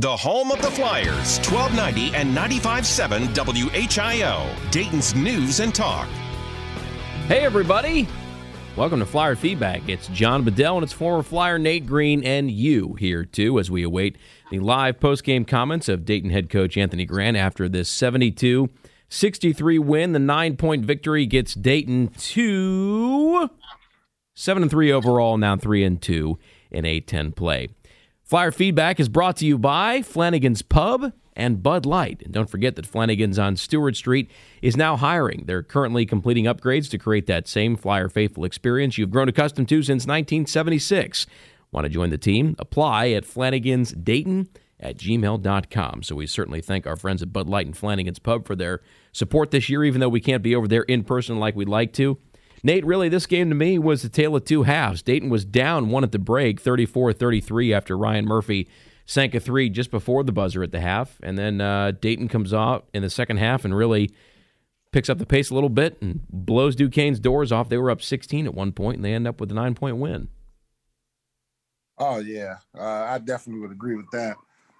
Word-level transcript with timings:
The 0.00 0.16
home 0.16 0.52
of 0.52 0.62
the 0.62 0.70
Flyers, 0.70 1.38
1290 1.40 2.14
and 2.14 2.32
95.7 2.32 3.34
WHIO, 3.34 4.70
Dayton's 4.70 5.12
News 5.16 5.58
and 5.58 5.74
Talk. 5.74 6.06
Hey, 7.26 7.40
everybody. 7.40 8.06
Welcome 8.76 9.00
to 9.00 9.06
Flyer 9.06 9.34
Feedback. 9.34 9.88
It's 9.88 10.06
John 10.06 10.44
Bedell 10.44 10.76
and 10.76 10.84
it's 10.84 10.92
former 10.92 11.24
Flyer 11.24 11.58
Nate 11.58 11.84
Green 11.84 12.22
and 12.22 12.48
you 12.48 12.94
here, 12.94 13.24
too, 13.24 13.58
as 13.58 13.72
we 13.72 13.82
await 13.82 14.16
the 14.52 14.60
live 14.60 15.00
post-game 15.00 15.44
comments 15.44 15.88
of 15.88 16.04
Dayton 16.04 16.30
head 16.30 16.48
coach 16.48 16.76
Anthony 16.76 17.04
Grant 17.04 17.36
after 17.36 17.68
this 17.68 17.88
72 17.88 18.70
63 19.08 19.80
win. 19.80 20.12
The 20.12 20.20
nine 20.20 20.56
point 20.56 20.84
victory 20.84 21.26
gets 21.26 21.54
Dayton 21.54 22.12
to 22.18 23.50
7 24.34 24.62
and 24.62 24.70
3 24.70 24.92
overall, 24.92 25.36
now 25.36 25.56
3 25.56 25.82
and 25.82 26.00
2 26.00 26.38
in 26.70 26.84
A10 26.84 27.34
play. 27.34 27.70
Flyer 28.28 28.52
feedback 28.52 29.00
is 29.00 29.08
brought 29.08 29.38
to 29.38 29.46
you 29.46 29.56
by 29.56 30.02
Flanagan's 30.02 30.60
Pub 30.60 31.14
and 31.34 31.62
Bud 31.62 31.86
Light. 31.86 32.20
And 32.22 32.34
don't 32.34 32.50
forget 32.50 32.76
that 32.76 32.84
Flanagan's 32.84 33.38
on 33.38 33.56
Stewart 33.56 33.96
Street 33.96 34.30
is 34.60 34.76
now 34.76 34.98
hiring. 34.98 35.44
They're 35.46 35.62
currently 35.62 36.04
completing 36.04 36.44
upgrades 36.44 36.90
to 36.90 36.98
create 36.98 37.26
that 37.28 37.48
same 37.48 37.74
Flyer 37.74 38.10
faithful 38.10 38.44
experience 38.44 38.98
you've 38.98 39.10
grown 39.10 39.30
accustomed 39.30 39.70
to 39.70 39.76
since 39.82 40.02
1976. 40.02 41.26
Want 41.72 41.86
to 41.86 41.88
join 41.88 42.10
the 42.10 42.18
team? 42.18 42.54
Apply 42.58 43.08
at 43.12 43.24
Flanagan's 43.24 43.92
Dayton 43.92 44.50
at 44.78 44.98
gmail.com. 44.98 46.02
So 46.02 46.14
we 46.14 46.26
certainly 46.26 46.60
thank 46.60 46.86
our 46.86 46.96
friends 46.96 47.22
at 47.22 47.32
Bud 47.32 47.48
Light 47.48 47.64
and 47.64 47.74
Flanagan's 47.74 48.18
Pub 48.18 48.46
for 48.46 48.54
their 48.54 48.82
support 49.10 49.52
this 49.52 49.70
year, 49.70 49.84
even 49.84 50.02
though 50.02 50.08
we 50.10 50.20
can't 50.20 50.42
be 50.42 50.54
over 50.54 50.68
there 50.68 50.82
in 50.82 51.02
person 51.02 51.38
like 51.38 51.56
we'd 51.56 51.66
like 51.66 51.94
to. 51.94 52.18
Nate, 52.62 52.84
really, 52.84 53.08
this 53.08 53.26
game 53.26 53.48
to 53.48 53.54
me 53.54 53.78
was 53.78 54.04
a 54.04 54.08
tale 54.08 54.34
of 54.36 54.44
two 54.44 54.64
halves. 54.64 55.02
Dayton 55.02 55.30
was 55.30 55.44
down 55.44 55.90
one 55.90 56.04
at 56.04 56.12
the 56.12 56.18
break, 56.18 56.60
34 56.60 57.12
33, 57.12 57.72
after 57.72 57.96
Ryan 57.96 58.26
Murphy 58.26 58.68
sank 59.08 59.34
a 59.34 59.40
three 59.40 59.70
just 59.70 59.90
before 59.90 60.22
the 60.22 60.32
buzzer 60.32 60.62
at 60.62 60.70
the 60.70 60.80
half. 60.80 61.18
And 61.22 61.38
then 61.38 61.60
uh, 61.60 61.92
Dayton 61.98 62.28
comes 62.28 62.52
out 62.52 62.88
in 62.92 63.02
the 63.02 63.10
second 63.10 63.38
half 63.38 63.64
and 63.64 63.74
really 63.74 64.10
picks 64.92 65.08
up 65.08 65.18
the 65.18 65.26
pace 65.26 65.50
a 65.50 65.54
little 65.54 65.70
bit 65.70 65.96
and 66.02 66.20
blows 66.28 66.76
Duquesne's 66.76 67.18
doors 67.18 67.50
off. 67.50 67.70
They 67.70 67.78
were 67.78 67.90
up 67.90 68.02
16 68.02 68.46
at 68.46 68.54
one 68.54 68.72
point, 68.72 68.96
and 68.96 69.04
they 69.04 69.14
end 69.14 69.26
up 69.26 69.40
with 69.40 69.50
a 69.50 69.54
nine 69.54 69.74
point 69.74 69.96
win. 69.96 70.28
Oh, 71.96 72.18
yeah. 72.18 72.56
Uh, 72.78 72.82
I 72.82 73.18
definitely 73.18 73.62
would 73.62 73.72
agree 73.72 73.96
with 73.96 74.10
that. 74.12 74.36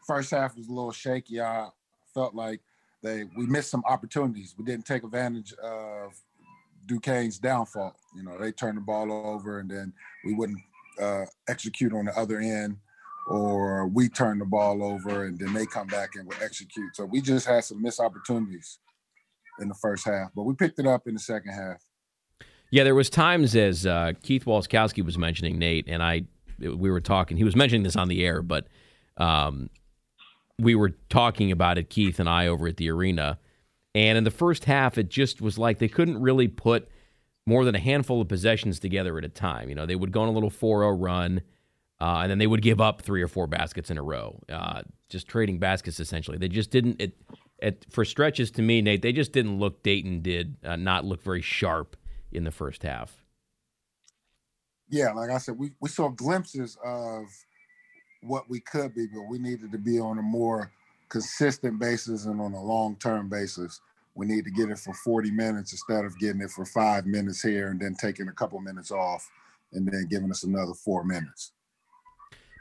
First 0.07 0.31
half 0.31 0.57
was 0.57 0.69
a 0.69 0.73
little 0.73 0.93
shaky. 0.93 1.41
I 1.41 1.69
felt 2.15 2.35
like 2.35 2.61
they 3.03 3.25
we 3.37 3.47
missed 3.47 3.71
some 3.71 3.83
opportunities. 3.87 4.55
We 4.59 4.65
didn't 4.65 4.87
take 4.87 5.05
advantage 5.05 5.53
of 5.55 6.13
Duquesne's 6.89 7.39
downfall. 7.39 7.95
You 8.17 8.25
know, 8.25 8.37
they 8.39 8.51
turned 8.51 8.79
the 8.79 8.83
ball 8.83 9.13
over 9.13 9.61
and 9.61 9.71
then 9.71 9.93
we 10.25 10.35
wouldn't 10.35 10.59
uh, 11.01 11.25
execute 11.49 11.93
on 11.93 12.07
the 12.07 12.19
other 12.19 12.41
end, 12.41 12.77
or 13.29 13.87
we 13.87 14.09
turn 14.09 14.39
the 14.39 14.45
ball 14.45 14.83
over 14.83 15.27
and 15.27 15.39
then 15.39 15.53
they 15.53 15.67
come 15.67 15.87
back 15.87 16.11
and 16.17 16.27
would 16.27 16.43
execute. 16.43 16.97
So 16.97 17.05
we 17.05 17.21
just 17.21 17.47
had 17.47 17.65
some 17.65 17.81
missed 17.81 18.01
opportunities 18.01 18.79
in 19.61 19.69
the 19.69 19.75
first 19.75 20.05
half, 20.05 20.31
but 20.35 20.43
we 20.43 20.55
picked 20.55 20.79
it 20.79 20.87
up 20.87 21.07
in 21.07 21.15
the 21.15 21.21
second 21.21 21.53
half. 21.53 21.85
Yeah, 22.71 22.85
there 22.85 22.95
was 22.95 23.09
times 23.09 23.57
as 23.57 23.87
uh, 23.87 24.13
Keith 24.23 24.45
Waleskowski 24.45 25.05
was 25.05 25.17
mentioning 25.17 25.59
Nate, 25.59 25.87
and 25.89 26.03
I 26.03 26.25
we 26.59 26.91
were 26.91 27.01
talking. 27.01 27.37
He 27.37 27.45
was 27.45 27.57
mentioning 27.57 27.83
this 27.85 27.97
on 27.97 28.09
the 28.09 28.25
air, 28.27 28.43
but 28.43 28.67
um, 29.17 29.71
we 30.59 30.75
were 30.75 30.91
talking 31.09 31.53
about 31.53 31.79
it, 31.79 31.89
Keith 31.89 32.19
and 32.19 32.29
I, 32.29 32.49
over 32.49 32.67
at 32.67 32.77
the 32.77 32.91
arena 32.91 33.39
and 33.99 34.17
in 34.17 34.23
the 34.23 34.31
first 34.31 34.67
half, 34.67 34.97
it 34.97 35.09
just 35.09 35.41
was 35.41 35.59
like 35.59 35.79
they 35.79 35.89
couldn't 35.89 36.23
really 36.23 36.47
put 36.47 36.89
more 37.47 37.65
than 37.65 37.75
a 37.75 37.81
handful 37.81 38.21
of 38.21 38.29
possessions 38.29 38.79
together 38.79 39.19
at 39.19 39.25
a 39.25 39.29
time. 39.29 39.69
You 39.69 39.75
know, 39.75 39.87
they 39.87 39.97
would 39.97 40.13
go 40.13 40.21
on 40.21 40.29
a 40.29 40.31
little 40.31 40.51
4 40.51 40.83
0 40.83 40.91
run, 40.93 41.41
uh, 42.01 42.21
and 42.23 42.31
then 42.31 42.39
they 42.39 42.47
would 42.47 42.63
give 42.63 42.81
up 42.81 43.03
three 43.03 43.23
or 43.23 43.27
four 43.27 43.49
baskets 43.49 43.91
in 43.91 43.99
a 43.99 44.03
row, 44.03 44.39
uh, 44.49 44.83
just 45.09 45.27
trading 45.27 45.59
baskets 45.59 45.99
essentially. 45.99 46.39
They 46.39 46.47
just 46.47 46.71
didn't, 46.71 47.03
it, 47.03 47.21
it, 47.59 47.87
for 47.91 48.05
stretches 48.05 48.53
to 48.53 48.63
me, 48.63 48.81
Nate, 48.81 49.03
they 49.03 49.13
just 49.13 49.33
didn't 49.33 49.59
look, 49.59 49.83
Dayton 49.83 50.23
did 50.23 50.59
uh, 50.65 50.77
not 50.77 51.05
look 51.05 51.21
very 51.21 51.43
sharp 51.43 51.97
in 52.31 52.45
the 52.45 52.53
first 52.53 52.85
half. 52.85 53.25
Yeah, 54.89 55.13
like 55.13 55.31
I 55.31 55.39
said, 55.39 55.59
we, 55.59 55.73
we 55.81 55.89
saw 55.89 56.09
glimpses 56.09 56.79
of 56.85 57.25
what 58.23 58.49
we 58.49 58.61
could 58.61 58.95
be, 58.95 59.09
but 59.13 59.23
we 59.23 59.41
needed 59.41 59.73
to 59.73 59.79
be 59.79 59.99
on 59.99 60.21
a 60.21 60.23
more 60.23 60.71
consistent 61.09 61.81
basis 61.81 62.27
and 62.27 62.41
on 62.41 62.53
a 62.53 62.63
long 62.63 62.95
term 62.97 63.29
basis. 63.29 63.81
We 64.19 64.27
need 64.27 64.45
to 64.47 64.51
get 64.51 64.69
it 64.69 64.81
for 64.81 64.93
40 64.93 65.31
minutes 65.31 65.71
instead 65.71 66.05
of 66.05 66.19
getting 66.19 66.41
it 66.41 66.51
for 66.51 66.65
five 66.65 67.07
minutes 67.07 67.41
here 67.41 67.69
and 67.69 67.79
then 67.79 67.95
taking 67.95 68.27
a 68.27 68.33
couple 68.33 68.59
minutes 68.59 68.91
off 68.91 69.31
and 69.73 69.87
then 69.87 70.09
giving 70.11 70.29
us 70.29 70.43
another 70.43 70.75
four 70.75 71.05
minutes. 71.05 71.53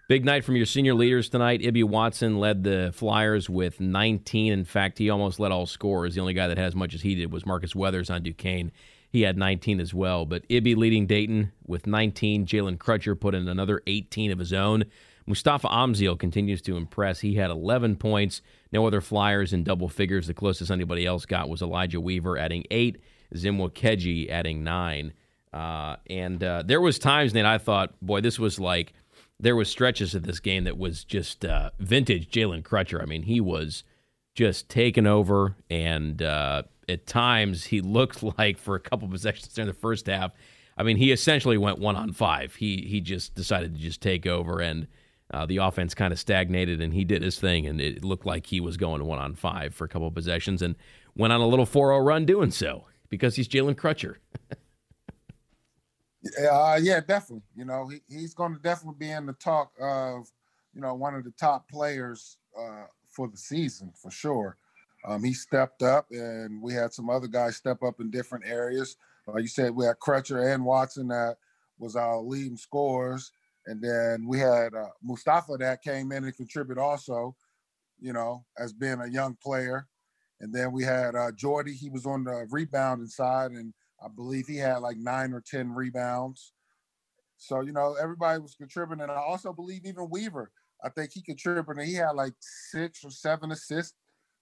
Big 0.07 0.23
night 0.23 0.45
from 0.45 0.55
your 0.55 0.67
senior 0.67 0.93
leaders 0.93 1.29
tonight. 1.29 1.63
Ibi 1.63 1.83
Watson 1.83 2.37
led 2.39 2.63
the 2.63 2.91
Flyers 2.93 3.49
with 3.49 3.79
19. 3.79 4.53
In 4.53 4.65
fact, 4.65 4.99
he 4.99 5.09
almost 5.09 5.39
led 5.39 5.51
all 5.51 5.65
scorers. 5.65 6.13
The 6.13 6.21
only 6.21 6.35
guy 6.35 6.47
that 6.47 6.59
had 6.59 6.67
as 6.67 6.75
much 6.75 6.93
as 6.93 7.01
he 7.01 7.15
did 7.15 7.33
was 7.33 7.43
Marcus 7.43 7.75
Weathers 7.75 8.11
on 8.11 8.21
Duquesne. 8.21 8.71
He 9.09 9.23
had 9.23 9.35
19 9.35 9.79
as 9.79 9.95
well. 9.95 10.27
But 10.27 10.45
Ibi 10.49 10.75
leading 10.75 11.07
Dayton 11.07 11.53
with 11.65 11.87
19. 11.87 12.45
Jalen 12.45 12.77
Crutcher 12.77 13.19
put 13.19 13.33
in 13.33 13.47
another 13.47 13.81
18 13.87 14.31
of 14.31 14.37
his 14.37 14.53
own. 14.53 14.85
Mustapha 15.25 15.67
Amzil 15.69 16.19
continues 16.19 16.61
to 16.61 16.77
impress. 16.77 17.21
He 17.21 17.33
had 17.33 17.49
11 17.49 17.95
points. 17.95 18.43
No 18.71 18.85
other 18.85 19.01
Flyers 19.01 19.53
in 19.53 19.63
double 19.63 19.89
figures. 19.89 20.27
The 20.27 20.33
closest 20.33 20.71
anybody 20.71 21.05
else 21.05 21.25
got 21.25 21.49
was 21.49 21.61
Elijah 21.61 22.01
Weaver 22.01 22.37
adding 22.37 22.65
eight, 22.71 22.97
Zim 23.35 23.57
Nwokeji 23.57 24.29
adding 24.29 24.63
nine. 24.63 25.13
Uh, 25.53 25.95
and 26.09 26.43
uh, 26.43 26.63
there 26.65 26.81
was 26.81 26.99
times 26.99 27.33
that 27.33 27.45
I 27.45 27.57
thought, 27.57 27.93
boy, 28.01 28.21
this 28.21 28.37
was 28.37 28.59
like 28.59 28.93
there 29.39 29.55
was 29.55 29.69
stretches 29.69 30.15
of 30.15 30.23
this 30.23 30.39
game 30.39 30.63
that 30.65 30.77
was 30.77 31.03
just 31.03 31.45
uh, 31.45 31.71
vintage 31.79 32.29
Jalen 32.29 32.63
Crutcher. 32.63 33.01
I 33.01 33.05
mean, 33.05 33.23
he 33.23 33.39
was 33.39 33.83
just 34.35 34.69
taken 34.69 35.07
over, 35.07 35.55
and 35.69 36.21
uh, 36.21 36.63
at 36.89 37.07
times 37.07 37.65
he 37.65 37.81
looked 37.81 38.23
like 38.37 38.57
for 38.57 38.75
a 38.75 38.79
couple 38.79 39.07
possessions 39.07 39.53
during 39.53 39.67
the 39.67 39.73
first 39.73 40.07
half. 40.07 40.31
I 40.77 40.83
mean, 40.83 40.97
he 40.97 41.11
essentially 41.11 41.57
went 41.57 41.79
one 41.79 41.95
on 41.95 42.11
five. 42.11 42.55
He 42.55 42.85
he 42.87 43.01
just 43.01 43.33
decided 43.33 43.73
to 43.73 43.81
just 43.81 44.01
take 44.01 44.27
over 44.27 44.61
and 44.61 44.87
uh, 45.31 45.45
the 45.45 45.57
offense 45.57 45.93
kind 45.93 46.13
of 46.13 46.19
stagnated, 46.19 46.81
and 46.81 46.93
he 46.93 47.03
did 47.03 47.21
his 47.21 47.39
thing, 47.39 47.67
and 47.67 47.81
it 47.81 48.03
looked 48.03 48.25
like 48.25 48.45
he 48.47 48.59
was 48.59 48.77
going 48.77 49.03
one 49.05 49.19
on 49.19 49.35
five 49.35 49.73
for 49.73 49.85
a 49.85 49.87
couple 49.87 50.07
of 50.07 50.13
possessions, 50.13 50.61
and 50.61 50.75
went 51.15 51.33
on 51.33 51.41
a 51.41 51.47
little 51.47 51.65
4-0 51.65 52.05
run 52.05 52.25
doing 52.25 52.51
so 52.51 52.85
because 53.09 53.35
he's 53.35 53.47
Jalen 53.47 53.75
Crutcher. 53.75 54.15
uh, 56.49 56.79
yeah, 56.81 57.01
definitely. 57.01 57.43
You 57.55 57.65
know, 57.65 57.87
he, 57.87 57.99
he's 58.07 58.33
going 58.33 58.55
to 58.55 58.61
definitely 58.61 58.97
be 58.99 59.11
in 59.11 59.25
the 59.25 59.33
talk 59.33 59.71
of, 59.81 60.31
you 60.73 60.81
know, 60.81 60.93
one 60.93 61.15
of 61.15 61.23
the 61.23 61.31
top 61.31 61.69
players 61.69 62.37
uh, 62.57 62.85
for 63.09 63.27
the 63.27 63.37
season 63.37 63.91
for 64.01 64.11
sure. 64.11 64.57
Um, 65.05 65.23
he 65.23 65.33
stepped 65.33 65.83
up, 65.83 66.07
and 66.11 66.61
we 66.61 66.73
had 66.73 66.93
some 66.93 67.09
other 67.09 67.27
guys 67.27 67.55
step 67.55 67.83
up 67.83 67.99
in 67.99 68.09
different 68.09 68.45
areas. 68.45 68.97
Like 69.25 69.41
you 69.41 69.47
said, 69.47 69.75
we 69.75 69.85
had 69.85 69.99
Crutcher 69.99 70.53
and 70.53 70.63
Watson 70.63 71.09
that 71.09 71.37
was 71.79 71.95
our 71.95 72.19
leading 72.19 72.57
scorers. 72.57 73.31
And 73.67 73.81
then 73.81 74.25
we 74.25 74.39
had 74.39 74.73
uh, 74.73 74.87
Mustapha 75.03 75.57
that 75.59 75.83
came 75.83 76.11
in 76.13 76.23
and 76.23 76.35
contributed 76.35 76.81
also, 76.81 77.35
you 77.99 78.13
know, 78.13 78.45
as 78.57 78.71
being 78.71 79.01
a 79.01 79.09
young 79.09 79.37
player. 79.43 79.87
And 80.39 80.53
then 80.53 80.71
we 80.71 80.83
had 80.83 81.15
uh, 81.15 81.31
Jordy. 81.33 81.73
He 81.73 81.89
was 81.89 82.05
on 82.05 82.23
the 82.23 82.47
rebounding 82.49 83.07
side, 83.07 83.51
and 83.51 83.73
I 84.01 84.07
believe 84.07 84.47
he 84.47 84.55
had 84.55 84.77
like 84.77 84.97
nine 84.97 85.33
or 85.33 85.41
ten 85.45 85.73
rebounds. 85.73 86.53
So 87.37 87.61
you 87.61 87.73
know, 87.73 87.95
everybody 88.01 88.39
was 88.39 88.55
contributing. 88.55 89.03
And 89.03 89.11
I 89.11 89.15
also 89.15 89.51
believe 89.51 89.81
even 89.85 90.09
Weaver. 90.09 90.51
I 90.83 90.89
think 90.89 91.11
he 91.13 91.21
contributed. 91.21 91.83
He 91.85 91.95
had 91.95 92.11
like 92.11 92.33
six 92.39 93.03
or 93.03 93.09
seven 93.09 93.51
assists. 93.51 93.95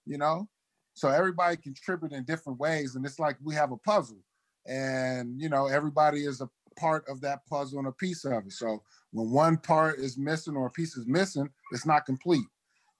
You 0.04 0.18
know, 0.18 0.48
so 0.94 1.08
everybody 1.08 1.56
contributed 1.56 2.16
in 2.16 2.24
different 2.24 2.60
ways, 2.60 2.94
and 2.94 3.04
it's 3.04 3.18
like 3.18 3.38
we 3.42 3.54
have 3.54 3.72
a 3.72 3.76
puzzle, 3.78 4.22
and 4.66 5.40
you 5.40 5.48
know, 5.48 5.66
everybody 5.66 6.24
is 6.24 6.40
a 6.40 6.48
part 6.76 7.04
of 7.08 7.20
that 7.22 7.46
puzzle 7.46 7.78
and 7.78 7.88
a 7.88 7.92
piece 7.92 8.24
of 8.24 8.46
it. 8.46 8.52
So 8.52 8.82
when 9.12 9.30
one 9.30 9.56
part 9.56 9.98
is 9.98 10.18
missing 10.18 10.56
or 10.56 10.66
a 10.66 10.70
piece 10.70 10.96
is 10.96 11.06
missing, 11.06 11.48
it's 11.72 11.86
not 11.86 12.06
complete. 12.06 12.44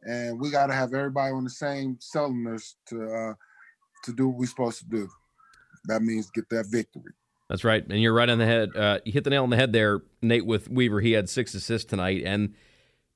And 0.03 0.41
we 0.41 0.50
got 0.50 0.66
to 0.69 0.75
have 0.75 0.94
everybody 0.94 1.32
on 1.32 1.44
the 1.44 1.50
same 1.50 1.99
cylinders 2.00 2.76
to 2.88 3.05
uh, 3.05 3.34
to 4.05 4.12
do 4.12 4.28
what 4.28 4.38
we're 4.38 4.46
supposed 4.46 4.78
to 4.81 4.87
do. 4.87 5.08
That 5.87 6.02
means 6.02 6.31
get 6.31 6.49
that 6.50 6.67
victory. 6.70 7.12
That's 7.49 7.64
right, 7.64 7.84
and 7.88 8.00
you're 8.00 8.12
right 8.12 8.28
on 8.28 8.38
the 8.38 8.46
head. 8.46 8.70
Uh, 8.75 8.99
you 9.05 9.12
hit 9.12 9.25
the 9.25 9.31
nail 9.31 9.44
on 9.44 9.50
the 9.50 9.56
head 9.56 9.73
there, 9.73 10.02
Nate. 10.20 10.46
With 10.46 10.69
Weaver, 10.69 11.00
he 11.00 11.12
had 11.12 11.29
six 11.29 11.55
assists 11.55 11.88
tonight, 11.88 12.22
and 12.25 12.55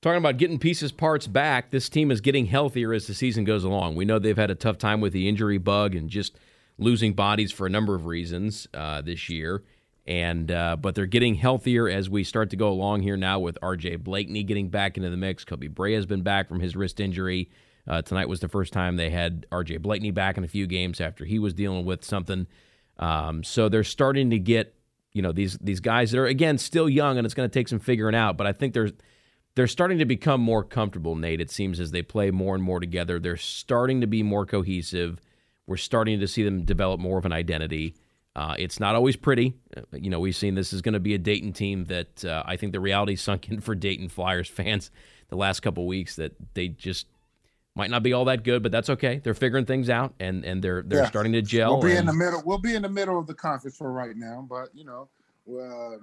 talking 0.03 0.19
about 0.19 0.37
getting 0.37 0.59
pieces 0.59 0.93
parts 0.93 1.27
back. 1.27 1.71
This 1.71 1.89
team 1.89 2.11
is 2.11 2.21
getting 2.21 2.47
healthier 2.47 2.93
as 2.93 3.07
the 3.07 3.15
season 3.15 3.45
goes 3.45 3.65
along. 3.65 3.97
We 3.97 4.05
know 4.05 4.19
they've 4.19 4.37
had 4.37 4.51
a 4.51 4.55
tough 4.55 4.79
time 4.79 5.01
with 5.01 5.13
the 5.13 5.29
injury 5.29 5.59
bug 5.59 5.95
and 5.95 6.09
just 6.09 6.39
losing 6.79 7.13
bodies 7.13 7.53
for 7.53 7.67
a 7.67 7.71
number 7.71 7.95
of 7.95 8.07
reasons 8.07 8.69
uh, 8.73 9.01
this 9.01 9.29
year 9.29 9.63
and 10.07 10.51
uh, 10.51 10.77
but 10.77 10.95
they're 10.95 11.07
getting 11.07 11.35
healthier 11.35 11.89
as 11.89 12.09
we 12.09 12.25
start 12.25 12.51
to 12.51 12.57
go 12.57 12.69
along 12.71 13.03
here 13.03 13.17
now 13.17 13.39
with 13.39 13.59
R.J. 13.63 13.97
Blakeney 13.97 14.43
getting 14.43 14.69
back 14.69 14.97
into 14.97 15.11
the 15.11 15.17
mix. 15.17 15.45
Koby 15.45 15.73
Brea 15.73 15.95
has 15.95 16.07
been 16.07 16.23
back 16.23 16.49
from 16.49 16.61
his 16.61 16.75
wrist 16.75 17.01
injury. 17.01 17.51
Uh, 17.87 18.03
tonight 18.03 18.29
was 18.29 18.41
the 18.41 18.49
first 18.49 18.73
time 18.73 18.97
they 18.97 19.11
had 19.11 19.47
R.J. 19.53 19.79
Blakeney 19.79 20.11
back 20.11 20.39
in 20.39 20.45
a 20.45 20.49
few 20.49 20.67
games 20.67 21.01
after 21.01 21.25
he 21.25 21.39
was 21.39 21.55
dealing 21.55 21.85
with 21.85 22.05
something. 22.05 22.47
Um, 22.99 23.43
so 23.43 23.69
they're 23.69 23.85
starting 23.85 24.31
to 24.31 24.39
get 24.39 24.75
you 25.13 25.23
know 25.23 25.33
these 25.33 25.59
these 25.61 25.81
guys 25.81 26.13
that 26.13 26.19
are 26.19 26.27
again 26.27 26.59
still 26.59 26.89
young 26.89 27.19
and 27.19 27.25
it's 27.25 27.35
going 27.35 27.49
to 27.49 27.53
take 27.53 27.69
some 27.69 27.79
figuring 27.79 28.15
out. 28.15 28.37
But 28.37 28.47
I 28.47 28.53
think 28.53 28.75
there's 28.75 28.93
they're 29.55 29.67
starting 29.67 29.99
to 29.99 30.05
become 30.05 30.41
more 30.41 30.63
comfortable, 30.63 31.17
Nate. 31.17 31.41
It 31.41 31.51
seems 31.51 31.81
as 31.81 31.91
they 31.91 32.03
play 32.03 32.31
more 32.31 32.55
and 32.55 32.63
more 32.63 32.81
together. 32.81 33.19
They're 33.19 33.37
starting 33.37 34.01
to 34.01 34.07
be 34.07 34.23
more 34.23 34.47
cohesive. 34.47 35.21
We're 35.67 35.77
starting 35.77 36.21
to 36.21 36.29
see 36.29 36.43
them 36.43 36.65
develop 36.65 37.01
more 37.01 37.19
of 37.19 37.27
an 37.27 37.33
identity. 37.33 37.95
Uh, 38.37 38.55
it's 38.59 38.79
not 38.79 38.95
always 38.95 39.17
pretty. 39.17 39.55
Uh, 39.77 39.83
you 39.93 40.09
know, 40.09 40.21
we've 40.21 40.37
seen 40.37 40.55
this 40.55 40.73
is 40.73 40.83
going 40.83 40.93
to 40.95 41.01
be 41.01 41.15
a 41.15 41.19
Dayton 41.19 41.53
team 41.53 41.87
that 41.87 42.25
uh, 42.25 42.43
I 42.47 42.57
think 42.57 42.73
the 42.73 42.81
reality 42.81 43.17
sunk 43.17 43.49
in 43.49 43.61
for 43.61 43.75
Dayton 43.75 44.09
Flyers 44.09 44.49
fans 44.49 44.91
the 45.29 45.37
last 45.37 45.61
couple 45.61 45.87
weeks 45.87 46.17
that 46.17 46.33
they 46.55 46.69
just 46.69 47.07
might 47.75 47.91
not 47.91 48.03
be 48.03 48.13
all 48.13 48.25
that 48.27 48.43
good, 48.43 48.63
but 48.63 48.73
that's 48.73 48.91
okay. 48.91 49.21
They're 49.23 49.35
figuring 49.35 49.65
things 49.65 49.89
out 49.89 50.15
and 50.21 50.45
and 50.45 50.63
they're 50.63 50.83
they're 50.83 51.03
yeah. 51.03 51.09
starting 51.09 51.33
to 51.33 51.43
gel. 51.43 51.79
We'll 51.79 51.89
be 51.89 51.91
and, 51.91 52.01
in 52.01 52.07
the 52.07 52.13
middle. 52.13 52.43
We'll 52.45 52.59
be 52.59 52.75
in 52.75 52.83
the 52.83 52.89
middle 52.89 53.19
of 53.19 53.27
the 53.27 53.35
conference 53.35 53.77
for 53.77 53.93
right 53.93 54.17
now, 54.17 54.47
but 54.49 54.69
you 54.75 54.85
know, 54.85 55.09
uh, 55.49 55.99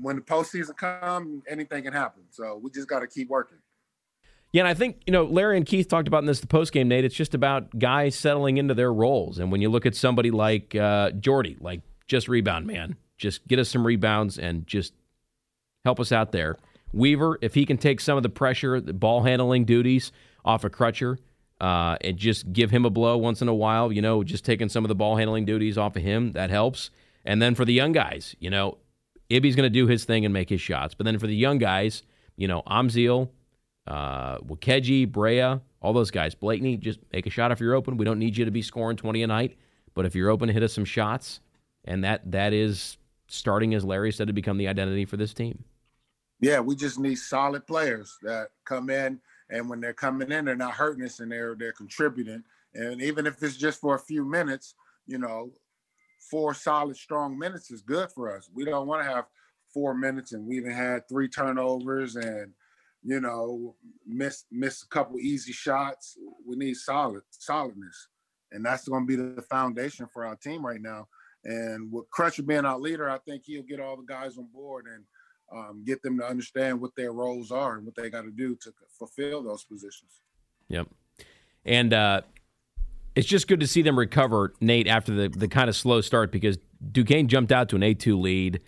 when 0.00 0.16
the 0.16 0.22
postseason 0.22 0.76
comes, 0.76 1.42
anything 1.48 1.84
can 1.84 1.92
happen. 1.92 2.22
So 2.30 2.60
we 2.62 2.70
just 2.70 2.88
got 2.88 3.00
to 3.00 3.06
keep 3.06 3.28
working. 3.28 3.58
Yeah, 4.52 4.62
and 4.62 4.68
I 4.68 4.74
think 4.74 5.02
you 5.06 5.12
know 5.12 5.24
Larry 5.24 5.56
and 5.56 5.64
Keith 5.64 5.88
talked 5.88 6.08
about 6.08 6.18
in 6.18 6.26
this 6.26 6.40
the 6.40 6.46
post 6.46 6.72
game, 6.72 6.88
Nate. 6.88 7.04
It's 7.04 7.14
just 7.14 7.34
about 7.34 7.78
guys 7.78 8.14
settling 8.14 8.58
into 8.58 8.74
their 8.74 8.92
roles, 8.92 9.38
and 9.38 9.50
when 9.50 9.62
you 9.62 9.70
look 9.70 9.86
at 9.86 9.96
somebody 9.96 10.30
like 10.30 10.74
uh, 10.74 11.10
Jordy, 11.12 11.56
like 11.60 11.80
just 12.06 12.28
rebound 12.28 12.66
man, 12.66 12.96
just 13.16 13.46
get 13.48 13.58
us 13.58 13.70
some 13.70 13.86
rebounds 13.86 14.38
and 14.38 14.66
just 14.66 14.92
help 15.84 15.98
us 15.98 16.12
out 16.12 16.32
there. 16.32 16.58
Weaver, 16.92 17.38
if 17.40 17.54
he 17.54 17.64
can 17.64 17.78
take 17.78 18.00
some 18.00 18.16
of 18.18 18.22
the 18.22 18.28
pressure, 18.28 18.80
the 18.80 18.92
ball 18.92 19.22
handling 19.22 19.64
duties 19.64 20.12
off 20.44 20.64
of 20.64 20.72
Crutcher, 20.72 21.16
uh, 21.60 21.96
and 22.02 22.18
just 22.18 22.52
give 22.52 22.70
him 22.70 22.84
a 22.84 22.90
blow 22.90 23.16
once 23.16 23.40
in 23.40 23.48
a 23.48 23.54
while, 23.54 23.90
you 23.90 24.02
know, 24.02 24.22
just 24.22 24.44
taking 24.44 24.68
some 24.68 24.84
of 24.84 24.88
the 24.88 24.94
ball 24.94 25.16
handling 25.16 25.44
duties 25.44 25.78
off 25.78 25.96
of 25.96 26.02
him, 26.02 26.32
that 26.32 26.50
helps. 26.50 26.90
And 27.24 27.40
then 27.40 27.54
for 27.54 27.64
the 27.64 27.72
young 27.72 27.92
guys, 27.92 28.36
you 28.40 28.50
know, 28.50 28.78
Ibi's 29.32 29.56
going 29.56 29.66
to 29.66 29.70
do 29.70 29.86
his 29.86 30.04
thing 30.04 30.24
and 30.24 30.34
make 30.34 30.50
his 30.50 30.60
shots. 30.60 30.94
But 30.94 31.04
then 31.04 31.18
for 31.18 31.26
the 31.26 31.36
young 31.36 31.58
guys, 31.58 32.02
you 32.36 32.48
know, 32.48 32.62
Amzil, 32.66 33.30
uh, 33.86 34.38
Nwokeji, 34.38 35.10
Brea, 35.10 35.60
all 35.80 35.92
those 35.92 36.10
guys, 36.10 36.34
Blakeney, 36.34 36.76
just 36.76 37.00
make 37.12 37.26
a 37.26 37.30
shot 37.30 37.52
if 37.52 37.60
you're 37.60 37.74
open. 37.74 37.96
We 37.96 38.04
don't 38.04 38.18
need 38.18 38.36
you 38.36 38.44
to 38.44 38.50
be 38.50 38.62
scoring 38.62 38.96
20 38.96 39.22
a 39.22 39.26
night. 39.26 39.56
But 39.94 40.06
if 40.06 40.14
you're 40.14 40.30
open, 40.30 40.48
hit 40.48 40.62
us 40.62 40.72
some 40.72 40.84
shots. 40.84 41.40
And 41.84 42.04
that 42.04 42.30
that 42.30 42.52
is 42.52 42.96
starting, 43.26 43.74
as 43.74 43.84
Larry 43.84 44.12
said, 44.12 44.28
to 44.28 44.32
become 44.32 44.56
the 44.56 44.68
identity 44.68 45.04
for 45.04 45.16
this 45.16 45.34
team. 45.34 45.64
Yeah, 46.40 46.60
we 46.60 46.76
just 46.76 46.98
need 46.98 47.16
solid 47.16 47.66
players 47.66 48.18
that 48.22 48.48
come 48.64 48.90
in– 48.90 49.20
and 49.52 49.68
when 49.68 49.80
they're 49.80 49.92
coming 49.92 50.32
in, 50.32 50.46
they're 50.46 50.56
not 50.56 50.72
hurting 50.72 51.04
us 51.04 51.20
and 51.20 51.30
they're 51.30 51.54
they're 51.54 51.72
contributing. 51.72 52.42
And 52.74 53.02
even 53.02 53.26
if 53.26 53.42
it's 53.42 53.56
just 53.56 53.80
for 53.80 53.94
a 53.94 54.00
few 54.00 54.24
minutes, 54.24 54.74
you 55.06 55.18
know, 55.18 55.50
four 56.30 56.54
solid, 56.54 56.96
strong 56.96 57.38
minutes 57.38 57.70
is 57.70 57.82
good 57.82 58.10
for 58.10 58.34
us. 58.34 58.48
We 58.52 58.64
don't 58.64 58.86
want 58.86 59.02
to 59.02 59.10
have 59.10 59.26
four 59.72 59.94
minutes 59.94 60.32
and 60.32 60.46
we 60.46 60.56
even 60.56 60.72
had 60.72 61.06
three 61.06 61.28
turnovers 61.28 62.16
and 62.16 62.52
you 63.04 63.20
know 63.20 63.74
miss 64.06 64.44
miss 64.50 64.82
a 64.82 64.88
couple 64.88 65.18
easy 65.18 65.52
shots. 65.52 66.16
We 66.46 66.56
need 66.56 66.74
solid 66.74 67.22
solidness, 67.30 68.08
and 68.52 68.64
that's 68.64 68.88
going 68.88 69.06
to 69.06 69.06
be 69.06 69.16
the 69.16 69.42
foundation 69.42 70.06
for 70.12 70.26
our 70.26 70.36
team 70.36 70.64
right 70.64 70.80
now. 70.80 71.08
And 71.44 71.90
with 71.90 72.04
Crutcher 72.16 72.46
being 72.46 72.64
our 72.64 72.78
leader, 72.78 73.10
I 73.10 73.18
think 73.18 73.42
he'll 73.46 73.64
get 73.64 73.80
all 73.80 73.96
the 73.96 74.04
guys 74.06 74.38
on 74.38 74.46
board 74.54 74.86
and 74.86 75.04
um, 75.52 75.82
get 75.84 76.02
them 76.02 76.18
to 76.18 76.24
understand 76.24 76.80
what 76.80 76.94
their 76.96 77.12
roles 77.12 77.50
are 77.50 77.76
and 77.76 77.84
what 77.84 77.94
they 77.96 78.10
got 78.10 78.22
to 78.22 78.30
do 78.30 78.56
to 78.62 78.72
fulfill 78.98 79.42
those 79.42 79.64
positions. 79.64 80.22
Yep. 80.68 80.88
And 81.64 81.92
uh, 81.92 82.22
it's 83.14 83.26
just 83.26 83.48
good 83.48 83.60
to 83.60 83.66
see 83.66 83.82
them 83.82 83.98
recover, 83.98 84.54
Nate, 84.60 84.86
after 84.86 85.12
the, 85.12 85.28
the 85.28 85.48
kind 85.48 85.68
of 85.68 85.76
slow 85.76 86.00
start 86.00 86.32
because 86.32 86.58
Duquesne 86.92 87.28
jumped 87.28 87.52
out 87.52 87.68
to 87.70 87.76
an 87.76 87.82
8 87.82 87.98
2 87.98 88.18
lead. 88.18 88.60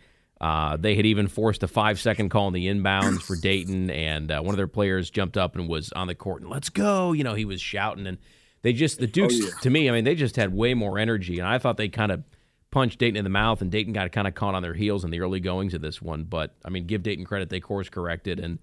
Uh, 0.44 0.76
they 0.76 0.94
had 0.94 1.06
even 1.06 1.26
forced 1.26 1.62
a 1.62 1.66
five 1.66 1.98
second 1.98 2.28
call 2.28 2.48
in 2.48 2.52
the 2.52 2.66
inbounds 2.66 3.22
for 3.22 3.34
Dayton, 3.34 3.88
and 3.88 4.30
uh, 4.30 4.42
one 4.42 4.52
of 4.52 4.58
their 4.58 4.68
players 4.68 5.08
jumped 5.08 5.38
up 5.38 5.56
and 5.56 5.70
was 5.70 5.90
on 5.92 6.06
the 6.06 6.14
court 6.14 6.42
and 6.42 6.50
let's 6.50 6.68
go. 6.68 7.12
You 7.12 7.24
know, 7.24 7.32
he 7.32 7.46
was 7.46 7.62
shouting, 7.62 8.06
and 8.06 8.18
they 8.60 8.74
just, 8.74 8.98
the 8.98 9.06
Dukes, 9.06 9.36
oh, 9.40 9.46
yeah. 9.46 9.52
to 9.62 9.70
me, 9.70 9.88
I 9.88 9.92
mean, 9.92 10.04
they 10.04 10.14
just 10.14 10.36
had 10.36 10.52
way 10.52 10.74
more 10.74 10.98
energy, 10.98 11.38
and 11.38 11.48
I 11.48 11.56
thought 11.56 11.78
they 11.78 11.88
kind 11.88 12.12
of 12.12 12.24
punched 12.70 12.98
Dayton 12.98 13.16
in 13.16 13.24
the 13.24 13.30
mouth, 13.30 13.62
and 13.62 13.70
Dayton 13.70 13.94
got 13.94 14.12
kind 14.12 14.28
of 14.28 14.34
caught 14.34 14.54
on 14.54 14.62
their 14.62 14.74
heels 14.74 15.02
in 15.02 15.10
the 15.10 15.20
early 15.20 15.40
goings 15.40 15.72
of 15.72 15.80
this 15.80 16.02
one. 16.02 16.24
But 16.24 16.54
I 16.62 16.68
mean, 16.68 16.86
give 16.86 17.02
Dayton 17.02 17.24
credit; 17.24 17.48
they 17.48 17.60
course 17.60 17.88
corrected, 17.88 18.38
and 18.38 18.58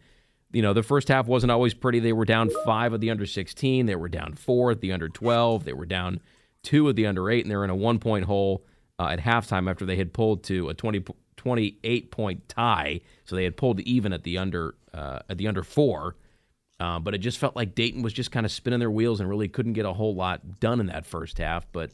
you 0.52 0.62
know 0.62 0.74
the 0.74 0.84
first 0.84 1.08
half 1.08 1.26
wasn't 1.26 1.52
always 1.52 1.74
pretty. 1.74 1.98
They 1.98 2.14
were 2.14 2.26
down 2.26 2.52
five 2.64 2.94
of 2.94 3.02
the 3.02 3.10
under 3.10 3.26
sixteen, 3.26 3.88
they 3.88 3.96
were 3.96 4.08
down 4.08 4.36
four 4.36 4.70
at 4.70 4.82
the 4.82 4.92
under 4.92 5.10
twelve, 5.10 5.64
they 5.64 5.74
were 5.74 5.88
down 5.88 6.20
two 6.62 6.88
at 6.90 6.96
the 6.96 7.08
under 7.08 7.28
eight, 7.32 7.44
and 7.44 7.50
they're 7.50 7.64
in 7.64 7.72
a 7.72 7.76
one 7.76 7.98
point 7.98 8.26
hole 8.26 8.64
uh, 9.02 9.08
at 9.08 9.20
halftime 9.20 9.68
after 9.68 9.84
they 9.84 9.96
had 9.96 10.14
pulled 10.14 10.44
to 10.44 10.70
a 10.70 10.76
20, 10.76 11.04
28 11.42 12.12
point 12.12 12.48
tie. 12.48 13.02
So 13.26 13.36
they 13.36 13.44
had 13.46 13.58
pulled 13.58 13.80
even 13.80 14.14
at 14.14 14.24
the 14.24 14.38
under 14.38 14.76
uh, 14.94 15.20
at 15.28 15.40
the 15.40 15.48
under 15.48 15.64
four. 15.64 16.16
Uh, 16.80 17.00
but 17.00 17.16
it 17.16 17.20
just 17.20 17.40
felt 17.40 17.56
like 17.56 17.74
Dayton 17.74 18.04
was 18.04 18.14
just 18.14 18.32
kind 18.32 18.46
of 18.46 18.52
spinning 18.52 18.80
their 18.80 18.92
wheels 18.92 19.20
and 19.20 19.28
really 19.30 19.48
couldn't 19.48 19.74
get 19.74 19.86
a 19.86 19.94
whole 19.94 20.14
lot 20.14 20.60
done 20.60 20.80
in 20.80 20.86
that 20.88 21.06
first 21.06 21.40
half. 21.40 21.66
But 21.72 21.92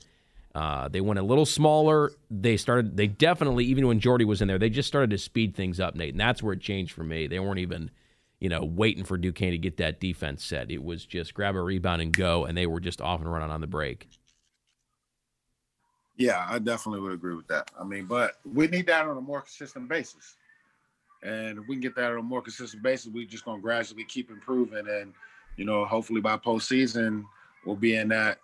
uh, 0.54 0.90
they 0.90 1.00
went 1.00 1.18
a 1.18 1.24
little 1.24 1.46
smaller. 1.46 2.12
They 2.30 2.58
started. 2.58 2.98
They 2.98 3.08
definitely, 3.08 3.64
even 3.66 3.88
when 3.88 4.02
Jordy 4.02 4.26
was 4.26 4.42
in 4.42 4.50
there, 4.50 4.60
they 4.60 4.70
just 4.70 4.88
started 4.90 5.12
to 5.12 5.18
speed 5.18 5.56
things 5.56 5.80
up, 5.80 5.96
Nate, 5.96 6.14
and 6.14 6.20
that's 6.20 6.44
where 6.44 6.54
it 6.54 6.60
changed 6.60 6.92
for 6.92 7.06
me. 7.06 7.28
They 7.28 7.40
weren't 7.40 7.60
even, 7.60 7.90
you 8.42 8.50
know, 8.50 8.66
waiting 8.66 9.06
for 9.06 9.18
Duquesne 9.18 9.52
to 9.52 9.58
get 9.58 9.78
that 9.78 10.02
defense 10.02 10.44
set. 10.44 10.72
It 10.72 10.84
was 10.84 11.06
just 11.06 11.34
grab 11.34 11.56
a 11.56 11.62
rebound 11.62 12.02
and 12.02 12.12
go, 12.12 12.44
and 12.44 12.58
they 12.58 12.68
were 12.68 12.82
just 12.82 13.02
off 13.02 13.22
and 13.22 13.32
running 13.32 13.52
on 13.52 13.62
the 13.62 13.68
break. 13.68 14.10
Yeah, 16.18 16.46
I 16.50 16.60
definitely 16.60 17.02
would 17.02 17.14
agree 17.14 17.36
with 17.36 17.48
that. 17.48 17.70
I 17.80 17.84
mean, 17.84 18.06
but 18.06 18.34
we 18.44 18.68
need 18.68 18.88
that 18.88 19.06
on 19.08 19.18
a 19.18 19.22
more 19.22 19.42
consistent 19.42 19.88
basis. 19.88 20.36
And 21.24 21.60
if 21.60 21.68
we 21.68 21.76
can 21.76 21.82
get 21.82 21.96
that 21.96 22.12
on 22.12 22.20
a 22.20 22.24
more 22.24 22.42
consistent 22.42 22.84
basis, 22.84 23.12
we're 23.14 23.28
just 23.28 23.46
gonna 23.46 23.62
gradually 23.62 24.04
keep 24.04 24.30
improving. 24.30 24.88
And, 24.88 25.14
you 25.58 25.66
know, 25.66 25.86
hopefully 25.86 26.22
by 26.22 26.38
postseason, 26.38 27.24
we'll 27.66 27.76
be 27.76 27.96
in 27.96 28.08
that 28.10 28.40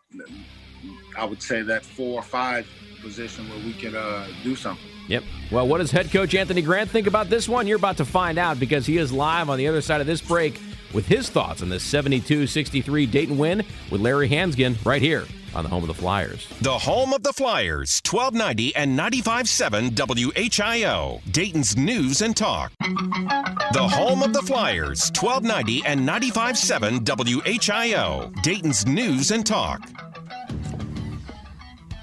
I 1.18 1.26
would 1.26 1.42
say 1.42 1.62
that 1.62 1.86
four 1.86 2.20
or 2.20 2.24
five 2.24 2.68
position 3.02 3.48
where 3.50 3.60
we 3.60 3.74
could 3.74 3.96
uh, 3.96 4.26
do 4.44 4.56
something. 4.56 4.86
Yep. 5.08 5.24
Well, 5.52 5.68
what 5.68 5.80
does 5.80 5.92
head 5.92 6.12
coach 6.12 6.34
Anthony 6.34 6.62
Grant 6.62 6.90
think 6.90 7.08
about 7.08 7.30
this 7.30 7.48
one? 7.48 7.68
You're 7.68 7.78
about 7.78 7.98
to 7.98 8.06
find 8.06 8.38
out 8.38 8.60
because 8.60 8.86
he 8.86 8.98
is 8.98 9.12
live 9.12 9.50
on 9.50 9.58
the 9.58 9.68
other 9.68 9.82
side 9.82 10.02
of 10.02 10.08
this 10.08 10.22
break 10.22 10.60
with 10.94 11.06
his 11.06 11.30
thoughts 11.30 11.62
on 11.62 11.70
this 11.70 11.84
72 11.84 12.48
63 12.48 13.06
Dayton 13.06 13.38
win 13.38 13.64
with 13.92 14.02
Larry 14.02 14.30
Hansgen 14.30 14.84
right 14.86 15.02
here 15.02 15.26
on 15.56 15.64
the 15.64 15.70
home 15.70 15.84
of 15.84 15.88
the 15.88 15.94
Flyers. 15.94 16.48
The 16.62 16.78
home 16.78 17.14
of 17.14 17.24
the 17.24 17.34
Flyers, 17.34 18.02
1290 18.10 18.76
and 18.76 18.98
95.7 18.98 19.92
WHIO, 19.92 21.22
Dayton's 21.32 21.78
News 21.78 22.22
and 22.22 22.36
Talk. 22.36 22.72
The 22.80 23.88
home 23.88 24.24
of 24.24 24.34
the 24.34 24.42
Flyers, 24.42 25.12
1290 25.16 25.84
and 25.86 26.08
95.7 26.08 27.06
WHIO, 27.06 28.42
Dayton's 28.44 28.86
News 28.86 29.32
and 29.32 29.46
Talk. 29.46 29.82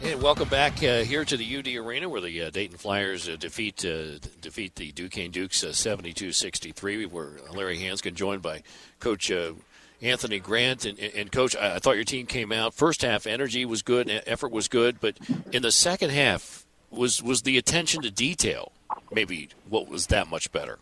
And 0.03 0.23
welcome 0.23 0.49
back 0.49 0.83
uh, 0.83 1.01
here 1.01 1.27
to 1.27 1.37
the 1.37 1.57
UD 1.59 1.69
Arena, 1.69 2.09
where 2.09 2.23
the 2.23 2.45
uh, 2.45 2.51
Dayton 2.51 2.79
Flyers 2.79 3.29
uh, 3.29 3.37
defeat 3.37 3.85
uh, 3.85 4.19
defeat 4.41 4.77
the 4.77 4.93
Duquesne 4.93 5.31
Dukes 5.31 5.63
72-63. 5.63 7.05
Uh, 7.05 7.09
We're 7.11 7.33
Larry 7.53 7.77
Hansgen, 7.79 8.15
joined 8.15 8.41
by 8.41 8.63
Coach 8.99 9.31
uh, 9.31 9.53
Anthony 10.03 10.39
Grant. 10.39 10.85
And, 10.85 10.99
and 10.99 11.33
Coach, 11.33 11.57
I, 11.57 11.79
thought 11.79 11.97
your 11.97 12.05
team 12.05 12.27
came 12.27 12.53
out 12.53 12.75
first 12.75 13.03
half. 13.03 13.27
Energy 13.27 13.65
was 13.65 13.83
good, 13.83 14.11
effort 14.27 14.53
was 14.53 14.69
good, 14.69 15.01
but 15.01 15.19
in 15.53 15.63
the 15.63 15.73
second 15.73 16.11
half, 16.11 16.67
was 16.91 17.23
was 17.23 17.43
the 17.43 17.57
attention 17.57 18.03
to 18.03 18.11
detail 18.11 18.73
maybe 19.13 19.49
what 19.69 19.89
was 19.89 20.09
that 20.09 20.29
much 20.29 20.51
better? 20.51 20.81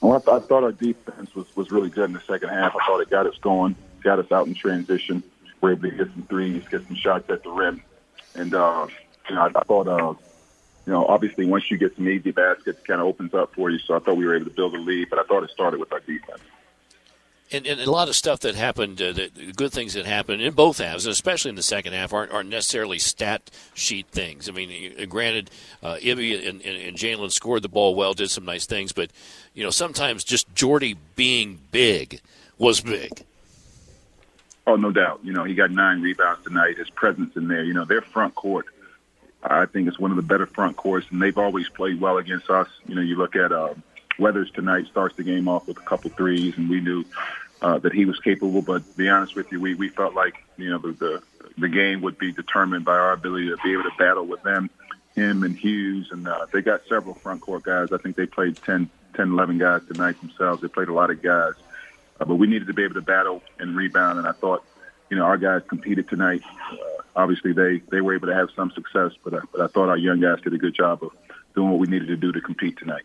Well, 0.00 0.14
I, 0.14 0.18
th- 0.18 0.28
I 0.28 0.46
thought 0.46 0.64
our 0.64 0.72
defense 0.72 1.34
was 1.34 1.44
was 1.54 1.70
really 1.70 1.90
good 1.90 2.06
in 2.06 2.14
the 2.14 2.22
second 2.22 2.48
half. 2.48 2.74
I 2.74 2.86
thought 2.86 3.00
it 3.00 3.10
got 3.10 3.26
us 3.26 3.36
going, 3.38 3.76
got 4.02 4.18
us 4.18 4.32
out 4.32 4.46
in 4.46 4.54
transition. 4.54 5.22
We're 5.60 5.72
able 5.72 5.90
to 5.90 5.96
get 5.96 6.06
some 6.12 6.22
threes, 6.22 6.64
get 6.70 6.86
some 6.86 6.96
shots 6.96 7.28
at 7.28 7.42
the 7.42 7.50
rim 7.50 7.82
and, 8.38 8.54
uh, 8.54 8.86
you 9.28 9.34
know, 9.34 9.42
I, 9.42 9.46
I 9.46 9.64
thought, 9.64 9.88
uh, 9.88 10.14
you 10.86 10.92
know, 10.92 11.04
obviously 11.06 11.44
once 11.44 11.70
you 11.70 11.76
get 11.76 11.94
some 11.96 12.08
easy 12.08 12.30
baskets, 12.30 12.80
kind 12.86 13.00
of 13.00 13.06
opens 13.06 13.34
up 13.34 13.54
for 13.54 13.68
you. 13.68 13.78
So 13.78 13.94
I 13.94 13.98
thought 13.98 14.16
we 14.16 14.26
were 14.26 14.36
able 14.36 14.46
to 14.46 14.54
build 14.54 14.74
a 14.74 14.78
lead, 14.78 15.10
but 15.10 15.18
I 15.18 15.24
thought 15.24 15.42
it 15.42 15.50
started 15.50 15.80
with 15.80 15.92
our 15.92 16.00
defense. 16.00 16.40
And, 17.50 17.66
and, 17.66 17.80
a 17.80 17.90
lot 17.90 18.08
of 18.08 18.16
stuff 18.16 18.40
that 18.40 18.54
happened, 18.54 19.00
uh, 19.00 19.12
the 19.12 19.30
good 19.56 19.72
things 19.72 19.94
that 19.94 20.04
happened 20.04 20.42
in 20.42 20.52
both 20.52 20.78
halves, 20.78 21.06
and 21.06 21.12
especially 21.12 21.48
in 21.48 21.54
the 21.54 21.62
second 21.62 21.94
half, 21.94 22.12
aren't, 22.12 22.30
aren't 22.30 22.50
necessarily 22.50 22.98
stat 22.98 23.50
sheet 23.72 24.06
things. 24.08 24.48
I 24.48 24.52
mean, 24.52 25.08
granted, 25.08 25.50
uh, 25.82 25.96
Ibi 26.02 26.46
and, 26.46 26.60
and, 26.60 26.76
and 26.76 26.96
Jalen 26.96 27.32
scored 27.32 27.62
the 27.62 27.68
ball 27.68 27.94
well, 27.94 28.12
did 28.12 28.30
some 28.30 28.44
nice 28.44 28.66
things, 28.66 28.92
but 28.92 29.10
you 29.54 29.64
know, 29.64 29.70
sometimes 29.70 30.24
just 30.24 30.54
Jordy 30.54 30.96
being 31.16 31.58
big 31.70 32.20
was 32.58 32.80
big. 32.82 33.24
Oh, 34.66 34.76
no 34.76 34.90
doubt. 34.90 35.20
You 35.22 35.32
know, 35.32 35.44
he 35.44 35.54
got 35.54 35.70
nine 35.70 36.02
rebounds 36.02 36.44
tonight. 36.44 36.76
His 36.76 36.90
presence 36.90 37.34
in 37.36 37.48
there, 37.48 37.64
you 37.64 37.72
know, 37.72 37.86
their 37.86 38.02
front 38.02 38.34
court, 38.34 38.66
I 39.42 39.64
think 39.64 39.88
it's 39.88 39.98
one 39.98 40.10
of 40.10 40.16
the 40.16 40.22
better 40.22 40.44
front 40.44 40.76
courts, 40.76 41.06
and 41.10 41.22
they've 41.22 41.38
always 41.38 41.70
played 41.70 41.98
well 41.98 42.18
against 42.18 42.50
us. 42.50 42.68
You 42.86 42.94
know, 42.94 43.00
you 43.00 43.16
look 43.16 43.34
at 43.34 43.50
uh, 43.50 43.72
Weathers 44.18 44.50
tonight, 44.50 44.86
starts 44.86 45.16
the 45.16 45.22
game 45.22 45.48
off 45.48 45.66
with 45.66 45.78
a 45.78 45.82
couple 45.82 46.10
threes, 46.10 46.56
and 46.56 46.68
we 46.68 46.80
knew 46.80 47.04
uh, 47.62 47.78
that 47.78 47.92
he 47.92 48.04
was 48.04 48.18
capable. 48.20 48.62
But 48.62 48.88
to 48.90 48.96
be 48.96 49.08
honest 49.08 49.34
with 49.34 49.50
you, 49.52 49.60
we, 49.60 49.74
we 49.74 49.88
felt 49.88 50.14
like, 50.14 50.44
you 50.56 50.70
know, 50.70 50.78
the, 50.78 50.92
the, 50.92 51.22
the 51.58 51.68
game 51.68 52.00
would 52.02 52.18
be 52.18 52.32
determined 52.32 52.84
by 52.84 52.92
our 52.92 53.12
ability 53.12 53.48
to 53.48 53.56
be 53.62 53.72
able 53.72 53.84
to 53.84 53.92
battle 53.98 54.26
with 54.26 54.42
them, 54.42 54.70
him 55.14 55.42
and 55.42 55.56
Hughes. 55.56 56.08
And 56.10 56.26
uh, 56.26 56.46
they 56.52 56.62
got 56.62 56.82
several 56.88 57.14
front 57.14 57.40
court 57.40 57.62
guys. 57.64 57.92
I 57.92 57.98
think 57.98 58.16
they 58.16 58.26
played 58.26 58.56
10, 58.56 58.90
10, 59.14 59.32
11 59.32 59.58
guys 59.58 59.82
tonight 59.86 60.20
themselves. 60.20 60.62
They 60.62 60.68
played 60.68 60.88
a 60.88 60.92
lot 60.92 61.10
of 61.10 61.22
guys. 61.22 61.54
Uh, 62.20 62.24
but 62.24 62.36
we 62.36 62.46
needed 62.46 62.66
to 62.66 62.74
be 62.74 62.84
able 62.84 62.94
to 62.94 63.02
battle 63.02 63.42
and 63.58 63.76
rebound, 63.76 64.18
and 64.18 64.26
I 64.26 64.32
thought, 64.32 64.64
you 65.10 65.16
know, 65.16 65.24
our 65.24 65.38
guys 65.38 65.62
competed 65.68 66.08
tonight. 66.08 66.42
Uh, 66.70 66.76
obviously, 67.16 67.52
they, 67.52 67.78
they 67.90 68.00
were 68.00 68.14
able 68.14 68.26
to 68.26 68.34
have 68.34 68.48
some 68.56 68.70
success, 68.72 69.12
but 69.24 69.34
I, 69.34 69.38
but 69.52 69.60
I 69.60 69.66
thought 69.68 69.88
our 69.88 69.96
young 69.96 70.20
guys 70.20 70.40
did 70.42 70.52
a 70.52 70.58
good 70.58 70.74
job 70.74 71.02
of 71.02 71.12
doing 71.54 71.70
what 71.70 71.78
we 71.78 71.86
needed 71.86 72.08
to 72.08 72.16
do 72.16 72.32
to 72.32 72.40
compete 72.40 72.76
tonight. 72.76 73.04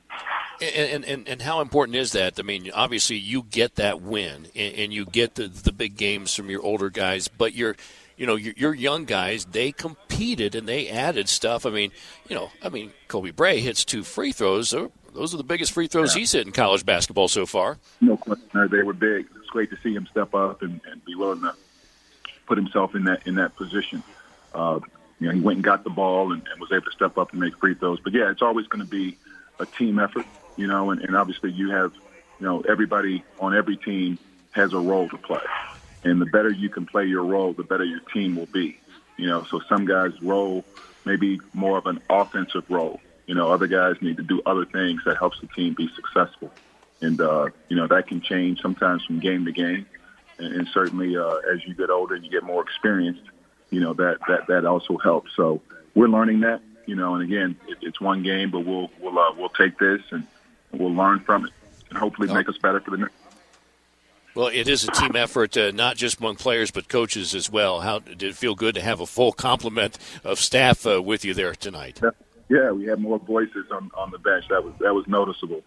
And, 0.64 1.06
and, 1.06 1.28
and 1.28 1.42
how 1.42 1.62
important 1.62 1.98
is 1.98 2.12
that? 2.14 2.40
I 2.40 2.44
mean, 2.44 2.72
obviously, 2.74 3.18
you 3.18 3.44
get 3.44 3.76
that 3.76 4.02
win, 4.02 4.48
and, 4.56 4.76
and 4.76 4.94
you 4.94 5.06
get 5.06 5.36
the, 5.36 5.48
the 5.48 5.72
big 5.72 5.98
games 5.98 6.34
from 6.34 6.50
your 6.50 6.62
older 6.62 6.90
guys, 6.90 7.28
but 7.28 7.54
you're– 7.54 7.76
you 8.18 8.28
know, 8.28 8.36
your, 8.36 8.54
your, 8.56 8.74
young 8.74 9.06
guys, 9.06 9.46
they 9.46 9.72
competed 9.72 10.56
and 10.56 10.68
they 10.68 10.88
added 10.90 11.28
stuff. 11.28 11.66
I 11.66 11.72
mean, 11.72 11.92
you 12.30 12.36
know, 12.36 12.52
I 12.62 12.70
mean, 12.70 12.92
Koby 13.10 13.36
Brea 13.36 13.60
hits 13.60 13.84
two 13.84 14.04
free 14.04 14.32
throws. 14.32 14.72
Those 15.14 15.34
are 15.34 15.38
the 15.38 15.44
biggest 15.44 15.72
free 15.72 15.88
throws 15.88 16.16
yeah. 16.16 16.20
he's 16.20 16.32
hit 16.32 16.46
in 16.46 16.54
college 16.54 16.86
basketball 16.86 17.28
so 17.28 17.46
far. 17.46 17.78
No 18.02 18.18
question. 18.18 18.70
They 18.72 18.84
were 18.84 18.94
big. 18.94 19.28
It's 19.36 19.50
great 19.50 19.70
to 19.72 19.78
see 19.78 19.94
him 19.94 20.08
step 20.08 20.34
up 20.34 20.62
and, 20.62 20.80
and 20.90 21.04
be 21.06 21.16
willing 21.16 21.42
to 21.42 21.56
put 22.46 22.58
himself 22.58 22.96
in 22.96 23.06
that 23.06 23.26
in 23.28 23.36
that 23.36 23.56
position. 23.56 24.04
Uh, 24.54 24.80
you 25.20 25.28
know, 25.28 25.34
he 25.34 25.40
went 25.40 25.58
and 25.58 25.64
got 25.64 25.84
the 25.84 25.90
ball 25.90 26.32
and, 26.34 26.48
and 26.48 26.60
was 26.60 26.72
able 26.72 26.86
to 26.86 26.92
step 26.92 27.18
up 27.18 27.32
and 27.32 27.40
make 27.40 27.58
free 27.58 27.74
throws. 27.74 28.00
But 28.00 28.14
yeah, 28.14 28.30
it's 28.30 28.42
always 28.42 28.68
going 28.68 28.84
to 28.84 28.90
be 28.90 29.18
a 29.60 29.66
team 29.66 30.00
effort, 30.00 30.26
you 30.56 30.68
know, 30.68 30.92
and, 30.92 31.02
and 31.02 31.16
obviously 31.16 31.52
you 31.52 31.72
have, 31.72 31.94
you 32.40 32.46
know, 32.46 32.62
everybody 32.62 33.24
on 33.40 33.56
every 33.56 33.78
team 33.78 34.18
has 34.52 34.74
a 34.74 34.80
role 34.80 35.10
to 35.10 35.18
play. 35.18 35.42
And 36.04 36.22
the 36.22 36.26
better 36.26 36.50
you 36.50 36.70
can 36.70 36.86
play 36.86 37.06
your 37.06 37.24
role, 37.24 37.54
the 37.54 37.64
better 37.64 37.86
your 37.86 38.02
team 38.14 38.36
will 38.36 38.48
be. 38.48 38.78
You 39.18 39.28
know, 39.28 39.46
so 39.50 39.62
some 39.70 39.86
guys' 39.86 40.14
role 40.22 40.66
may 41.06 41.16
be 41.16 41.40
more 41.54 41.78
of 41.78 41.86
an 41.86 42.02
offensive 42.10 42.70
role. 42.70 43.00
You 43.26 43.36
know, 43.36 43.52
other 43.52 43.68
guys 43.68 43.96
need 44.02 44.18
to 44.18 44.24
do 44.24 44.42
other 44.46 44.66
things 44.66 45.02
that 45.06 45.18
helps 45.18 45.40
the 45.40 45.48
team 45.48 45.74
be 45.74 45.90
successful. 45.96 46.52
And, 47.02 47.20
uh, 47.20 47.50
you 47.70 47.78
know, 47.78 47.88
that 47.88 48.08
can 48.08 48.22
change 48.22 48.62
sometimes 48.62 49.06
from 49.06 49.20
game 49.20 49.46
to 49.46 49.52
game. 49.52 49.86
And, 50.38 50.54
and 50.54 50.68
certainly 50.74 51.16
uh, 51.16 51.36
as 51.54 51.66
you 51.66 51.74
get 51.74 51.90
older 51.90 52.16
and 52.16 52.24
you 52.24 52.32
get 52.32 52.44
more 52.44 52.62
experienced, 52.62 53.24
you 53.70 53.80
know, 53.80 53.94
that, 53.94 54.20
that, 54.28 54.48
that 54.48 54.66
also 54.66 54.98
helps. 54.98 55.32
So 55.36 55.62
we're 55.96 56.08
learning 56.08 56.42
that, 56.42 56.62
you 56.86 56.96
know, 56.96 57.16
and 57.16 57.24
again, 57.24 57.58
it, 57.68 57.78
it's 57.82 58.02
one 58.02 58.24
game, 58.24 58.52
but 58.52 58.62
we'll, 58.62 58.90
we'll, 59.00 59.18
uh, 59.18 59.34
we'll 59.38 59.50
take 59.50 59.80
this 59.80 60.02
and 60.12 60.28
we'll 60.74 60.94
learn 60.94 61.20
from 61.22 61.46
it 61.46 61.52
and 61.90 61.98
hopefully 61.98 62.32
make 62.34 62.50
us 62.50 62.58
better 62.58 62.80
for 62.80 62.92
the 62.92 62.98
next 62.98 63.14
well, 64.36 64.48
it 64.48 64.68
is 64.68 64.84
a 64.84 64.92
team 64.92 65.16
effort, 65.16 65.56
uh, 65.58 65.72
not 65.72 65.96
just 65.96 66.20
among 66.20 66.38
players 66.38 66.72
but 66.72 66.88
coaches 66.88 67.36
as 67.36 67.52
well. 67.52 67.82
How 67.82 68.00
did 68.00 68.24
it 68.24 68.36
feel 68.36 68.56
good 68.56 68.74
to 68.76 68.82
have 68.82 69.00
a 69.00 69.06
full 69.06 69.32
complement 69.32 70.00
of 70.24 70.40
staff 70.40 70.88
uh, 70.88 71.02
with 71.02 71.24
you 71.24 71.36
there 71.36 71.54
tonight? 71.54 72.02
Yeah, 72.50 72.72
we 72.72 72.86
had 72.86 73.00
more 73.00 73.20
voices 73.20 73.68
on, 73.72 73.92
on 73.94 74.12
the 74.12 74.18
bench. 74.18 74.46
That 74.50 74.64
was 74.64 74.74
that 74.80 74.94
was 74.94 75.08
noticeable. 75.08 75.62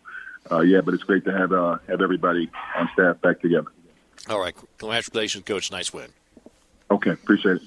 Uh, 0.50 0.60
yeah, 0.60 0.80
but 0.80 0.94
it's 0.94 1.04
great 1.04 1.24
to 1.24 1.32
have 1.32 1.52
uh, 1.52 1.78
have 1.88 2.00
everybody 2.00 2.50
on 2.76 2.88
staff 2.92 3.20
back 3.20 3.40
together. 3.40 3.68
All 4.28 4.40
right, 4.40 4.54
congratulations, 4.78 5.44
coach. 5.44 5.70
Nice 5.70 5.92
win. 5.92 6.10
Okay, 6.90 7.10
appreciate 7.10 7.56
it. 7.56 7.62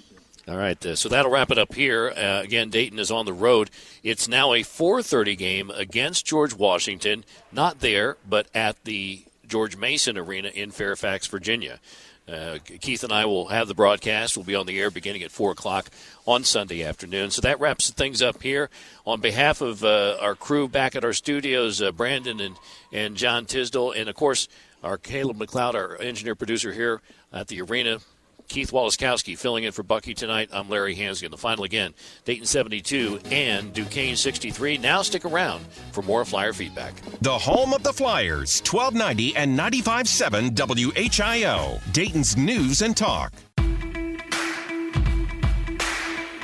All 0.49 0.57
right, 0.57 0.83
uh, 0.83 0.95
so 0.95 1.09
that'll 1.09 1.31
wrap 1.31 1.51
it 1.51 1.59
up 1.59 1.75
here. 1.75 2.09
Uh, 2.09 2.41
again, 2.41 2.71
Dayton 2.71 2.97
is 2.97 3.11
on 3.11 3.25
the 3.25 3.33
road. 3.33 3.69
It's 4.01 4.27
now 4.27 4.53
a 4.53 4.63
4:30 4.63 5.35
game 5.35 5.69
against 5.69 6.25
George 6.25 6.55
Washington. 6.55 7.23
Not 7.51 7.81
there, 7.81 8.17
but 8.27 8.47
at 8.55 8.83
the 8.83 9.25
George 9.47 9.77
Mason 9.77 10.17
Arena 10.17 10.49
in 10.49 10.71
Fairfax, 10.71 11.27
Virginia. 11.27 11.79
Uh, 12.27 12.57
Keith 12.81 13.03
and 13.03 13.13
I 13.13 13.25
will 13.25 13.49
have 13.49 13.67
the 13.67 13.75
broadcast. 13.75 14.37
We'll 14.37 14.45
be 14.45 14.55
on 14.55 14.65
the 14.65 14.79
air 14.79 14.89
beginning 14.89 15.21
at 15.21 15.31
4 15.31 15.51
o'clock 15.51 15.89
on 16.25 16.43
Sunday 16.43 16.83
afternoon. 16.83 17.29
So 17.29 17.41
that 17.41 17.59
wraps 17.59 17.91
things 17.91 18.21
up 18.21 18.41
here. 18.41 18.71
On 19.05 19.19
behalf 19.19 19.61
of 19.61 19.83
uh, 19.83 20.17
our 20.19 20.35
crew 20.35 20.67
back 20.67 20.95
at 20.95 21.05
our 21.05 21.13
studios, 21.13 21.79
uh, 21.79 21.91
Brandon 21.91 22.39
and, 22.39 22.55
and 22.91 23.15
John 23.15 23.45
Tisdall, 23.45 23.91
and 23.91 24.09
of 24.09 24.15
course, 24.15 24.47
our 24.83 24.97
Caleb 24.97 25.37
McLeod, 25.37 25.75
our 25.75 25.99
engineer 26.01 26.35
producer 26.35 26.73
here 26.73 27.01
at 27.31 27.47
the 27.47 27.61
arena, 27.61 27.99
Keith 28.49 28.71
Waleskowski 28.71 29.37
filling 29.37 29.63
in 29.63 29.71
for 29.71 29.83
Bucky 29.83 30.15
tonight. 30.15 30.49
I'm 30.51 30.67
Larry 30.67 30.95
Hansgen. 30.95 31.29
The 31.29 31.37
final 31.37 31.63
again, 31.63 31.93
Dayton 32.25 32.47
72 32.47 33.19
and 33.31 33.71
Duquesne 33.71 34.15
63. 34.15 34.79
Now 34.79 35.03
stick 35.03 35.23
around 35.23 35.65
for 35.91 36.01
more 36.01 36.25
Flyer 36.25 36.51
feedback. 36.51 36.95
The 37.21 37.37
home 37.37 37.73
of 37.73 37.83
the 37.83 37.93
Flyers, 37.93 38.61
1290 38.61 39.35
and 39.35 39.57
95.7 39.57 40.55
WHIO, 40.55 41.93
Dayton's 41.93 42.35
News 42.35 42.81
and 42.81 42.97
Talk. 42.97 43.31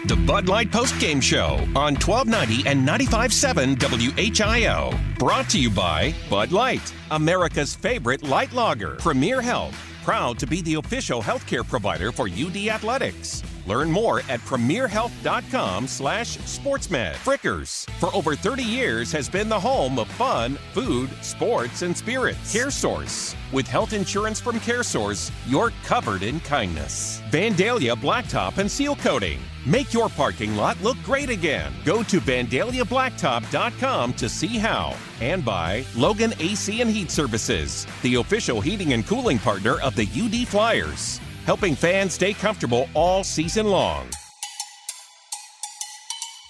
The 0.05 0.15
Bud 0.27 0.47
Light 0.47 0.71
Post 0.71 0.99
Game 0.99 1.19
Show 1.19 1.55
on 1.75 1.95
1290 1.95 2.69
and 2.69 2.87
95.7 2.87 3.75
WHIO. 3.75 5.17
Brought 5.17 5.49
to 5.49 5.59
you 5.59 5.71
by 5.71 6.13
Bud 6.29 6.51
Light, 6.51 6.93
America's 7.09 7.73
favorite 7.73 8.21
light 8.21 8.53
lager, 8.53 8.97
Premier 8.97 9.41
Health 9.41 9.75
proud 10.05 10.37
to 10.37 10.45
be 10.45 10.61
the 10.61 10.75
official 10.75 11.19
healthcare 11.19 11.67
provider 11.67 12.11
for 12.11 12.29
UD 12.29 12.67
Athletics. 12.67 13.41
Learn 13.65 13.91
more 13.91 14.19
at 14.29 14.39
premierhealth.com 14.41 15.87
slash 15.87 16.37
sportsmed. 16.37 17.13
Frickers, 17.15 17.89
for 17.99 18.13
over 18.15 18.35
30 18.35 18.63
years, 18.63 19.11
has 19.11 19.27
been 19.27 19.49
the 19.49 19.59
home 19.59 19.99
of 19.99 20.07
fun, 20.09 20.57
food, 20.73 21.09
sports, 21.21 21.81
and 21.81 21.95
spirits. 21.95 22.53
CareSource. 22.53 23.35
With 23.51 23.67
health 23.67 23.93
insurance 23.93 24.39
from 24.39 24.59
CareSource, 24.59 25.31
you're 25.47 25.71
covered 25.83 26.23
in 26.23 26.39
kindness. 26.41 27.21
Vandalia 27.31 27.95
Blacktop 27.95 28.57
and 28.57 28.69
Seal 28.69 28.95
Coating. 28.97 29.39
Make 29.65 29.93
your 29.93 30.09
parking 30.09 30.55
lot 30.55 30.79
look 30.83 30.97
great 31.03 31.29
again. 31.31 31.73
Go 31.83 32.03
to 32.03 32.19
VandaliaBlacktop.com 32.19 34.13
to 34.13 34.29
see 34.29 34.59
how. 34.59 34.95
And 35.21 35.43
by 35.43 35.85
Logan 35.95 36.33
AC 36.39 36.81
and 36.81 36.89
Heat 36.89 37.09
Services, 37.09 37.87
the 38.03 38.15
official 38.15 38.61
heating 38.61 38.93
and 38.93 39.07
cooling 39.07 39.39
partner 39.39 39.79
of 39.79 39.95
the 39.95 40.07
UD 40.15 40.47
Flyers 40.47 41.19
helping 41.45 41.75
fans 41.75 42.13
stay 42.13 42.33
comfortable 42.33 42.89
all 42.93 43.23
season 43.23 43.67
long. 43.67 44.07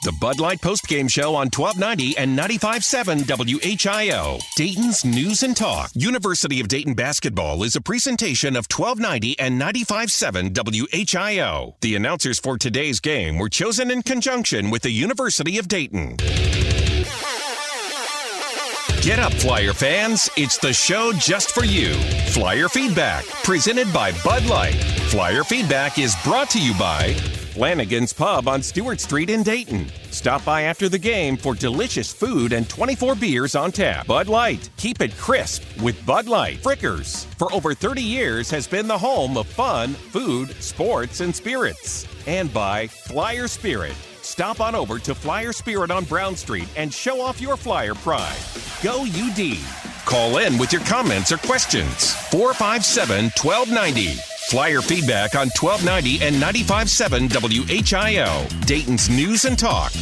The 0.06 0.14
Bud 0.22 0.40
Light 0.40 0.62
Postgame 0.62 1.10
Show 1.10 1.34
on 1.34 1.50
1290 1.50 2.16
and 2.20 2.38
95.7 2.38 3.24
WHIO. 3.26 4.40
Dayton's 4.56 5.04
News 5.04 5.42
and 5.42 5.58
Talk. 5.58 5.90
University 5.96 6.62
of 6.62 6.68
Dayton 6.68 6.94
Basketball 6.94 7.64
is 7.64 7.76
a 7.76 7.82
presentation 7.82 8.56
of 8.56 8.68
1290 8.72 9.40
and 9.40 9.60
95.7 9.60 10.54
WHIO. 10.54 11.74
The 11.82 11.96
announcers 11.96 12.38
for 12.38 12.56
today's 12.56 13.00
game 13.00 13.40
were 13.40 13.50
chosen 13.50 13.90
in 13.90 14.04
conjunction 14.04 14.70
with 14.70 14.84
the 14.84 14.92
University 14.92 15.58
of 15.58 15.68
Dayton. 15.68 16.18
Get 19.06 19.20
up, 19.20 19.34
Flyer 19.34 19.72
fans. 19.72 20.32
It's 20.36 20.58
the 20.58 20.74
show 20.74 21.14
just 21.14 21.52
for 21.52 21.64
you. 21.64 21.94
Flyer 22.32 22.68
Feedback, 22.68 23.24
presented 23.44 23.94
by 23.94 24.14
Bud 24.24 24.48
Light. 24.48 24.74
Flyer 25.12 25.44
Feedback 25.44 26.00
is 26.00 26.16
brought 26.24 26.50
to 26.50 26.60
you 26.60 26.74
by 26.74 27.14
Flanagan's 27.54 28.14
Pub 28.14 28.48
on 28.48 28.64
Stewart 28.64 29.00
Street 29.00 29.30
in 29.30 29.44
Dayton. 29.44 29.92
Stop 30.10 30.44
by 30.44 30.64
after 30.64 30.90
the 30.90 30.98
game 30.98 31.38
for 31.38 31.54
delicious 31.54 32.12
food 32.12 32.52
and 32.52 32.68
24 32.68 33.14
beers 33.14 33.54
on 33.54 33.72
tap. 33.72 34.08
Bud 34.08 34.28
Light, 34.28 34.72
keep 34.76 35.00
it 35.00 35.16
crisp 35.18 35.62
with 35.84 36.04
Bud 36.04 36.28
Light. 36.28 36.58
Frickers, 36.64 37.26
for 37.36 37.54
over 37.54 37.76
30 37.76 38.02
years, 38.02 38.50
has 38.50 38.66
been 38.66 38.88
the 38.88 38.98
home 38.98 39.38
of 39.38 39.46
fun, 39.46 39.94
food, 39.94 40.50
sports, 40.64 41.20
and 41.20 41.36
spirits. 41.36 42.08
And 42.26 42.52
by 42.52 42.88
Flyer 42.88 43.48
Spirit 43.48 43.94
Stop 44.26 44.60
on 44.60 44.74
over 44.74 44.98
to 44.98 45.14
Flyer 45.14 45.54
Spirit 45.54 45.92
on 45.92 46.04
Brown 46.04 46.36
Street 46.36 46.68
and 46.76 46.92
show 46.92 47.22
off 47.22 47.40
your 47.40 47.56
flyer 47.56 47.94
pride. 47.94 48.36
Go 48.84 49.04
UD. 49.04 49.60
Call 50.06 50.40
in 50.40 50.58
with 50.58 50.74
your 50.74 50.82
comments 50.82 51.32
or 51.32 51.38
questions. 51.38 52.16
457 52.32 53.26
1290. 53.42 54.14
Flyer 54.50 54.82
feedback 54.82 55.36
on 55.36 55.50
1290 55.50 56.26
and 56.26 56.36
95.7 56.38 57.30
WHIO. 57.30 58.66
Dayton's 58.66 59.10
News 59.10 59.46
and 59.46 59.58
Talk. 59.58 59.94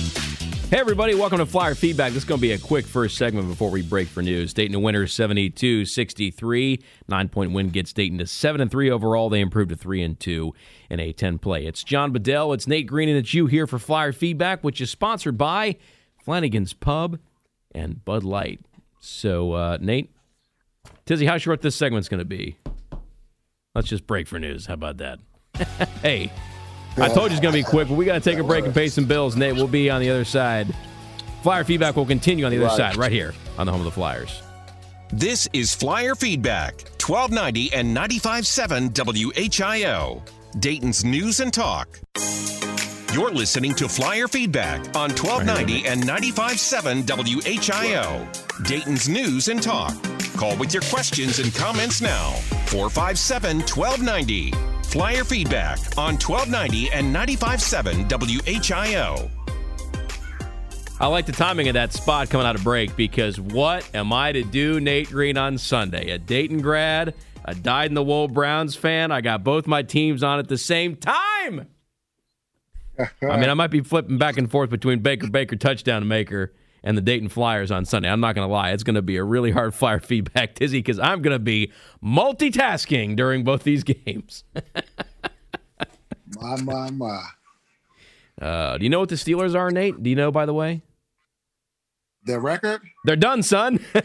Hey, 0.74 0.80
everybody, 0.80 1.14
welcome 1.14 1.38
to 1.38 1.46
Flyer 1.46 1.76
Feedback. 1.76 2.14
This 2.14 2.24
is 2.24 2.28
going 2.28 2.40
to 2.40 2.42
be 2.42 2.54
a 2.54 2.58
quick 2.58 2.88
first 2.88 3.16
segment 3.16 3.48
before 3.48 3.70
we 3.70 3.84
break 3.84 4.08
for 4.08 4.24
news. 4.24 4.56
Dayton 4.56 4.74
a 4.74 4.80
winner 4.80 5.06
72 5.06 5.86
63. 5.86 6.84
Nine 7.08 7.30
point 7.30 7.52
win 7.52 7.70
gets 7.70 7.94
Dayton 7.94 8.18
to 8.18 8.26
7 8.26 8.60
and 8.60 8.72
3 8.72 8.90
overall. 8.90 9.30
They 9.30 9.40
improved 9.40 9.70
to 9.70 9.76
3 9.76 10.02
and 10.02 10.20
2 10.20 10.52
in 10.90 11.00
A10 11.00 11.40
play. 11.40 11.68
It's 11.68 11.84
John 11.84 12.12
Bedell, 12.12 12.54
it's 12.54 12.66
Nate 12.66 12.88
Green, 12.88 13.08
and 13.08 13.20
it's 13.20 13.36
you 13.36 13.46
here 13.46 13.68
for 13.68 13.78
Flyer 13.78 14.12
Feedback, 14.12 14.64
which 14.64 14.82
is 14.82 14.90
sponsored 14.90 15.38
by 15.38 15.76
Flanagan's 16.18 16.74
Pub 16.74 17.20
and 17.76 18.04
Bud 18.04 18.24
Light. 18.24 18.60
So, 19.00 19.52
uh, 19.52 19.78
Nate, 19.80 20.10
Tizzy, 21.06 21.28
how 21.28 21.38
short 21.38 21.62
this 21.62 21.76
segment's 21.76 22.10
going 22.10 22.18
to 22.18 22.26
be? 22.26 22.58
Let's 23.76 23.90
just 23.90 24.08
break 24.08 24.28
for 24.28 24.40
news. 24.40 24.66
How 24.66 24.74
about 24.74 24.98
that? 24.98 25.20
hey. 26.02 26.32
I 26.98 27.08
told 27.10 27.32
you 27.32 27.38
it's 27.38 27.42
going 27.42 27.54
to 27.54 27.60
be 27.60 27.64
quick, 27.64 27.88
but 27.88 27.96
we 27.96 28.06
got 28.06 28.14
to 28.14 28.20
take 28.20 28.40
a 28.40 28.44
break 28.44 28.66
and 28.66 28.74
pay 28.74 28.88
some 28.88 29.06
bills. 29.06 29.36
Nate, 29.36 29.56
we'll 29.56 29.68
be 29.68 29.90
on 29.90 30.00
the 30.00 30.10
other 30.10 30.26
side. 30.26 30.74
Flyer 31.42 31.64
feedback 31.64 31.96
will 31.96 32.06
continue 32.06 32.46
on 32.46 32.52
the 32.52 32.58
other 32.58 32.68
right. 32.68 32.78
side, 32.78 32.98
right 32.98 33.12
here 33.12 33.34
on 33.58 33.66
the 33.66 33.72
home 33.72 33.82
of 33.82 33.86
the 33.86 33.92
Flyers. 33.92 34.42
This 35.12 35.48
is 35.54 35.76
Flyer 35.76 36.16
Feedback, 36.16 36.74
1290 37.00 37.74
and 37.74 37.96
95.7 37.96 38.92
WHIO, 38.94 40.22
Dayton's 40.60 41.04
News 41.04 41.40
and 41.40 41.54
Talk. 41.54 42.00
You're 43.14 43.32
listening 43.32 43.76
to 43.76 43.88
Flyer 43.88 44.28
Feedback 44.28 44.80
on 44.96 45.12
1290 45.12 45.86
and 45.86 46.02
95.7 46.02 47.04
WHIO. 47.06 48.66
Dayton's 48.68 49.08
News 49.08 49.50
and 49.50 49.62
Talk. 49.62 49.94
Call 50.36 50.58
with 50.58 50.74
your 50.74 50.82
questions 50.84 51.38
and 51.38 51.54
comments 51.54 52.02
now. 52.02 52.32
457 52.66 53.58
1290. 53.58 54.73
Flyer 54.86 55.24
Feedback 55.24 55.80
on 55.98 56.16
1290 56.16 56.92
and 56.92 57.16
95.7 57.16 58.08
WHIO. 58.10 59.30
I 61.00 61.08
like 61.08 61.26
the 61.26 61.32
timing 61.32 61.68
of 61.68 61.74
that 61.74 61.92
spot 61.92 62.30
coming 62.30 62.46
out 62.46 62.56
of 62.56 62.64
break 62.64 62.96
because 62.96 63.40
what 63.40 63.88
am 63.94 64.14
I 64.14 64.32
to 64.32 64.44
do, 64.44 64.80
Nate 64.80 65.10
Green, 65.10 65.38
on 65.38 65.58
Sunday? 65.58 66.12
A 66.12 66.18
Dayton 66.18 66.62
grad, 66.62 67.16
a 67.44 67.56
dyed 67.56 67.92
in 67.92 67.96
the 67.96 68.04
wool 68.04 68.28
Browns 68.28 68.76
fan. 68.76 69.12
I 69.12 69.22
got 69.22 69.44
both 69.44 69.68
my 69.68 69.82
teams 69.82 70.24
on 70.24 70.40
at 70.40 70.48
the 70.48 70.58
same 70.58 70.96
time. 70.96 71.68
I 73.00 73.38
mean, 73.38 73.50
I 73.50 73.54
might 73.56 73.72
be 73.72 73.82
flipping 73.82 74.18
back 74.18 74.38
and 74.38 74.50
forth 74.50 74.70
between 74.70 75.00
Baker 75.00 75.28
Baker 75.28 75.56
touchdown 75.56 76.08
maker 76.08 76.54
and 76.84 76.98
the 76.98 77.02
Dayton 77.02 77.30
Flyers 77.30 77.72
on 77.72 77.86
Sunday. 77.86 78.10
I'm 78.10 78.20
not 78.20 78.36
going 78.36 78.48
to 78.48 78.52
lie. 78.52 78.72
It's 78.72 78.84
going 78.84 78.96
to 78.96 79.02
be 79.02 79.18
a 79.18 79.24
really 79.24 79.52
hard 79.52 79.74
flyer 79.76 80.00
feedback, 80.00 80.56
Tizzy, 80.56 80.80
because 80.80 81.00
I'm 81.00 81.22
going 81.22 81.36
to 81.36 81.40
be 81.40 81.72
multitasking 82.04 83.16
during 83.16 83.44
both 83.44 83.64
these 83.64 83.84
games. 84.06 84.44
my, 86.40 86.62
my, 86.62 86.92
my. 86.92 87.24
Uh, 88.42 88.78
do 88.78 88.84
you 88.84 88.90
know 88.90 89.00
what 89.00 89.10
the 89.10 89.16
Steelers 89.16 89.56
are, 89.56 89.72
Nate? 89.72 90.02
Do 90.02 90.10
you 90.10 90.16
know, 90.16 90.32
by 90.32 90.46
the 90.46 90.54
way? 90.54 90.82
The 92.26 92.40
record? 92.40 92.82
They're 93.06 93.16
done, 93.16 93.44
son. 93.44 93.80
uh, 93.96 94.02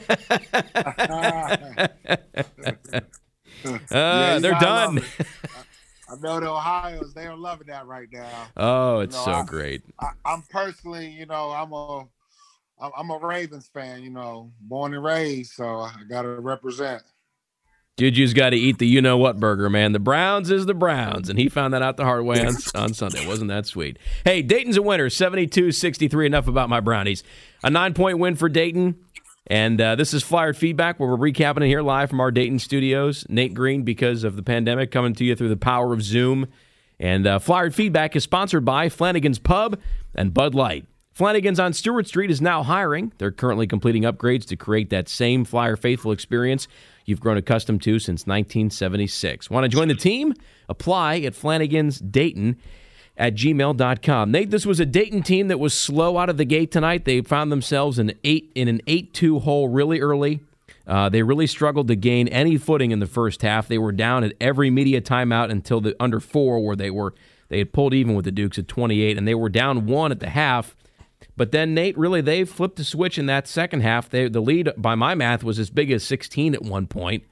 yeah, 3.90 4.38
they're 4.38 4.58
done. 4.58 5.00
I 6.10 6.16
know 6.20 6.40
the 6.40 6.48
Ohio's 6.48 7.12
they 7.14 7.26
are 7.26 7.36
loving 7.36 7.68
that 7.68 7.86
right 7.86 8.08
now. 8.10 8.48
Oh, 8.56 9.00
it's 9.00 9.14
you 9.14 9.20
know, 9.20 9.24
so 9.24 9.32
I, 9.32 9.44
great. 9.44 9.82
I, 10.00 10.10
am 10.24 10.42
personally, 10.50 11.08
you 11.08 11.26
know, 11.26 11.50
I'm 11.50 11.72
a 11.72 12.06
I'm 12.80 13.10
a 13.10 13.18
Ravens 13.18 13.68
fan, 13.72 14.02
you 14.02 14.10
know, 14.10 14.52
born 14.60 14.94
and 14.94 15.02
raised, 15.02 15.52
so 15.52 15.80
I 15.80 15.92
got 16.08 16.22
to 16.22 16.28
represent. 16.40 17.02
Juju's 17.98 18.32
got 18.32 18.50
to 18.50 18.56
eat 18.56 18.78
the 18.78 18.86
you 18.86 19.02
know 19.02 19.18
what 19.18 19.40
burger, 19.40 19.68
man. 19.68 19.90
The 19.92 19.98
Browns 19.98 20.52
is 20.52 20.66
the 20.66 20.74
Browns, 20.74 21.28
and 21.28 21.36
he 21.36 21.48
found 21.48 21.74
that 21.74 21.82
out 21.82 21.96
the 21.96 22.04
hard 22.04 22.24
way 22.24 22.46
on, 22.46 22.54
on 22.76 22.94
Sunday. 22.94 23.26
Wasn't 23.26 23.48
that 23.48 23.66
sweet? 23.66 23.98
Hey, 24.24 24.40
Dayton's 24.40 24.76
a 24.76 24.82
winner, 24.82 25.10
72 25.10 25.72
63. 25.72 26.26
Enough 26.26 26.46
about 26.46 26.68
my 26.68 26.78
Brownies. 26.78 27.24
A 27.64 27.70
nine 27.70 27.94
point 27.94 28.18
win 28.18 28.36
for 28.36 28.48
Dayton. 28.48 28.96
And 29.50 29.80
uh, 29.80 29.96
this 29.96 30.12
is 30.14 30.22
Flyer 30.22 30.52
Feedback, 30.52 31.00
where 31.00 31.08
we're 31.08 31.32
recapping 31.32 31.64
it 31.64 31.68
here 31.68 31.82
live 31.82 32.10
from 32.10 32.20
our 32.20 32.30
Dayton 32.30 32.58
studios. 32.58 33.24
Nate 33.28 33.54
Green, 33.54 33.82
because 33.82 34.22
of 34.22 34.36
the 34.36 34.42
pandemic, 34.42 34.90
coming 34.90 35.14
to 35.14 35.24
you 35.24 35.34
through 35.34 35.48
the 35.48 35.56
power 35.56 35.92
of 35.92 36.02
Zoom. 36.02 36.46
And 37.00 37.26
uh, 37.26 37.38
Flyer 37.38 37.70
Feedback 37.70 38.14
is 38.14 38.24
sponsored 38.24 38.64
by 38.64 38.88
Flanagan's 38.90 39.38
Pub 39.38 39.80
and 40.14 40.34
Bud 40.34 40.54
Light. 40.54 40.84
Flanagan's 41.18 41.58
on 41.58 41.72
Stewart 41.72 42.06
Street 42.06 42.30
is 42.30 42.40
now 42.40 42.62
hiring. 42.62 43.12
They're 43.18 43.32
currently 43.32 43.66
completing 43.66 44.04
upgrades 44.04 44.46
to 44.46 44.56
create 44.56 44.90
that 44.90 45.08
same 45.08 45.44
Flyer 45.44 45.74
Faithful 45.74 46.12
experience 46.12 46.68
you've 47.06 47.18
grown 47.18 47.36
accustomed 47.36 47.82
to 47.82 47.98
since 47.98 48.20
1976. 48.24 49.50
Want 49.50 49.64
to 49.64 49.68
join 49.68 49.88
the 49.88 49.96
team? 49.96 50.32
Apply 50.68 51.18
at 51.18 51.34
Flanagan's 51.34 51.98
Dayton 51.98 52.56
at 53.16 53.34
gmail.com. 53.34 54.30
Nate, 54.30 54.50
this 54.52 54.64
was 54.64 54.78
a 54.78 54.86
Dayton 54.86 55.24
team 55.24 55.48
that 55.48 55.58
was 55.58 55.74
slow 55.74 56.18
out 56.18 56.28
of 56.28 56.36
the 56.36 56.44
gate 56.44 56.70
tonight. 56.70 57.04
They 57.04 57.20
found 57.22 57.50
themselves 57.50 57.98
in, 57.98 58.14
eight, 58.22 58.52
in 58.54 58.68
an 58.68 58.80
8 58.86 59.12
2 59.12 59.40
hole 59.40 59.66
really 59.66 60.00
early. 60.00 60.38
Uh, 60.86 61.08
they 61.08 61.24
really 61.24 61.48
struggled 61.48 61.88
to 61.88 61.96
gain 61.96 62.28
any 62.28 62.56
footing 62.56 62.92
in 62.92 63.00
the 63.00 63.06
first 63.06 63.42
half. 63.42 63.66
They 63.66 63.78
were 63.78 63.90
down 63.90 64.22
at 64.22 64.34
every 64.40 64.70
media 64.70 65.00
timeout 65.00 65.50
until 65.50 65.80
the 65.80 65.96
under 65.98 66.20
four, 66.20 66.64
where 66.64 66.76
they 66.76 66.92
were 66.92 67.12
they 67.48 67.58
had 67.58 67.72
pulled 67.72 67.92
even 67.92 68.14
with 68.14 68.24
the 68.24 68.30
Dukes 68.30 68.56
at 68.56 68.68
28, 68.68 69.18
and 69.18 69.26
they 69.26 69.34
were 69.34 69.48
down 69.48 69.86
one 69.86 70.12
at 70.12 70.20
the 70.20 70.30
half. 70.30 70.76
But 71.38 71.52
then 71.52 71.72
Nate, 71.72 71.96
really, 71.96 72.20
they 72.20 72.44
flipped 72.44 72.76
the 72.76 72.84
switch 72.84 73.16
in 73.16 73.26
that 73.26 73.46
second 73.46 73.80
half. 73.80 74.10
They, 74.10 74.28
the 74.28 74.40
lead, 74.40 74.70
by 74.76 74.96
my 74.96 75.14
math, 75.14 75.44
was 75.44 75.60
as 75.60 75.70
big 75.70 75.92
as 75.92 76.02
16 76.02 76.52
at 76.52 76.62
one 76.62 76.88
point. 76.88 77.22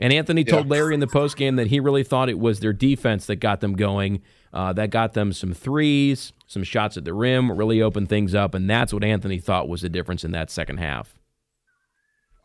And 0.00 0.14
Anthony 0.14 0.42
yeah. 0.42 0.54
told 0.54 0.70
Larry 0.70 0.94
in 0.94 1.00
the 1.00 1.06
postgame 1.06 1.56
that 1.56 1.66
he 1.66 1.78
really 1.78 2.02
thought 2.04 2.30
it 2.30 2.38
was 2.38 2.60
their 2.60 2.72
defense 2.72 3.26
that 3.26 3.36
got 3.36 3.60
them 3.60 3.74
going. 3.74 4.22
Uh, 4.54 4.72
that 4.72 4.88
got 4.88 5.12
them 5.12 5.32
some 5.32 5.52
threes, 5.52 6.32
some 6.46 6.62
shots 6.62 6.96
at 6.96 7.04
the 7.04 7.12
rim, 7.12 7.52
really 7.52 7.82
opened 7.82 8.08
things 8.08 8.34
up, 8.34 8.54
and 8.54 8.70
that's 8.70 8.94
what 8.94 9.04
Anthony 9.04 9.38
thought 9.38 9.68
was 9.68 9.82
the 9.82 9.88
difference 9.88 10.24
in 10.24 10.30
that 10.30 10.50
second 10.50 10.78
half. 10.78 11.14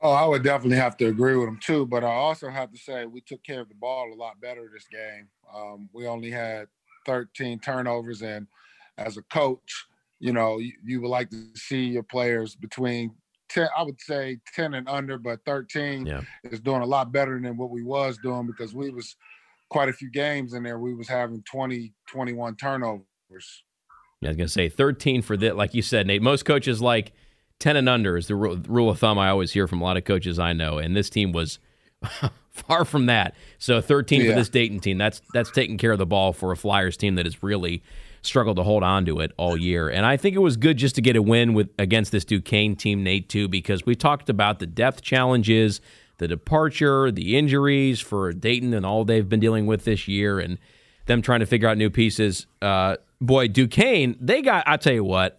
Oh, 0.02 0.12
I 0.12 0.26
would 0.26 0.44
definitely 0.44 0.78
have 0.78 0.98
to 0.98 1.06
agree 1.06 1.38
with 1.38 1.48
him 1.48 1.60
too. 1.62 1.86
But 1.86 2.04
I 2.04 2.12
also 2.12 2.50
have 2.50 2.72
to 2.72 2.78
say 2.78 3.06
we 3.06 3.22
took 3.22 3.44
care 3.44 3.62
of 3.62 3.70
the 3.70 3.76
ball 3.76 4.12
a 4.12 4.16
lot 4.16 4.42
better 4.42 4.70
this 4.74 4.88
game. 4.92 5.30
Um, 5.56 5.90
we 5.94 6.08
only 6.08 6.32
had 6.32 6.68
13 7.06 7.60
turnovers, 7.60 8.22
and 8.22 8.48
as 8.98 9.18
a 9.18 9.22
coach, 9.24 9.86
you 10.20 10.34
know, 10.34 10.58
you, 10.58 10.74
you, 10.84 11.02
would 11.02 11.10
like 11.10 11.30
to 11.30 11.46
see 11.56 11.86
your 11.86 12.04
players 12.04 12.56
between 12.56 13.12
10, 13.50 13.68
I 13.76 13.84
would 13.84 14.00
say 14.00 14.38
10 14.54 14.74
and 14.74 14.88
under, 14.88 15.18
but 15.18 15.40
13 15.46 16.06
yeah. 16.06 16.22
is 16.44 16.60
doing 16.60 16.82
a 16.82 16.86
lot 16.86 17.12
better 17.12 17.40
than 17.40 17.58
what 17.58 17.70
we 17.70 17.84
was 17.84 18.18
doing 18.22 18.46
because 18.46 18.74
we 18.76 18.90
was 18.90 19.16
quite 19.70 19.90
a 19.90 19.94
few 19.94 20.10
games 20.10 20.54
in 20.54 20.64
there 20.64 20.80
we 20.80 20.94
was 20.94 21.08
having 21.08 21.44
20 21.44 21.94
21 22.08 22.56
turnovers 22.56 23.06
yeah, 24.22 24.28
i 24.28 24.32
was 24.32 24.38
going 24.38 24.48
to 24.48 24.50
say 24.50 24.68
13 24.68 25.22
for 25.22 25.38
that 25.38 25.56
like 25.56 25.74
you 25.74 25.82
said 25.82 26.08
nate 26.08 26.22
most 26.22 26.44
coaches 26.44 26.82
like 26.82 27.14
10 27.60 27.76
and 27.78 27.88
under 27.88 28.18
is 28.18 28.28
the 28.28 28.36
rule 28.36 28.90
of 28.90 29.00
thumb 29.00 29.18
i 29.18 29.30
always 29.30 29.54
hear 29.54 29.68
from 29.68 29.82
a 29.82 29.84
lot 29.84 29.96
of 29.98 30.04
coaches 30.04 30.40
i 30.40 30.54
know 30.54 30.80
and 30.80 30.96
this 30.96 31.10
team 31.10 31.32
was 31.32 31.60
far 32.50 32.84
from 32.84 33.06
that 33.06 33.36
so 33.60 33.80
13 33.80 34.22
yeah. 34.22 34.30
for 34.30 34.36
this 34.36 34.50
dayton 34.50 34.80
team 34.80 34.98
that's 34.98 35.22
that's 35.34 35.52
taking 35.52 35.78
care 35.78 35.92
of 35.92 36.00
the 36.00 36.06
ball 36.06 36.34
for 36.34 36.52
a 36.52 36.58
flyers 36.58 36.98
team 36.98 37.16
that 37.16 37.28
is 37.28 37.44
really 37.44 37.84
struggled 38.22 38.58
to 38.58 38.64
hold 38.64 38.84
on 38.84 39.06
to 39.06 39.20
it 39.20 39.32
all 39.38 39.58
year 39.58 39.90
and 39.90 40.06
i 40.06 40.18
think 40.18 40.36
it 40.36 40.40
was 40.40 40.58
good 40.58 40.78
just 40.78 40.96
to 40.96 41.02
get 41.02 41.16
a 41.16 41.22
win 41.22 41.54
with 41.54 41.70
against 41.80 42.12
this 42.12 42.26
duquesne 42.26 42.76
team 42.76 43.04
nate 43.04 43.30
too 43.30 43.48
because 43.48 43.86
we 43.86 43.96
talked 43.96 44.30
about 44.30 44.60
the 44.60 44.68
depth 44.68 45.02
challenges 45.02 45.82
the 46.20 46.28
departure, 46.28 47.12
the 47.12 47.38
injuries 47.38 48.00
for 48.00 48.32
Dayton, 48.32 48.74
and 48.74 48.86
all 48.86 49.04
they've 49.04 49.28
been 49.28 49.40
dealing 49.40 49.66
with 49.66 49.86
this 49.86 50.08
year, 50.08 50.40
and 50.40 50.60
them 51.08 51.22
trying 51.22 51.40
to 51.40 51.46
figure 51.46 51.68
out 51.68 51.78
new 51.78 51.90
pieces. 51.90 52.46
Uh, 52.62 52.98
boy, 53.20 53.48
Duquesne, 53.48 54.16
they 54.22 54.42
got. 54.42 54.66
I 54.68 54.78
tell 54.78 54.94
you 54.94 55.04
what, 55.04 55.36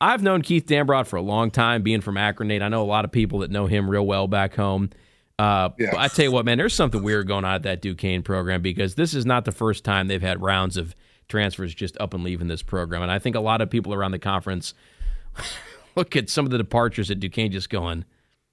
I, 0.00 0.10
have 0.10 0.22
known 0.22 0.42
Keith 0.42 0.66
Dambrot 0.66 1.06
for 1.06 1.16
a 1.16 1.22
long 1.22 1.50
time, 1.50 1.82
being 1.82 2.02
from 2.02 2.16
Akron. 2.16 2.48
Nate, 2.48 2.62
I 2.62 2.68
know 2.68 2.82
a 2.82 2.84
lot 2.84 3.04
of 3.04 3.10
people 3.10 3.40
that 3.40 3.50
know 3.50 3.66
him 3.66 3.90
real 3.90 4.06
well 4.06 4.28
back 4.28 4.54
home. 4.54 4.90
Uh, 5.38 5.70
yeah. 5.78 5.94
I 5.96 6.08
tell 6.08 6.26
you 6.26 6.32
what, 6.32 6.44
man, 6.44 6.56
there's 6.56 6.74
something 6.74 7.02
weird 7.02 7.26
going 7.26 7.44
on 7.44 7.56
at 7.56 7.62
that 7.64 7.82
Duquesne 7.82 8.22
program 8.22 8.62
because 8.62 8.94
this 8.94 9.12
is 9.12 9.26
not 9.26 9.44
the 9.44 9.52
first 9.52 9.84
time 9.84 10.06
they've 10.06 10.22
had 10.22 10.40
rounds 10.42 10.76
of 10.76 10.94
transfers 11.28 11.74
just 11.74 11.96
up 11.98 12.14
and 12.14 12.24
leaving 12.24 12.48
this 12.48 12.62
program, 12.62 13.02
and 13.02 13.10
I 13.10 13.18
think 13.18 13.36
a 13.36 13.40
lot 13.40 13.60
of 13.60 13.70
people 13.70 13.94
around 13.94 14.12
the 14.12 14.18
conference 14.18 14.74
look 15.96 16.16
at 16.16 16.28
some 16.28 16.44
of 16.44 16.50
the 16.50 16.58
departures 16.58 17.10
at 17.10 17.20
Duquesne 17.20 17.50
just 17.50 17.70
going 17.70 18.04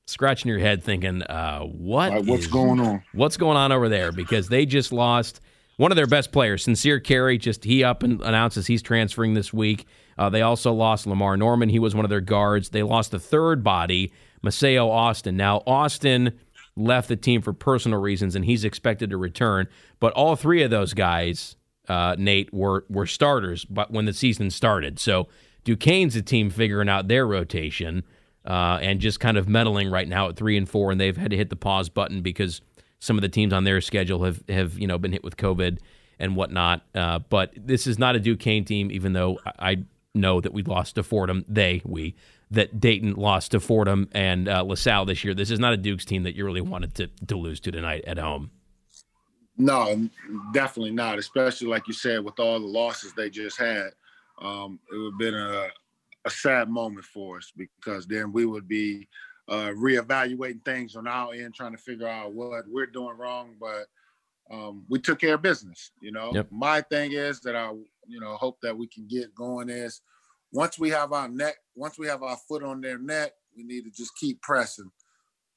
scratching 0.05 0.49
your 0.49 0.59
head 0.59 0.83
thinking, 0.83 1.23
uh, 1.23 1.62
what 1.62 2.12
right, 2.12 2.25
what's 2.25 2.45
is, 2.45 2.51
going 2.51 2.79
on? 2.79 3.03
What's 3.13 3.38
going 3.38 3.57
on 3.57 3.71
over 3.71 3.89
there? 3.89 4.12
Because 4.12 4.49
they 4.49 4.65
just 4.65 4.91
lost 4.91 5.41
one 5.77 5.91
of 5.91 5.95
their 5.95 6.07
best 6.07 6.31
players, 6.31 6.63
Sincere 6.63 6.99
Carry. 6.99 7.38
Just 7.38 7.63
he 7.63 7.83
up 7.83 8.03
and 8.03 8.21
announces 8.21 8.67
he's 8.67 8.81
transferring 8.81 9.33
this 9.33 9.53
week. 9.53 9.86
Uh, 10.17 10.29
they 10.29 10.41
also 10.41 10.71
lost 10.71 11.07
Lamar 11.07 11.38
Norman. 11.38 11.69
He 11.69 11.79
was 11.79 11.95
one 11.95 12.05
of 12.05 12.09
their 12.09 12.21
guards. 12.21 12.69
They 12.69 12.83
lost 12.83 13.12
the 13.12 13.19
third 13.19 13.63
body, 13.63 14.12
Maceo 14.41 14.89
Austin. 14.89 15.38
Now 15.38 15.63
Austin 15.65 16.39
left 16.75 17.07
the 17.07 17.15
team 17.15 17.41
for 17.41 17.53
personal 17.53 17.99
reasons, 17.99 18.36
and 18.36 18.45
he's 18.45 18.63
expected 18.63 19.09
to 19.09 19.17
return. 19.17 19.67
But 19.99 20.13
all 20.13 20.36
three 20.36 20.63
of 20.63 20.71
those 20.71 20.93
guys, 20.93 21.55
uh, 21.87 22.15
Nate, 22.17 22.53
were 22.53 22.85
were 22.89 23.05
starters. 23.05 23.65
But 23.65 23.91
when 23.91 24.05
the 24.05 24.13
season 24.13 24.49
started, 24.49 24.99
so 24.99 25.27
Duquesne's 25.63 26.15
a 26.15 26.21
team 26.21 26.49
figuring 26.49 26.89
out 26.89 27.07
their 27.07 27.25
rotation 27.25 28.03
uh, 28.45 28.79
and 28.81 28.99
just 28.99 29.19
kind 29.19 29.37
of 29.37 29.47
meddling 29.47 29.89
right 29.89 30.07
now 30.07 30.29
at 30.29 30.35
three 30.35 30.57
and 30.57 30.67
four, 30.67 30.91
and 30.91 30.99
they've 30.99 31.17
had 31.17 31.31
to 31.31 31.37
hit 31.37 31.49
the 31.49 31.55
pause 31.55 31.89
button 31.89 32.21
because 32.21 32.61
some 32.99 33.17
of 33.17 33.21
the 33.21 33.29
teams 33.29 33.53
on 33.53 33.63
their 33.63 33.81
schedule 33.81 34.23
have 34.23 34.43
have 34.49 34.77
you 34.77 34.87
know 34.87 34.97
been 34.97 35.11
hit 35.11 35.23
with 35.23 35.37
COVID 35.37 35.79
and 36.19 36.35
whatnot. 36.35 36.83
Uh, 36.95 37.19
but 37.19 37.51
this 37.55 37.87
is 37.87 37.99
not 37.99 38.15
a 38.15 38.19
Duquesne 38.19 38.65
team, 38.65 38.91
even 38.91 39.13
though 39.13 39.39
I 39.59 39.83
know 40.15 40.39
that 40.41 40.53
we 40.53 40.63
lost 40.63 40.95
to 40.95 41.03
Fordham. 41.03 41.45
They 41.47 41.81
we 41.85 42.15
that 42.51 42.79
Dayton 42.79 43.13
lost 43.15 43.51
to 43.51 43.59
Fordham 43.59 44.09
and 44.11 44.47
uh, 44.47 44.63
LaSalle 44.63 45.05
this 45.05 45.23
year. 45.23 45.33
This 45.33 45.49
is 45.49 45.59
not 45.59 45.73
a 45.73 45.77
Dukes 45.77 46.05
team 46.05 46.23
that 46.23 46.35
you 46.35 46.45
really 46.45 46.61
wanted 46.61 46.95
to 46.95 47.07
to 47.27 47.35
lose 47.35 47.59
to 47.61 47.71
tonight 47.71 48.03
at 48.05 48.17
home. 48.17 48.51
No, 49.57 50.09
definitely 50.53 50.91
not. 50.91 51.19
Especially 51.19 51.67
like 51.67 51.87
you 51.87 51.93
said, 51.93 52.23
with 52.23 52.39
all 52.39 52.59
the 52.59 52.65
losses 52.65 53.13
they 53.13 53.29
just 53.29 53.57
had, 53.59 53.91
um, 54.41 54.79
it 54.91 54.97
would 54.97 55.13
have 55.13 55.19
been 55.19 55.35
a 55.35 55.67
a 56.25 56.29
sad 56.29 56.69
moment 56.69 57.05
for 57.05 57.37
us 57.37 57.51
because 57.55 58.07
then 58.07 58.31
we 58.31 58.45
would 58.45 58.67
be 58.67 59.07
uh, 59.49 59.71
reevaluating 59.75 60.63
things 60.63 60.95
on 60.95 61.07
our 61.07 61.33
end, 61.33 61.53
trying 61.53 61.73
to 61.73 61.81
figure 61.81 62.07
out 62.07 62.33
what 62.33 62.63
we're 62.67 62.85
doing 62.85 63.17
wrong. 63.17 63.55
But 63.59 63.87
um, 64.51 64.85
we 64.89 64.99
took 64.99 65.19
care 65.19 65.35
of 65.35 65.41
business. 65.41 65.91
You 66.01 66.11
know, 66.11 66.31
yep. 66.33 66.47
my 66.49 66.81
thing 66.81 67.11
is 67.11 67.39
that 67.41 67.55
I, 67.55 67.71
you 68.07 68.19
know, 68.19 68.35
hope 68.35 68.59
that 68.61 68.77
we 68.77 68.87
can 68.87 69.07
get 69.07 69.35
going 69.35 69.69
is 69.69 70.01
once 70.51 70.79
we 70.79 70.89
have 70.91 71.11
our 71.11 71.27
neck, 71.27 71.55
once 71.75 71.97
we 71.97 72.07
have 72.07 72.23
our 72.23 72.37
foot 72.37 72.63
on 72.63 72.79
their 72.79 72.99
neck, 72.99 73.31
we 73.55 73.63
need 73.63 73.83
to 73.83 73.91
just 73.91 74.15
keep 74.17 74.41
pressing, 74.41 74.91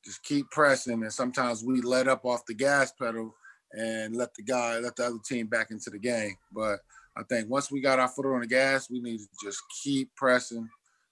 just 0.04 0.22
keep 0.24 0.50
pressing. 0.50 1.02
And 1.02 1.12
sometimes 1.12 1.62
we 1.62 1.80
let 1.80 2.08
up 2.08 2.24
off 2.24 2.46
the 2.46 2.54
gas 2.54 2.92
pedal 2.92 3.34
and 3.72 4.16
let 4.16 4.34
the 4.34 4.42
guy, 4.42 4.78
let 4.78 4.96
the 4.96 5.06
other 5.06 5.18
team 5.24 5.46
back 5.46 5.70
into 5.70 5.90
the 5.90 5.98
game. 5.98 6.34
But 6.52 6.80
I 7.16 7.22
think 7.24 7.48
once 7.48 7.70
we 7.70 7.80
got 7.80 7.98
our 7.98 8.08
foot 8.08 8.26
on 8.26 8.40
the 8.40 8.46
gas, 8.46 8.90
we 8.90 9.00
need 9.00 9.18
to 9.18 9.26
just 9.44 9.62
keep 9.82 10.14
pressing 10.16 10.68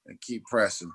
and 0.07 0.21
keep 0.21 0.45
pressing. 0.47 0.91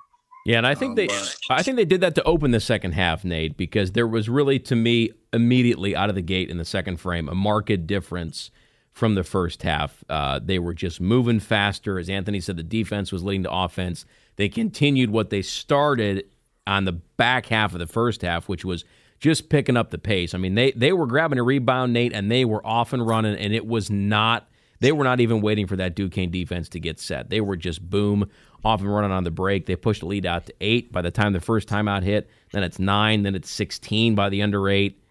Yeah, 0.45 0.58
and 0.58 0.67
I 0.67 0.74
think 0.74 0.91
um, 0.91 0.95
they, 0.95 1.08
but, 1.08 1.38
I 1.50 1.63
think 1.63 1.78
they 1.78 1.86
did 1.86 2.02
that 2.02 2.15
to 2.15 2.24
open 2.24 2.52
the 2.52 2.60
second 2.60 2.93
half, 2.93 3.26
Nate, 3.26 3.58
because 3.58 3.91
there 3.91 4.08
was 4.08 4.30
really, 4.30 4.58
to 4.60 4.76
me, 4.76 5.12
immediately 5.34 5.95
out 5.95 6.10
of 6.10 6.15
the 6.15 6.22
gate 6.22 6.50
in 6.50 6.58
the 6.58 6.65
second 6.65 6.98
frame, 6.98 7.28
a 7.28 7.36
marked 7.36 7.86
difference 7.86 8.50
from 8.91 9.15
the 9.15 9.24
first 9.24 9.63
half. 9.63 10.04
Uh, 10.10 10.39
they 10.43 10.60
were 10.60 10.74
just 10.74 11.02
moving 11.02 11.39
faster, 11.39 12.00
as 12.00 12.10
Anthony 12.10 12.39
said. 12.39 12.58
The 12.58 12.63
defense 12.63 13.12
was 13.12 13.24
leading 13.24 13.43
to 13.43 13.52
offense. 13.52 14.06
They 14.38 14.50
continued 14.50 15.10
what 15.10 15.30
they 15.30 15.41
started 15.41 16.26
on 16.65 16.86
the 16.86 16.93
back 16.93 17.48
half 17.48 17.74
of 17.74 17.80
the 17.80 17.88
first 17.88 18.22
half, 18.22 18.48
which 18.48 18.63
was 18.63 18.86
just 19.19 19.49
picking 19.49 19.77
up 19.77 19.91
the 19.91 19.97
pace. 19.97 20.34
I 20.34 20.38
mean, 20.38 20.55
they 20.55 20.71
they 20.71 20.93
were 20.93 21.08
grabbing 21.08 21.39
a 21.39 21.43
rebound, 21.43 21.93
Nate, 21.93 22.13
and 22.13 22.32
they 22.32 22.45
were 22.45 22.65
off 22.65 22.93
and 22.93 23.05
running, 23.05 23.36
and 23.36 23.53
it 23.53 23.65
was 23.65 23.89
not. 23.89 24.47
They 24.82 24.93
were 24.93 25.03
not 25.03 25.19
even 25.19 25.41
waiting 25.41 25.67
for 25.67 25.75
that 25.75 25.93
Duquesne 25.93 26.32
defense 26.32 26.69
to 26.69 26.79
get 26.79 27.01
set. 27.01 27.29
They 27.29 27.41
were 27.41 27.58
just 27.58 27.89
boom, 27.89 28.29
off 28.63 28.79
and 28.79 28.93
running 28.93 29.12
on 29.12 29.25
the 29.25 29.32
break. 29.32 29.65
They 29.65 29.75
pushed 29.75 30.01
the 30.01 30.08
lead 30.08 30.25
out 30.25 30.45
to 30.45 30.53
eight 30.62 30.91
by 30.91 31.01
the 31.01 31.12
time 31.12 31.34
the 31.34 31.41
first 31.41 31.67
timeout 31.67 32.03
hit. 32.03 32.29
Then 32.53 32.63
it's 32.63 32.79
nine. 32.79 33.23
Then 33.23 33.36
it's 33.36 33.49
16 33.49 34.15
by 34.15 34.29
the 34.29 34.41
under 34.41 34.69
eight. 34.69 35.03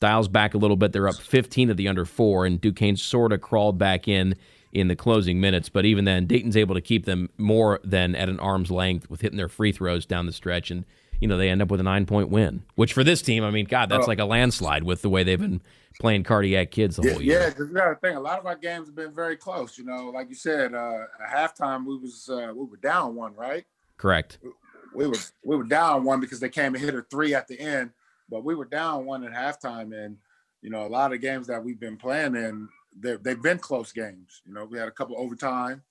Dials 0.00 0.28
back 0.28 0.54
a 0.54 0.58
little 0.58 0.76
bit. 0.76 0.92
They're 0.92 1.08
up 1.08 1.16
15 1.16 1.70
at 1.70 1.76
the 1.76 1.88
under 1.88 2.04
four, 2.04 2.46
and 2.46 2.60
Duquesne 2.60 2.96
sort 2.96 3.32
of 3.32 3.40
crawled 3.40 3.78
back 3.78 4.08
in 4.08 4.34
in 4.72 4.88
the 4.88 4.96
closing 4.96 5.40
minutes. 5.40 5.68
But 5.68 5.84
even 5.84 6.04
then, 6.04 6.26
Dayton's 6.26 6.56
able 6.56 6.74
to 6.74 6.80
keep 6.80 7.04
them 7.04 7.28
more 7.36 7.80
than 7.84 8.14
at 8.14 8.28
an 8.28 8.40
arm's 8.40 8.70
length 8.70 9.10
with 9.10 9.20
hitting 9.20 9.36
their 9.36 9.48
free 9.48 9.72
throws 9.72 10.06
down 10.06 10.26
the 10.26 10.32
stretch. 10.32 10.70
And, 10.70 10.84
you 11.20 11.28
know, 11.28 11.36
they 11.36 11.48
end 11.48 11.62
up 11.62 11.70
with 11.70 11.80
a 11.80 11.84
nine 11.84 12.06
point 12.06 12.30
win, 12.30 12.62
which 12.74 12.92
for 12.92 13.04
this 13.04 13.22
team, 13.22 13.44
I 13.44 13.50
mean, 13.50 13.66
God, 13.66 13.88
that's 13.88 14.04
oh. 14.04 14.08
like 14.08 14.18
a 14.18 14.24
landslide 14.24 14.82
with 14.82 15.02
the 15.02 15.10
way 15.10 15.22
they've 15.22 15.40
been 15.40 15.60
playing 16.00 16.24
cardiac 16.24 16.70
kids 16.70 16.96
the 16.96 17.12
whole 17.12 17.22
year. 17.22 17.40
Yeah, 17.40 17.48
because 17.50 17.68
we 17.68 17.74
got 17.74 17.90
to 17.90 17.96
think, 17.96 18.16
a 18.16 18.20
lot 18.20 18.38
of 18.38 18.46
our 18.46 18.56
games 18.56 18.88
have 18.88 18.96
been 18.96 19.14
very 19.14 19.36
close. 19.36 19.76
You 19.78 19.84
know, 19.84 20.10
like 20.10 20.28
you 20.28 20.34
said, 20.34 20.74
uh, 20.74 21.04
at 21.22 21.56
halftime, 21.56 21.84
we 21.84 21.96
was 21.96 22.28
uh, 22.28 22.52
we 22.54 22.64
were 22.64 22.78
down 22.78 23.14
one, 23.14 23.34
right? 23.36 23.64
Correct. 23.96 24.38
We 24.94 25.06
were 25.06 25.18
we 25.44 25.56
were 25.56 25.64
down 25.64 26.04
one 26.04 26.20
because 26.20 26.40
they 26.40 26.48
came 26.48 26.74
and 26.74 26.82
hit 26.82 26.94
a 26.94 27.02
three 27.02 27.34
at 27.34 27.46
the 27.46 27.60
end, 27.60 27.90
but 28.28 28.44
we 28.44 28.54
were 28.54 28.64
down 28.64 29.04
one 29.04 29.24
at 29.24 29.32
halftime, 29.32 29.92
and 29.92 30.16
you 30.62 30.70
know, 30.70 30.86
a 30.86 30.88
lot 30.88 31.12
of 31.12 31.20
games 31.20 31.46
that 31.46 31.62
we've 31.62 31.80
been 31.80 31.96
playing 31.96 32.34
in, 32.34 32.68
they've 32.98 33.42
been 33.42 33.58
close 33.58 33.92
games. 33.92 34.42
You 34.46 34.54
know, 34.54 34.64
we 34.64 34.78
had 34.78 34.88
a 34.88 34.92
couple 34.92 35.16
overtime, 35.18 35.82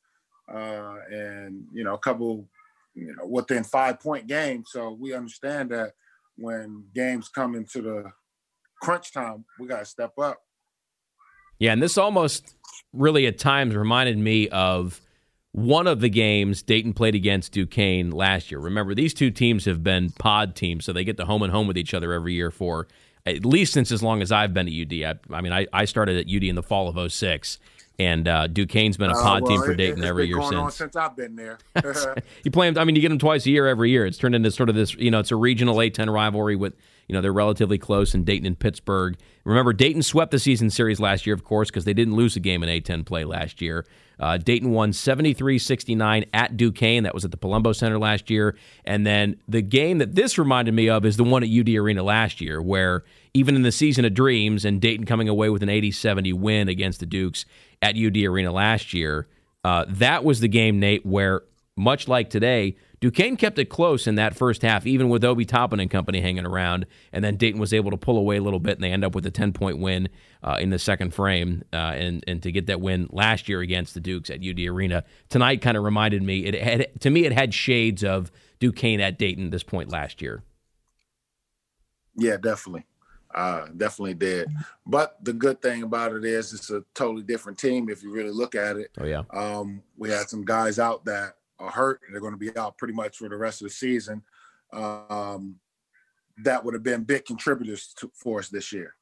uh, 0.52 0.96
and 1.12 1.66
you 1.74 1.84
know, 1.84 1.94
a 1.94 2.00
couple, 2.00 2.46
you 3.00 3.16
know, 3.16 3.26
within 3.26 3.64
five 3.64 4.00
point 4.00 4.28
game. 4.28 4.64
So 4.68 4.98
we 5.00 5.14
understand 5.14 5.70
that 5.72 5.94
when 6.38 6.86
games 6.94 7.30
come 7.30 7.56
into 7.56 7.82
the 7.82 8.12
crunch 8.82 9.14
time, 9.14 9.46
we 9.60 9.68
got 9.68 9.80
to 9.80 9.86
step 9.86 10.14
up. 10.20 10.38
Yeah, 11.60 11.74
and 11.74 11.82
this 11.82 11.98
almost 11.98 12.56
really 12.94 13.28
at 13.28 13.38
times 13.38 13.76
reminded 13.76 14.18
me 14.18 14.48
of 14.50 15.02
one 15.52 15.88
of 15.88 16.00
the 16.00 16.10
games 16.10 16.62
Dayton 16.62 16.94
played 16.94 17.16
against 17.16 17.52
Duquesne 17.52 18.12
last 18.12 18.52
year. 18.52 18.60
Remember, 18.60 18.94
these 18.94 19.14
two 19.14 19.32
teams 19.32 19.66
have 19.66 19.84
been 19.84 20.12
pod 20.12 20.56
teams, 20.56 20.86
so 20.86 20.94
they 20.94 21.04
get 21.04 21.18
to 21.18 21.26
home 21.26 21.42
and 21.42 21.52
home 21.52 21.68
with 21.68 21.78
each 21.78 21.94
other 21.94 22.14
every 22.14 22.34
year 22.34 22.52
for 22.52 22.88
at 23.26 23.46
least 23.46 23.74
since 23.74 23.92
as 23.92 24.02
long 24.02 24.22
as 24.22 24.32
I've 24.32 24.54
been 24.54 24.68
at 24.68 24.74
UD. 24.74 25.04
I, 25.04 25.36
I 25.36 25.42
mean, 25.42 25.52
I, 25.52 25.68
I 25.74 25.86
started 25.86 26.18
at 26.18 26.34
UD 26.34 26.44
in 26.44 26.56
the 26.56 26.64
fall 26.64 26.88
of 26.88 27.12
06. 27.12 27.60
And 28.00 28.28
uh, 28.30 28.48
Duquesne's 28.48 28.98
been 28.98 29.12
a 29.12 29.18
uh, 29.18 29.22
pod 29.22 29.42
uh, 29.42 29.46
well, 29.46 29.58
team 29.58 29.66
for 29.66 29.76
Dayton 29.76 30.04
it, 30.04 30.08
every 30.08 30.28
year 30.28 30.42
since. 30.42 30.76
since 30.76 30.96
I've 30.96 31.18
been 31.18 31.36
there. 31.36 31.58
you 32.44 32.52
play 32.52 32.70
them. 32.70 32.82
I 32.82 32.86
mean, 32.86 32.96
you 32.96 33.02
get 33.02 33.10
them 33.10 33.20
twice 33.20 33.46
a 33.46 33.50
year 33.50 33.68
every 33.68 33.92
year. 33.92 34.06
It's 34.06 34.18
turned 34.18 34.36
into 34.36 34.50
sort 34.52 34.70
of 34.70 34.76
this. 34.76 34.96
You 34.96 35.12
know, 35.12 35.20
it's 35.20 35.32
a 35.32 35.36
regional 35.36 35.76
A10 35.76 36.12
rivalry 36.12 36.56
with. 36.56 36.74
You 37.10 37.16
know, 37.16 37.22
they're 37.22 37.34
relatively 37.34 37.80
close 37.80 38.14
in 38.14 38.24
Dayton 38.24 38.46
and 38.46 38.58
Pittsburgh. 38.58 39.18
Remember, 39.44 39.74
Dayton 39.74 40.04
swept 40.04 40.30
the 40.30 40.38
season 40.38 40.70
series 40.70 41.00
last 41.00 41.26
year, 41.26 41.34
of 41.34 41.44
course, 41.44 41.70
because 41.70 41.84
they 41.84 41.94
didn't 41.94 42.16
lose 42.16 42.36
a 42.36 42.40
game 42.40 42.64
in 42.64 42.70
A10 42.70 43.04
play 43.04 43.26
last 43.26 43.62
year. 43.62 43.88
Uh, 44.20 44.38
Dayton 44.38 44.72
won 44.72 44.94
73 44.94 45.58
69 45.58 46.26
at 46.34 46.56
Duquesne. 46.56 47.04
That 47.04 47.16
was 47.16 47.26
at 47.26 47.32
the 47.32 47.38
Palumbo 47.38 47.76
Center 47.76 47.98
last 47.98 48.30
year. 48.30 48.56
And 48.86 49.08
then 49.08 49.38
the 49.48 49.64
game 49.64 49.98
that 49.98 50.14
this 50.14 50.38
reminded 50.38 50.76
me 50.76 50.88
of 50.88 51.04
is 51.04 51.18
the 51.18 51.24
one 51.24 51.44
at 51.44 51.50
UD 51.50 51.70
Arena 51.70 52.04
last 52.04 52.42
year, 52.42 52.62
where 52.62 53.04
even 53.34 53.56
in 53.56 53.64
the 53.64 53.72
season 53.72 54.06
of 54.06 54.14
dreams 54.14 54.64
and 54.64 54.80
Dayton 54.80 55.08
coming 55.08 55.28
away 55.28 55.50
with 55.50 55.64
an 55.64 55.70
80 55.70 55.92
70 55.92 56.34
win 56.34 56.70
against 56.70 57.00
the 57.00 57.08
Dukes 57.08 57.46
at 57.82 57.96
UD 57.96 58.18
Arena 58.18 58.52
last 58.52 58.94
year, 58.94 59.28
uh, 59.64 59.86
that 59.88 60.24
was 60.24 60.42
the 60.42 60.48
game, 60.48 60.80
Nate, 60.80 61.06
where 61.06 61.42
much 61.76 62.08
like 62.08 62.30
today, 62.30 62.76
Duquesne 63.00 63.38
kept 63.38 63.58
it 63.60 63.66
close 63.66 64.08
in 64.08 64.16
that 64.16 64.36
first 64.36 64.62
half, 64.62 64.86
even 64.86 65.10
with 65.10 65.24
Obi 65.24 65.46
Toppin 65.46 65.80
and 65.80 65.90
company 65.90 66.20
hanging 66.20 66.46
around. 66.46 66.86
And 67.14 67.24
then 67.24 67.38
Dayton 67.38 67.60
was 67.60 67.74
able 67.74 67.92
to 67.92 67.98
pull 67.98 68.18
away 68.18 68.38
a 68.38 68.42
little 68.42 68.60
bit, 68.60 68.76
and 68.76 68.84
they 68.84 68.92
end 68.92 69.06
up 69.06 69.16
with 69.16 69.26
a 69.26 69.32
10 69.32 69.54
point 69.54 69.80
win 69.80 70.10
uh, 70.44 70.58
in 70.60 70.70
the 70.70 70.80
second 70.80 71.14
frame. 71.14 71.64
Uh, 71.72 71.94
and, 71.96 72.24
and 72.28 72.44
to 72.44 72.52
get 72.52 72.68
that 72.68 72.82
win 72.82 73.08
last 73.12 73.48
year 73.48 73.62
against 73.62 73.94
the 73.94 74.00
Dukes 74.00 74.30
at 74.30 74.46
UD 74.46 74.60
Arena. 74.60 75.04
Tonight 75.30 75.62
kind 75.62 75.78
of 75.78 75.84
reminded 75.84 76.24
me, 76.24 76.46
it 76.46 76.62
had 76.62 76.88
to 77.00 77.10
me, 77.10 77.26
it 77.26 77.32
had 77.32 77.54
shades 77.54 78.04
of 78.04 78.32
Duquesne 78.60 79.00
at 79.00 79.18
Dayton 79.18 79.50
this 79.50 79.64
point 79.64 79.90
last 79.92 80.22
year. 80.22 80.44
Yeah, 82.16 82.38
definitely. 82.38 82.86
Uh, 83.34 83.68
definitely 83.78 84.16
did. 84.16 84.50
But 84.86 85.24
the 85.24 85.34
good 85.34 85.62
thing 85.62 85.84
about 85.84 86.14
it 86.14 86.26
is 86.26 86.52
it's 86.52 86.72
a 86.72 86.84
totally 86.96 87.24
different 87.24 87.60
team 87.60 87.90
if 87.90 88.04
you 88.04 88.12
really 88.12 88.32
look 88.32 88.56
at 88.56 88.76
it. 88.76 88.90
Oh, 89.00 89.06
yeah. 89.06 89.24
Um, 89.32 89.84
we 89.98 90.10
had 90.10 90.30
some 90.30 90.44
guys 90.44 90.80
out 90.80 91.06
that 91.06 91.36
are 91.60 91.72
hurt 91.72 92.02
and 92.06 92.14
they're 92.14 92.22
going 92.22 92.34
to 92.34 92.38
be 92.38 92.56
out 92.58 92.78
pretty 92.78 92.94
much 92.94 93.18
for 93.18 93.30
the 93.30 93.38
rest 93.38 93.62
of 93.62 93.68
the 93.68 93.74
season. 93.74 94.22
Um, 94.72 95.56
that 96.44 96.64
would 96.64 96.74
have 96.74 96.84
been 96.84 97.04
big 97.04 97.26
contributors 97.26 97.94
to, 97.98 98.12
for 98.16 98.40
us 98.40 98.50
this 98.50 98.72
year. 98.72 98.96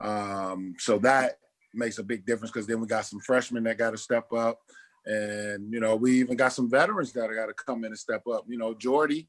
Um, 0.00 0.74
so 0.78 0.98
that 0.98 1.38
makes 1.74 1.98
a 1.98 2.02
big 2.02 2.24
difference 2.24 2.50
because 2.50 2.66
then 2.66 2.80
we 2.80 2.86
got 2.86 3.06
some 3.06 3.20
freshmen 3.20 3.64
that 3.64 3.78
got 3.78 3.90
to 3.90 3.98
step 3.98 4.32
up. 4.32 4.58
And, 5.04 5.72
you 5.72 5.80
know, 5.80 5.94
we 5.96 6.18
even 6.20 6.36
got 6.36 6.52
some 6.52 6.70
veterans 6.70 7.12
that 7.12 7.30
got 7.34 7.46
to 7.46 7.54
come 7.54 7.84
in 7.84 7.92
and 7.92 7.98
step 7.98 8.22
up. 8.26 8.44
You 8.48 8.58
know, 8.58 8.74
Jordy, 8.74 9.28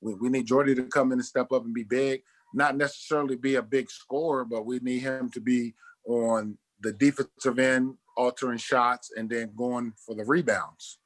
we, 0.00 0.14
we 0.14 0.28
need 0.28 0.46
Jordy 0.46 0.74
to 0.74 0.82
come 0.84 1.12
in 1.12 1.18
and 1.18 1.24
step 1.24 1.52
up 1.52 1.64
and 1.64 1.72
be 1.72 1.84
big. 1.84 2.22
Not 2.52 2.76
necessarily 2.76 3.36
be 3.36 3.54
a 3.54 3.62
big 3.62 3.90
scorer, 3.90 4.44
but 4.44 4.66
we 4.66 4.78
need 4.80 5.00
him 5.00 5.30
to 5.30 5.40
be 5.40 5.74
on 6.06 6.58
the 6.80 6.92
defensive 6.92 7.58
end, 7.58 7.94
altering 8.16 8.58
shots, 8.58 9.12
and 9.16 9.30
then 9.30 9.52
going 9.56 9.92
for 10.04 10.14
the 10.14 10.24
rebounds 10.24 10.98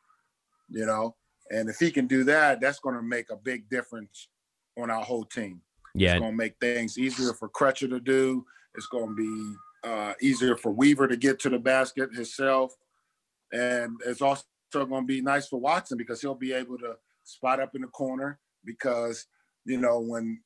you 0.68 0.86
know. 0.86 1.14
And 1.50 1.68
if 1.68 1.78
he 1.78 1.90
can 1.90 2.06
do 2.06 2.24
that, 2.24 2.60
that's 2.60 2.80
going 2.80 2.94
to 2.94 3.02
make 3.02 3.30
a 3.30 3.36
big 3.36 3.68
difference 3.70 4.28
on 4.78 4.90
our 4.90 5.02
whole 5.02 5.24
team. 5.24 5.62
Yeah, 5.94 6.12
it's 6.12 6.20
going 6.20 6.32
to 6.32 6.36
make 6.36 6.56
things 6.60 6.98
easier 6.98 7.32
for 7.32 7.48
Crutcher 7.48 7.88
to 7.88 8.00
do. 8.00 8.44
It's 8.74 8.86
going 8.86 9.08
to 9.08 9.14
be 9.14 9.88
uh, 9.88 10.12
easier 10.20 10.56
for 10.56 10.70
Weaver 10.70 11.08
to 11.08 11.16
get 11.16 11.40
to 11.40 11.48
the 11.48 11.58
basket 11.58 12.14
himself, 12.14 12.74
and 13.52 13.96
it's 14.06 14.22
also 14.22 14.44
going 14.72 15.02
to 15.02 15.06
be 15.06 15.22
nice 15.22 15.48
for 15.48 15.60
Watson 15.60 15.96
because 15.96 16.20
he'll 16.20 16.34
be 16.34 16.52
able 16.52 16.78
to 16.78 16.96
spot 17.24 17.60
up 17.60 17.74
in 17.74 17.82
the 17.82 17.88
corner 17.88 18.38
because 18.64 19.26
you 19.64 19.78
know 19.78 20.00
when 20.00 20.40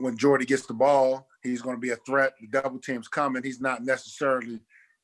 when 0.00 0.16
Jordy 0.16 0.44
gets 0.44 0.66
the 0.66 0.74
ball, 0.74 1.26
he's 1.42 1.62
going 1.62 1.76
to 1.76 1.80
be 1.80 1.90
a 1.90 1.96
threat. 1.96 2.34
The 2.40 2.46
double 2.46 2.78
team's 2.78 3.08
coming. 3.08 3.42
He's 3.42 3.60
not 3.60 3.84
necessarily 3.84 4.60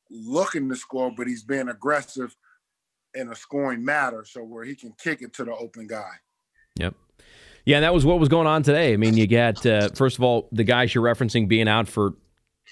looking 0.09 0.69
to 0.69 0.75
score, 0.75 1.11
but 1.15 1.27
he's 1.27 1.43
being 1.43 1.69
aggressive 1.69 2.35
in 3.15 3.29
a 3.29 3.35
scoring 3.35 3.83
matter, 3.83 4.25
so 4.25 4.43
where 4.43 4.63
he 4.63 4.75
can 4.75 4.93
kick 5.01 5.21
it 5.21 5.33
to 5.33 5.43
the 5.43 5.55
open 5.55 5.87
guy. 5.87 6.11
Yep. 6.77 6.95
Yeah, 7.65 7.79
that 7.79 7.93
was 7.93 8.05
what 8.05 8.19
was 8.19 8.29
going 8.29 8.47
on 8.47 8.61
today. 8.61 8.93
I 8.93 8.97
mean, 8.97 9.17
you 9.17 9.25
got 9.25 9.65
uh, 9.65 9.89
first 9.95 10.17
of 10.17 10.23
all 10.23 10.47
the 10.51 10.63
guys 10.63 10.93
you're 10.93 11.03
referencing 11.03 11.47
being 11.47 11.67
out 11.67 11.87
for 11.87 12.13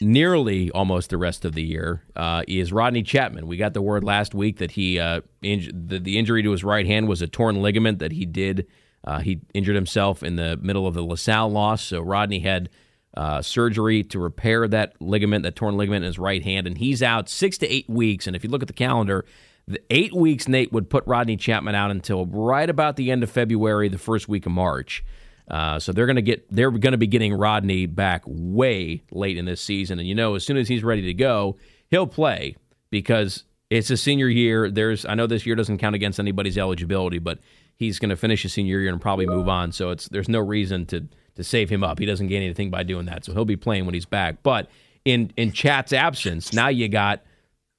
nearly 0.01 0.71
almost 0.71 1.09
the 1.09 1.17
rest 1.17 1.45
of 1.45 1.53
the 1.53 1.63
year 1.63 2.03
uh, 2.15 2.43
is 2.47 2.71
Rodney 2.71 3.03
Chatman. 3.03 3.43
We 3.43 3.57
got 3.57 3.73
the 3.73 3.81
word 3.81 4.03
last 4.03 4.33
week 4.33 4.57
that 4.57 4.71
he 4.71 4.99
uh, 4.99 5.21
inj- 5.43 5.71
the, 5.87 5.99
the, 5.99 6.17
injury 6.17 6.43
to 6.43 6.51
his 6.51 6.63
right 6.63 6.85
hand 6.85 7.07
was 7.07 7.21
a 7.21 7.27
torn 7.27 7.61
ligament 7.61 7.99
that 7.99 8.11
he 8.11 8.25
did. 8.25 8.67
Uh, 9.03 9.19
he 9.19 9.41
injured 9.53 9.75
himself 9.75 10.23
in 10.23 10.35
the 10.35 10.57
middle 10.57 10.87
of 10.87 10.93
the 10.93 11.03
LaSalle 11.03 11.49
loss, 11.49 11.83
so 11.83 11.99
Rodney 11.99 12.39
had 12.39 12.69
uh, 13.15 13.41
surgery 13.41 14.03
to 14.03 14.19
repair 14.19 14.67
that 14.67 14.99
ligament, 15.01 15.43
that 15.43 15.55
torn 15.55 15.77
ligament 15.77 16.03
in 16.03 16.07
his 16.07 16.17
right 16.17 16.43
hand, 16.43 16.65
and 16.65 16.77
he's 16.77 17.03
out 17.03 17.29
six 17.29 17.57
to 17.59 17.67
eight 17.71 17.89
weeks. 17.89 18.27
And 18.27 18.35
if 18.35 18.43
you 18.43 18.49
look 18.49 18.63
at 18.63 18.67
the 18.67 18.73
calendar, 18.73 19.25
the 19.67 19.81
eight 19.89 20.13
weeks, 20.13 20.47
Nate, 20.47 20.71
would 20.73 20.89
put 20.89 21.05
Rodney 21.07 21.37
Chatman 21.37 21.75
out 21.75 21.91
until 21.91 22.25
right 22.25 22.69
about 22.69 22.95
the 22.95 23.11
end 23.11 23.23
of 23.23 23.31
February, 23.31 23.87
the 23.89 23.97
first 23.97 24.27
week 24.27 24.45
of 24.45 24.51
March. 24.51 25.03
Uh, 25.49 25.79
so 25.79 25.91
they're 25.91 26.05
going 26.05 26.15
to 26.15 26.21
get 26.21 26.45
they're 26.49 26.71
going 26.71 26.93
to 26.93 26.97
be 26.97 27.07
getting 27.07 27.33
Rodney 27.33 27.85
back 27.85 28.23
way 28.25 29.03
late 29.11 29.37
in 29.37 29.45
this 29.45 29.61
season, 29.61 29.99
and 29.99 30.07
you 30.07 30.15
know 30.15 30.35
as 30.35 30.45
soon 30.45 30.57
as 30.57 30.67
he's 30.67 30.83
ready 30.83 31.01
to 31.03 31.13
go, 31.13 31.57
he'll 31.89 32.07
play 32.07 32.55
because 32.89 33.43
it's 33.69 33.89
a 33.89 33.97
senior 33.97 34.29
year. 34.29 34.71
There's 34.71 35.05
I 35.05 35.15
know 35.15 35.27
this 35.27 35.45
year 35.45 35.55
doesn't 35.55 35.79
count 35.79 35.95
against 35.95 36.19
anybody's 36.19 36.57
eligibility, 36.57 37.19
but 37.19 37.39
he's 37.75 37.99
going 37.99 38.09
to 38.09 38.15
finish 38.15 38.43
his 38.43 38.53
senior 38.53 38.79
year 38.79 38.91
and 38.91 39.01
probably 39.01 39.25
move 39.25 39.49
on. 39.49 39.71
So 39.71 39.89
it's 39.89 40.07
there's 40.09 40.29
no 40.29 40.39
reason 40.39 40.85
to 40.87 41.07
to 41.35 41.43
save 41.43 41.69
him 41.69 41.83
up. 41.83 41.99
He 41.99 42.05
doesn't 42.05 42.27
gain 42.27 42.43
anything 42.43 42.69
by 42.69 42.83
doing 42.83 43.05
that, 43.07 43.25
so 43.25 43.33
he'll 43.33 43.45
be 43.45 43.57
playing 43.57 43.85
when 43.85 43.93
he's 43.93 44.05
back. 44.05 44.43
But 44.43 44.69
in 45.03 45.33
in 45.35 45.51
Chat's 45.51 45.91
absence, 45.91 46.53
now 46.53 46.69
you 46.69 46.87
got 46.87 47.21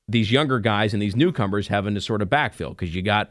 these 0.09 0.31
younger 0.31 0.59
guys 0.59 0.93
and 0.93 1.03
these 1.03 1.17
newcomers 1.17 1.69
having 1.69 1.95
to 1.95 2.01
sort 2.01 2.23
of 2.23 2.29
backfill 2.29 2.71
because 2.71 2.95
you 2.95 3.03
got 3.03 3.31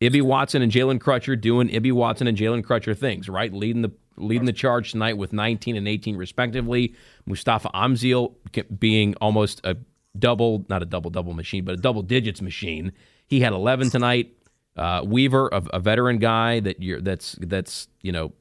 Ibi 0.00 0.22
Watson 0.22 0.62
and 0.62 0.70
Jalen 0.72 0.98
Crutcher 0.98 1.38
doing 1.38 1.68
Ibi 1.70 1.92
Watson 1.92 2.26
and 2.26 2.36
Jalen 2.36 2.62
Crutcher 2.62 2.96
things, 2.96 3.28
right? 3.28 3.52
Leading 3.52 3.82
the 3.82 3.92
leading 4.16 4.46
the 4.46 4.52
charge 4.52 4.92
tonight 4.92 5.16
with 5.16 5.32
19 5.32 5.76
and 5.76 5.86
18 5.86 6.16
respectively. 6.16 6.94
Mustapha 7.26 7.70
Amzil 7.74 8.34
being 8.78 9.14
almost 9.20 9.60
a 9.64 9.76
double, 10.18 10.64
not 10.68 10.82
a 10.82 10.86
double 10.86 11.10
double 11.10 11.34
machine, 11.34 11.64
but 11.64 11.74
a 11.74 11.76
double 11.76 12.02
digits 12.02 12.42
machine. 12.42 12.92
He 13.26 13.40
had 13.40 13.52
11 13.52 13.90
tonight. 13.90 14.34
Uh, 14.76 15.02
Weaver, 15.04 15.48
a, 15.48 15.62
a, 15.72 15.80
veteran 15.80 16.18
guy 16.18 16.60
that 16.60 16.80
you're 16.80 17.00
that's 17.00 17.36
that's 17.40 17.88
you 18.00 18.12
know 18.12 18.32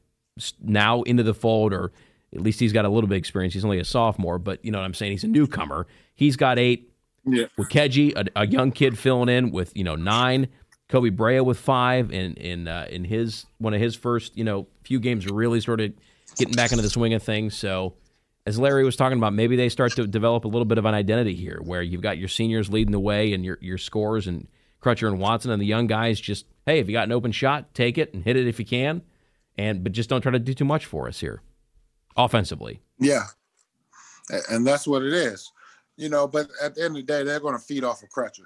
now 0.62 1.02
into 1.02 1.24
the 1.24 1.34
fold, 1.34 1.74
or 1.74 1.92
at 2.32 2.42
least 2.42 2.60
he's 2.60 2.74
got 2.74 2.86
a 2.86 2.90
little 2.90 3.08
bit 3.08 3.16
of 3.16 3.20
experience. 3.20 3.56
He's 3.56 3.66
only 3.66 3.80
a 3.80 3.86
sophomore, 3.86 4.38
but 4.38 4.64
you 4.64 4.72
know 4.72 4.78
what 4.78 4.86
I'm 4.86 4.94
saying. 4.94 5.14
He's 5.14 5.24
a 5.24 5.28
newcomer. 5.28 5.88
He's 6.14 6.36
got 6.36 6.60
eight. 6.60 6.94
Yeah. 7.28 7.46
Nwokeji, 7.58 8.16
a, 8.16 8.42
a 8.42 8.48
young 8.48 8.72
kid 8.72 8.98
filling 8.98 9.30
in 9.30 9.52
with 9.52 9.76
you 9.76 9.84
know 9.84 9.96
nine. 9.96 10.48
Koby 10.90 11.14
Brea 11.14 11.42
with 11.42 11.60
five, 11.60 12.12
and 12.12 12.38
in 12.38 12.68
uh, 12.68 12.88
in 12.90 13.04
his 13.04 13.46
one 13.58 13.74
of 13.74 13.82
his 13.82 13.96
first 13.96 14.38
you 14.38 14.44
know 14.44 14.68
few 14.84 15.00
games 15.00 15.28
really 15.28 15.60
sort 15.60 15.82
of 15.82 15.92
getting 16.38 16.54
back 16.54 16.72
into 16.72 16.82
the 16.82 16.90
swing 16.90 17.14
of 17.14 17.22
things. 17.22 17.56
So 17.56 17.96
as 18.46 18.58
Larry 18.58 18.86
was 18.86 18.96
talking 18.96 19.18
about, 19.18 19.34
maybe 19.34 19.58
they 19.58 19.68
start 19.68 19.92
to 19.98 20.08
develop 20.08 20.46
a 20.46 20.48
little 20.48 20.66
bit 20.66 20.78
of 20.78 20.86
an 20.86 20.94
identity 20.94 21.36
here, 21.36 21.60
where 21.62 21.82
you've 21.82 22.02
got 22.02 22.18
your 22.18 22.30
seniors 22.30 22.70
leading 22.70 22.94
the 22.94 23.00
way 23.00 23.34
and 23.34 23.44
your 23.44 23.58
your 23.62 23.78
scores 23.78 24.28
and 24.28 24.48
Crutcher 24.82 25.10
and 25.10 25.20
Watson, 25.20 25.52
and 25.52 25.62
the 25.62 25.66
young 25.66 25.88
guys 25.88 26.20
just 26.20 26.46
hey, 26.66 26.80
if 26.80 26.88
you 26.88 26.94
got 26.94 27.04
an 27.04 27.12
open 27.12 27.34
shot, 27.34 27.74
take 27.74 27.98
it 27.98 28.14
and 28.14 28.24
hit 28.24 28.38
it 28.38 28.48
if 28.48 28.58
you 28.58 28.66
can, 28.66 29.02
and 29.58 29.84
but 29.84 29.92
just 29.92 30.10
don't 30.10 30.22
try 30.22 30.32
to 30.32 30.40
do 30.40 30.54
too 30.54 30.64
much 30.66 30.86
for 30.86 31.10
us 31.10 31.20
here, 31.20 31.42
offensively. 32.16 32.80
Yeah, 32.98 33.24
and 34.50 34.66
that's 34.66 34.88
what 34.88 35.04
it 35.04 35.14
is, 35.14 35.52
you 35.98 36.10
know. 36.10 36.28
But 36.28 36.50
at 36.62 36.76
the 36.76 36.84
end 36.84 36.98
of 36.98 37.06
the 37.06 37.14
day, 37.14 37.24
they're 37.24 37.40
going 37.40 37.58
to 37.58 37.64
feed 37.64 37.84
off 37.84 38.04
of 38.04 38.10
Crutcher. 38.10 38.46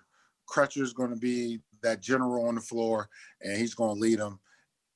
Crutcher 0.50 0.82
is 0.82 0.94
going 0.94 1.12
to 1.12 1.16
be 1.20 1.60
that 1.84 2.02
general 2.02 2.48
on 2.48 2.56
the 2.56 2.62
floor, 2.62 3.10
and 3.42 3.58
he's 3.58 3.76
going 3.76 3.96
to 3.96 4.02
lead 4.02 4.20
them. 4.20 4.40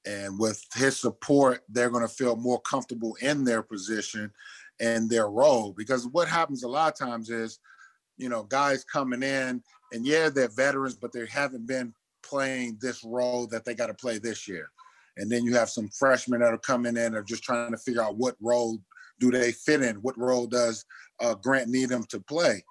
And 0.06 0.38
with 0.40 0.64
his 0.76 1.00
support, 1.00 1.64
they're 1.70 1.90
going 1.90 2.08
to 2.08 2.14
feel 2.14 2.36
more 2.36 2.62
comfortable 2.62 3.16
in 3.22 3.44
their 3.44 3.64
position 3.64 4.32
and 4.80 5.10
their 5.10 5.30
role. 5.30 5.74
Because 5.76 6.08
what 6.08 6.28
happens 6.28 6.64
a 6.64 6.68
lot 6.68 6.94
of 6.94 7.08
times 7.08 7.30
is, 7.30 7.60
you 8.18 8.30
know, 8.30 8.44
guys 8.44 8.84
coming 8.84 9.24
in, 9.24 9.64
and 9.92 10.06
yeah, 10.06 10.30
they're 10.30 10.48
veterans, 10.48 10.96
but 10.96 11.12
they 11.12 11.26
haven't 11.26 11.66
been 11.66 11.94
playing 12.24 12.78
this 12.82 13.04
role 13.04 13.48
that 13.48 13.66
they 13.66 13.74
got 13.74 13.88
to 13.88 13.94
play 13.94 14.18
this 14.18 14.48
year. 14.48 14.70
And 15.18 15.32
then 15.32 15.44
you 15.44 15.54
have 15.56 15.70
some 15.70 15.90
freshmen 15.90 16.42
that 16.42 16.54
are 16.54 16.58
coming 16.58 16.98
in 16.98 17.06
and 17.06 17.16
are 17.16 17.24
just 17.24 17.44
trying 17.44 17.72
to 17.72 17.78
figure 17.78 18.04
out 18.04 18.18
what 18.18 18.36
role 18.42 18.80
do 19.20 19.32
they 19.32 19.54
fit 19.54 19.82
in? 19.82 19.96
What 19.98 20.18
role 20.18 20.46
does 20.46 20.86
uh, 21.22 21.36
Grant 21.36 21.70
need 21.70 21.90
them 21.90 22.04
to 22.10 22.20
play? 22.20 22.64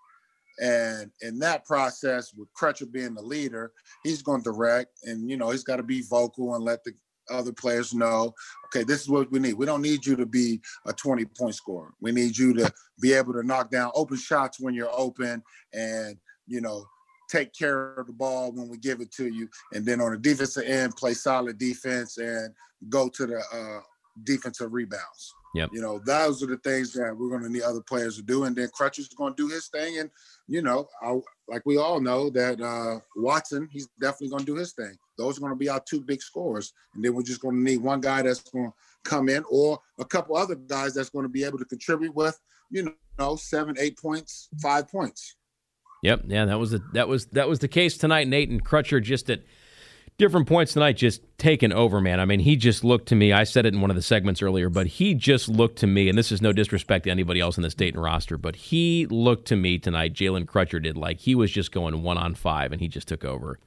And 0.61 1.11
in 1.21 1.39
that 1.41 1.65
process, 1.65 2.33
with 2.33 2.49
Crutcher 2.55 2.91
being 2.91 3.15
the 3.15 3.23
leader, 3.23 3.73
he's 4.05 4.23
going 4.23 4.43
to 4.43 4.53
direct, 4.53 4.91
and 5.05 5.29
you 5.29 5.37
know 5.37 5.51
he's 5.51 5.65
got 5.65 5.77
to 5.77 5.83
be 5.83 6.03
vocal 6.03 6.55
and 6.55 6.65
let 6.65 6.85
the 6.85 6.93
other 7.31 7.53
players 7.53 7.95
know, 7.95 8.35
okay, 8.67 8.85
this 8.85 9.01
is 9.01 9.09
what 9.09 9.31
we 9.33 9.39
need. 9.39 9.55
We 9.55 9.67
don't 9.67 9.83
need 9.83 10.05
you 10.05 10.15
to 10.17 10.27
be 10.27 10.61
a 10.87 10.93
20 10.93 11.25
point 11.25 11.55
scorer. 11.55 11.93
We 12.01 12.13
need 12.13 12.37
you 12.37 12.53
to 12.55 12.73
be 13.01 13.13
able 13.15 13.33
to 13.33 13.43
knock 13.43 13.71
down 13.71 13.91
open 13.95 14.17
shots 14.17 14.61
when 14.61 14.75
you're 14.75 14.93
open, 14.93 15.43
and 15.73 16.17
you 16.47 16.61
know 16.61 16.87
take 17.31 17.53
care 17.55 17.95
of 17.95 18.07
the 18.07 18.13
ball 18.13 18.53
when 18.53 18.69
we 18.69 18.77
give 18.77 19.01
it 19.01 19.11
to 19.13 19.27
you. 19.27 19.49
And 19.73 19.85
then 19.85 20.01
on 20.01 20.13
the 20.13 20.19
defensive 20.19 20.65
end, 20.65 20.95
play 20.97 21.15
solid 21.15 21.59
defense 21.59 22.19
and 22.19 22.55
go 22.89 23.09
to 23.09 23.27
the 23.27 23.39
uh, 23.39 23.81
defensive 24.23 24.73
rebounds. 24.73 25.35
Yep. 25.55 25.71
You 25.73 25.81
know, 25.81 26.01
those 26.05 26.43
are 26.43 26.47
the 26.47 26.57
things 26.59 26.93
that 26.95 27.17
we're 27.17 27.29
going 27.29 27.43
to 27.43 27.49
need 27.49 27.63
other 27.63 27.81
players 27.81 28.17
to 28.17 28.23
do. 28.23 28.45
And 28.45 28.57
then 28.57 28.69
Crutcher's 28.69 29.09
going 29.09 29.35
to 29.35 29.49
do 29.49 29.53
his 29.53 29.69
thing. 29.69 29.99
And, 29.99 30.11
you 30.49 30.63
know, 30.63 30.89
I, 31.01 31.21
like 31.49 31.63
we 31.65 31.77
all 31.77 32.01
know 32.01 32.29
that 32.31 32.61
uh, 32.61 33.01
Watson, 33.17 33.69
he's 33.71 33.89
definitely 34.01 34.31
going 34.31 34.41
to 34.41 34.47
do 34.47 34.57
his 34.57 34.73
thing. 34.73 34.97
Those 35.17 35.39
are 35.39 35.41
going 35.41 35.53
to 35.53 35.57
be 35.59 35.69
our 35.69 35.81
two 35.89 36.01
big 36.01 36.23
scores. 36.23 36.73
And 36.95 37.05
then 37.05 37.15
we're 37.15 37.23
just 37.23 37.41
going 37.41 37.55
to 37.55 37.61
need 37.61 37.83
one 37.83 38.01
guy 38.01 38.23
that's 38.23 38.43
going 38.43 38.71
to 38.71 38.75
come 39.09 39.29
in 39.29 39.45
or 39.49 39.79
a 40.01 40.05
couple 40.05 40.37
other 40.37 40.57
guys 40.57 40.95
that's 40.95 41.11
going 41.11 41.25
to 41.25 41.29
be 41.29 41.45
able 41.45 41.59
to 41.59 41.65
contribute 41.65 42.15
with, 42.17 42.39
you 42.71 42.93
know, 43.19 43.37
seven, 43.37 43.77
eight 43.79 43.97
points, 43.97 44.49
five 44.61 44.91
points. 44.91 45.37
Yep. 46.03 46.23
Yeah, 46.27 46.47
that 46.47 46.59
was 46.59 46.73
the 46.73 46.81
that 46.95 47.07
was 47.07 47.27
that 47.27 47.49
was 47.49 47.61
the 47.61 47.69
case 47.69 47.97
tonight. 47.97 48.27
Nate 48.27 48.51
and 48.51 48.65
Crutcher 48.65 49.03
just 49.03 49.31
at– 49.31 49.43
different 50.19 50.47
points 50.47 50.73
tonight 50.73 50.97
just 50.97 51.23
taken 51.39 51.73
over, 51.73 52.01
man. 52.01 52.21
I 52.21 52.25
mean, 52.25 52.41
he 52.41 52.57
just 52.57 52.85
looked 52.85 53.09
to 53.09 53.15
me. 53.15 53.33
I 53.33 53.45
said 53.45 53.67
it 53.67 53.75
in 53.75 53.81
one 53.81 53.91
of 53.91 53.97
the 53.97 54.03
segments 54.03 54.43
earlier, 54.43 54.69
but 54.69 54.87
he 54.87 55.15
just 55.15 55.49
looked 55.49 55.79
to 55.81 55.87
me, 55.87 56.09
and 56.09 56.17
this 56.17 56.31
is 56.31 56.41
no 56.41 56.53
disrespect 56.53 57.05
to 57.05 57.11
anybody 57.11 57.41
else 57.41 57.57
in 57.57 57.63
this 57.63 57.75
Dayton 57.75 58.01
roster, 58.01 58.39
but 58.39 58.57
he 58.57 59.07
looked 59.07 59.49
to 59.49 59.57
me 59.57 59.79
tonight, 59.79 60.15
Jalen 60.15 60.47
Crutcher 60.47 60.83
did, 60.83 60.97
like 60.97 61.21
he 61.21 61.35
was 61.35 61.51
just 61.51 61.73
going 61.73 62.03
one 62.03 62.19
on 62.19 62.35
five, 62.35 62.73
and 62.73 62.81
he 62.81 62.89
just 62.89 63.09
took 63.09 63.25
over. 63.25 63.59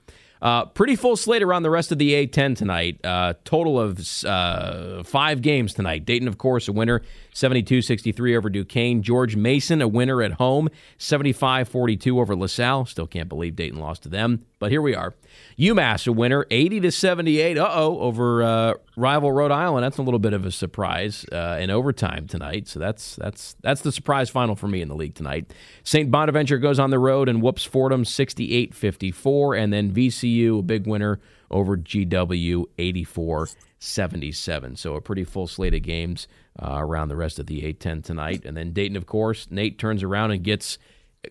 Uh, 0.41 0.65
pretty 0.65 0.95
full 0.95 1.17
slate 1.17 1.41
around 1.41 1.63
the 1.63 1.69
rest 1.69 1.91
of 1.91 1.97
the 1.97 2.11
A10 2.13 2.55
tonight. 2.55 3.03
Uh, 3.03 3.33
total 3.43 3.79
of 3.79 3.99
uh, 4.23 5.03
five 5.03 5.41
games 5.41 5.73
tonight. 5.73 6.05
Dayton, 6.05 6.27
of 6.27 6.37
course, 6.37 6.67
a 6.67 6.71
winner, 6.71 7.01
72 7.37 7.83
63 7.83 8.35
over 8.35 8.49
Duquesne. 8.49 9.03
George 9.03 9.35
Mason, 9.35 9.79
a 9.79 9.87
winner 9.87 10.23
at 10.23 10.33
home, 10.33 10.69
75 10.97 11.69
42 11.69 12.19
over 12.19 12.35
LaSalle. 12.35 12.87
Still 12.87 13.05
can't 13.05 13.29
believe 13.29 13.55
Dayton 13.55 13.79
lost 13.79 14.01
to 14.03 14.09
them, 14.09 14.43
but 14.57 14.71
here 14.71 14.81
we 14.81 14.95
are. 14.95 15.13
UMass, 15.59 16.07
a 16.07 16.11
winner, 16.11 16.47
80 16.49 16.79
to 16.79 16.91
78. 16.91 17.59
Uh 17.59 17.69
oh, 17.71 17.99
over 17.99 18.41
uh, 18.41 18.73
rival 18.95 19.31
Rhode 19.31 19.51
Island. 19.51 19.83
That's 19.83 19.99
a 19.99 20.01
little 20.01 20.19
bit 20.19 20.33
of 20.33 20.47
a 20.47 20.51
surprise 20.51 21.27
uh, 21.31 21.59
in 21.61 21.69
overtime 21.69 22.25
tonight. 22.25 22.67
So 22.67 22.79
that's 22.79 23.15
that's 23.17 23.55
that's 23.61 23.81
the 23.81 23.91
surprise 23.91 24.31
final 24.31 24.55
for 24.55 24.67
me 24.67 24.81
in 24.81 24.87
the 24.87 24.95
league 24.95 25.13
tonight. 25.13 25.53
St. 25.83 26.09
Bonaventure 26.09 26.57
goes 26.57 26.79
on 26.79 26.89
the 26.89 26.97
road 26.97 27.29
and 27.29 27.43
whoops 27.43 27.63
Fordham 27.63 28.03
68 28.03 28.73
54. 28.73 29.53
And 29.53 29.71
then 29.71 29.91
VCU, 29.91 30.59
a 30.59 30.63
big 30.63 30.87
winner 30.87 31.19
over 31.51 31.77
GW 31.77 32.65
84 32.79 33.47
77. 33.79 34.75
So 34.75 34.95
a 34.95 35.01
pretty 35.01 35.23
full 35.23 35.47
slate 35.47 35.73
of 35.73 35.81
games 35.81 36.27
uh, 36.61 36.77
around 36.79 37.09
the 37.09 37.15
rest 37.15 37.39
of 37.39 37.45
the 37.45 37.61
A10 37.61 38.03
tonight. 38.03 38.43
And 38.45 38.57
then 38.57 38.73
Dayton, 38.73 38.97
of 38.97 39.05
course, 39.05 39.47
Nate 39.49 39.77
turns 39.77 40.03
around 40.03 40.31
and 40.31 40.43
gets 40.43 40.77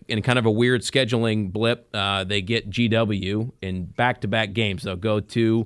in 0.07 0.21
kind 0.21 0.39
of 0.39 0.45
a 0.45 0.51
weird 0.51 0.81
scheduling 0.81 1.51
blip, 1.51 1.89
uh, 1.93 2.23
they 2.23 2.41
get 2.41 2.69
GW 2.69 3.51
in 3.61 3.85
back 3.85 4.21
to 4.21 4.27
back 4.27 4.53
games. 4.53 4.83
They'll 4.83 4.95
go 4.95 5.19
to, 5.19 5.65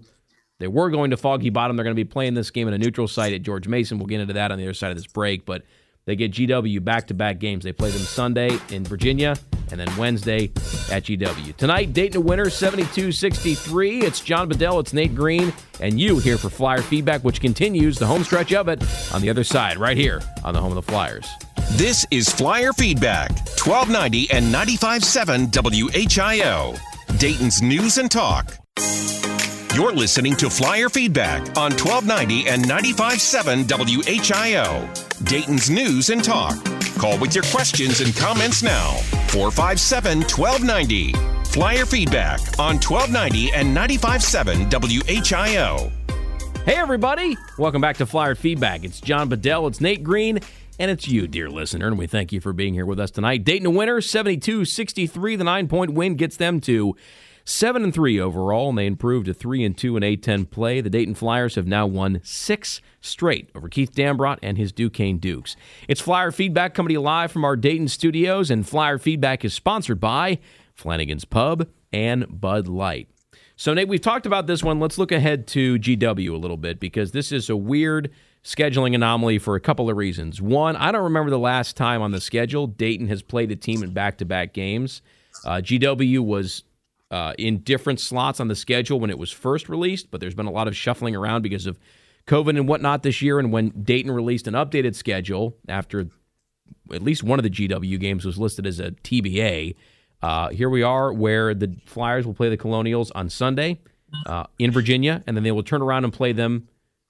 they 0.59 0.67
were 0.67 0.89
going 0.89 1.11
to 1.11 1.17
Foggy 1.17 1.49
Bottom. 1.49 1.75
They're 1.75 1.83
going 1.83 1.95
to 1.95 2.03
be 2.03 2.09
playing 2.09 2.33
this 2.33 2.49
game 2.49 2.67
in 2.67 2.73
a 2.73 2.77
neutral 2.77 3.07
site 3.07 3.33
at 3.33 3.41
George 3.41 3.67
Mason. 3.67 3.97
We'll 3.97 4.07
get 4.07 4.21
into 4.21 4.33
that 4.33 4.51
on 4.51 4.57
the 4.57 4.63
other 4.63 4.73
side 4.73 4.91
of 4.91 4.97
this 4.97 5.07
break, 5.07 5.45
but 5.45 5.63
they 6.05 6.15
get 6.15 6.31
GW 6.31 6.83
back 6.83 7.07
to 7.07 7.13
back 7.13 7.39
games. 7.39 7.63
They 7.63 7.73
play 7.73 7.91
them 7.91 8.01
Sunday 8.01 8.57
in 8.69 8.83
Virginia 8.83 9.35
and 9.71 9.79
then 9.79 9.95
Wednesday 9.97 10.45
at 10.91 11.03
GW. 11.03 11.55
Tonight, 11.55 11.93
Dayton 11.93 12.17
a 12.17 12.21
winner 12.21 12.49
72 12.49 13.11
63. 13.11 14.01
It's 14.01 14.19
John 14.19 14.49
Bedell, 14.49 14.79
it's 14.79 14.93
Nate 14.93 15.15
Green, 15.15 15.53
and 15.79 15.99
you 15.99 16.19
here 16.19 16.37
for 16.37 16.49
Flyer 16.49 16.81
Feedback, 16.81 17.23
which 17.23 17.41
continues 17.41 17.97
the 17.97 18.05
home 18.05 18.23
stretch 18.23 18.53
of 18.53 18.67
it 18.67 18.83
on 19.13 19.21
the 19.21 19.29
other 19.29 19.43
side, 19.43 19.77
right 19.77 19.97
here 19.97 20.21
on 20.43 20.53
the 20.53 20.59
home 20.59 20.71
of 20.71 20.75
the 20.75 20.91
Flyers. 20.91 21.27
This 21.71 22.05
is 22.11 22.29
Flyer 22.29 22.73
Feedback, 22.73 23.29
1290 23.29 24.31
and 24.31 24.53
95.7 24.53 25.51
WHIO, 25.51 26.77
Dayton's 27.17 27.61
News 27.61 27.97
and 27.97 28.11
Talk. 28.11 28.57
You're 29.73 29.93
listening 29.93 30.35
to 30.35 30.49
Flyer 30.49 30.89
Feedback 30.89 31.39
on 31.57 31.71
1290 31.71 32.49
and 32.49 32.65
95.7 32.65 33.63
WHIO, 33.63 35.23
Dayton's 35.23 35.69
News 35.69 36.09
and 36.09 36.21
Talk. 36.21 36.61
Call 36.97 37.17
with 37.17 37.33
your 37.33 37.45
questions 37.45 38.01
and 38.01 38.13
comments 38.13 38.61
now. 38.61 38.95
457 39.29 40.23
1290. 40.23 41.13
Flyer 41.45 41.85
Feedback 41.85 42.41
on 42.59 42.81
1290 42.81 43.53
and 43.53 43.73
95.7 43.73 44.69
WHIO. 44.69 45.91
Hey, 46.65 46.75
everybody. 46.75 47.37
Welcome 47.57 47.79
back 47.79 47.95
to 47.97 48.05
Flyer 48.05 48.35
Feedback. 48.35 48.83
It's 48.83 48.99
John 48.99 49.29
Bedell. 49.29 49.67
It's 49.67 49.79
Nate 49.79 50.03
Green. 50.03 50.39
And 50.79 50.91
it's 50.91 51.07
you, 51.07 51.27
dear 51.27 51.49
listener, 51.49 51.87
and 51.87 51.97
we 51.97 52.07
thank 52.07 52.33
you 52.33 52.41
for 52.41 52.51
being 52.51 52.73
here 52.73 52.85
with 52.85 52.99
us 52.99 53.11
tonight. 53.11 53.45
Dayton 53.45 53.73
winner, 53.73 54.01
72 54.01 54.65
63. 54.65 55.37
The 55.37 55.45
nine 55.45 55.69
point 55.69 55.93
win 55.93 56.15
gets 56.15 56.35
them 56.35 56.59
to 56.61 56.97
7 57.45 57.83
and 57.83 57.93
3 57.93 58.19
overall, 58.19 58.69
and 58.69 58.77
they 58.77 58.85
improved 58.85 59.25
to 59.25 59.33
3 59.33 59.63
and 59.63 59.77
2 59.77 59.97
in 59.97 60.03
A10 60.03 60.49
play. 60.49 60.81
The 60.81 60.89
Dayton 60.89 61.15
Flyers 61.15 61.55
have 61.55 61.67
now 61.67 61.85
won 61.85 62.21
six 62.23 62.81
straight 63.01 63.49
over 63.55 63.67
Keith 63.67 63.93
Dambrot 63.93 64.39
and 64.41 64.57
his 64.57 64.71
Duquesne 64.71 65.17
Dukes. 65.17 65.55
It's 65.87 66.01
Flyer 66.01 66.31
Feedback 66.31 66.73
coming 66.73 66.89
to 66.89 66.93
you 66.93 67.01
live 67.01 67.31
from 67.31 67.43
our 67.43 67.55
Dayton 67.55 67.87
studios, 67.87 68.51
and 68.51 68.67
Flyer 68.67 68.97
Feedback 68.97 69.43
is 69.43 69.53
sponsored 69.53 69.99
by 69.99 70.39
Flanagan's 70.75 71.25
Pub 71.25 71.67
and 71.91 72.39
Bud 72.41 72.67
Light. 72.67 73.09
So, 73.55 73.73
Nate, 73.73 73.87
we've 73.87 74.01
talked 74.01 74.25
about 74.25 74.47
this 74.47 74.63
one. 74.63 74.79
Let's 74.79 74.97
look 74.97 75.11
ahead 75.11 75.45
to 75.49 75.77
GW 75.77 76.33
a 76.33 76.37
little 76.37 76.57
bit 76.57 76.79
because 76.79 77.11
this 77.11 77.31
is 77.31 77.49
a 77.49 77.55
weird 77.55 78.09
scheduling 78.43 78.95
anomaly 78.95 79.37
for 79.37 79.55
a 79.55 79.59
couple 79.59 79.89
of 79.89 79.97
reasons. 79.97 80.41
One, 80.41 80.75
I 80.75 80.91
don't 80.91 81.03
remember 81.03 81.29
the 81.29 81.37
last 81.37 81.77
time 81.77 82.01
on 82.01 82.11
the 82.11 82.21
schedule 82.21 82.65
Dayton 82.65 83.07
has 83.09 83.21
played 83.21 83.51
a 83.51 83.55
team 83.55 83.83
in 83.83 83.93
back 83.93 84.17
to 84.17 84.25
back 84.25 84.53
games. 84.53 85.01
Uh, 85.45 85.57
GW 85.57 86.19
was 86.25 86.63
uh, 87.11 87.33
in 87.37 87.59
different 87.59 87.99
slots 87.99 88.39
on 88.39 88.47
the 88.47 88.55
schedule 88.55 88.99
when 88.99 89.09
it 89.11 89.19
was 89.19 89.31
first 89.31 89.69
released, 89.69 90.09
but 90.09 90.19
there's 90.19 90.33
been 90.33 90.47
a 90.47 90.51
lot 90.51 90.67
of 90.67 90.75
shuffling 90.75 91.15
around 91.15 91.43
because 91.43 91.67
of 91.67 91.77
COVID 92.25 92.57
and 92.57 92.67
whatnot 92.67 93.03
this 93.03 93.21
year. 93.21 93.37
And 93.37 93.51
when 93.51 93.69
Dayton 93.83 94.11
released 94.11 94.47
an 94.47 94.55
updated 94.55 94.95
schedule 94.95 95.55
after 95.67 96.07
at 96.91 97.03
least 97.03 97.21
one 97.23 97.37
of 97.37 97.43
the 97.43 97.49
GW 97.49 97.99
games 97.99 98.25
was 98.25 98.37
listed 98.37 98.65
as 98.65 98.79
a 98.79 98.91
TBA, 98.91 99.75
uh, 100.21 100.49
here 100.49 100.69
we 100.69 100.81
are 100.83 101.13
where 101.13 101.53
the 101.53 101.75
Flyers 101.85 102.25
will 102.25 102.33
play 102.33 102.49
the 102.49 102.57
Colonials 102.57 103.11
on 103.11 103.29
Sunday. 103.29 103.79
uh, 104.25 104.45
in 104.59 104.71
Virginia, 104.71 105.23
and 105.25 105.35
then 105.37 105.43
they 105.43 105.51
will 105.51 105.63
turn 105.63 105.81
around 105.81 106.03
and 106.03 106.13
play 106.13 106.33
them 106.33 106.67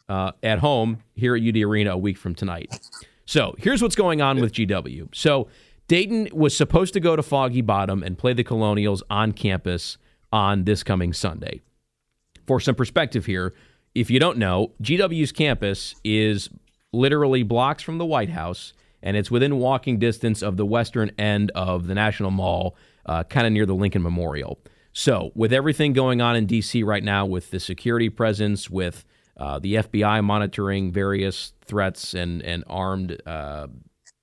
uh, 0.09 0.31
at 0.43 0.59
home 0.59 0.99
here 1.15 1.35
at 1.35 1.41
UD 1.41 1.57
Arena 1.57 1.93
a 1.93 1.97
week 1.97 2.17
from 2.17 2.35
tonight. 2.35 2.79
So 3.25 3.55
here's 3.57 3.81
what's 3.81 3.95
going 3.95 4.21
on 4.21 4.39
with 4.39 4.53
GW. 4.53 5.09
So 5.13 5.47
Dayton 5.91 6.30
was 6.32 6.56
supposed 6.56 6.93
to 6.93 7.01
go 7.01 7.17
to 7.17 7.21
Foggy 7.21 7.60
Bottom 7.60 8.01
and 8.01 8.17
play 8.17 8.32
the 8.32 8.45
Colonials 8.45 9.04
on 9.10 9.34
campus 9.34 9.97
on 10.32 10.63
this 10.63 10.84
coming 10.84 11.12
Sunday. 11.12 11.60
For 12.47 12.62
some 12.62 12.75
perspective 12.75 13.25
here, 13.25 13.54
if 13.93 14.10
you 14.10 14.17
don't 14.17 14.38
know, 14.38 14.71
GW's 14.82 15.34
campus 15.34 15.95
is 16.06 16.47
literally 16.93 17.43
blocks 17.43 17.84
from 17.84 17.97
the 17.97 18.06
White 18.06 18.30
House, 18.30 18.71
and 19.04 19.17
it's 19.17 19.30
within 19.30 19.58
walking 19.58 19.99
distance 19.99 20.41
of 20.41 20.56
the 20.56 20.65
western 20.65 21.12
end 21.19 21.51
of 21.56 21.88
the 21.88 21.93
National 21.93 22.32
Mall, 22.32 22.77
uh, 23.06 23.25
kind 23.25 23.45
of 23.45 23.51
near 23.51 23.65
the 23.65 23.75
Lincoln 23.75 24.01
Memorial. 24.01 24.60
So, 24.93 25.34
with 25.36 25.51
everything 25.51 25.91
going 25.91 26.21
on 26.21 26.38
in 26.38 26.45
D.C. 26.45 26.84
right 26.84 27.04
now, 27.04 27.25
with 27.25 27.51
the 27.51 27.60
security 27.60 28.08
presence, 28.08 28.69
with 28.69 29.04
uh, 29.36 29.60
the 29.60 29.73
FBI 29.73 30.23
monitoring 30.23 30.93
various 30.93 31.51
threats 31.65 32.13
and 32.13 32.41
and 32.43 32.63
armed, 32.67 33.21
uh, 33.25 33.67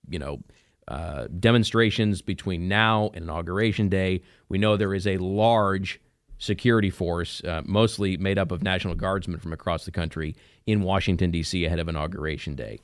you 0.09 0.19
know, 0.19 0.41
uh, 0.89 1.29
demonstrations 1.39 2.23
between 2.23 2.67
now 2.69 3.11
and 3.15 3.25
inauguration 3.25 3.89
day, 3.89 4.23
we 4.49 4.59
know 4.59 4.77
there 4.77 4.95
is 4.95 5.07
a 5.07 5.19
large 5.19 6.01
security 6.39 6.91
force, 6.91 7.43
uh, 7.45 7.63
mostly 7.65 8.17
made 8.17 8.39
up 8.39 8.51
of 8.51 8.63
National 8.63 8.95
Guardsmen 8.95 9.41
from 9.41 9.53
across 9.53 9.85
the 9.85 9.91
country, 9.91 10.35
in 10.67 10.83
Washington, 10.83 11.31
D.C. 11.31 11.65
ahead 11.65 11.79
of 11.79 11.89
Inauguration 11.89 12.55
Day. 12.55 12.79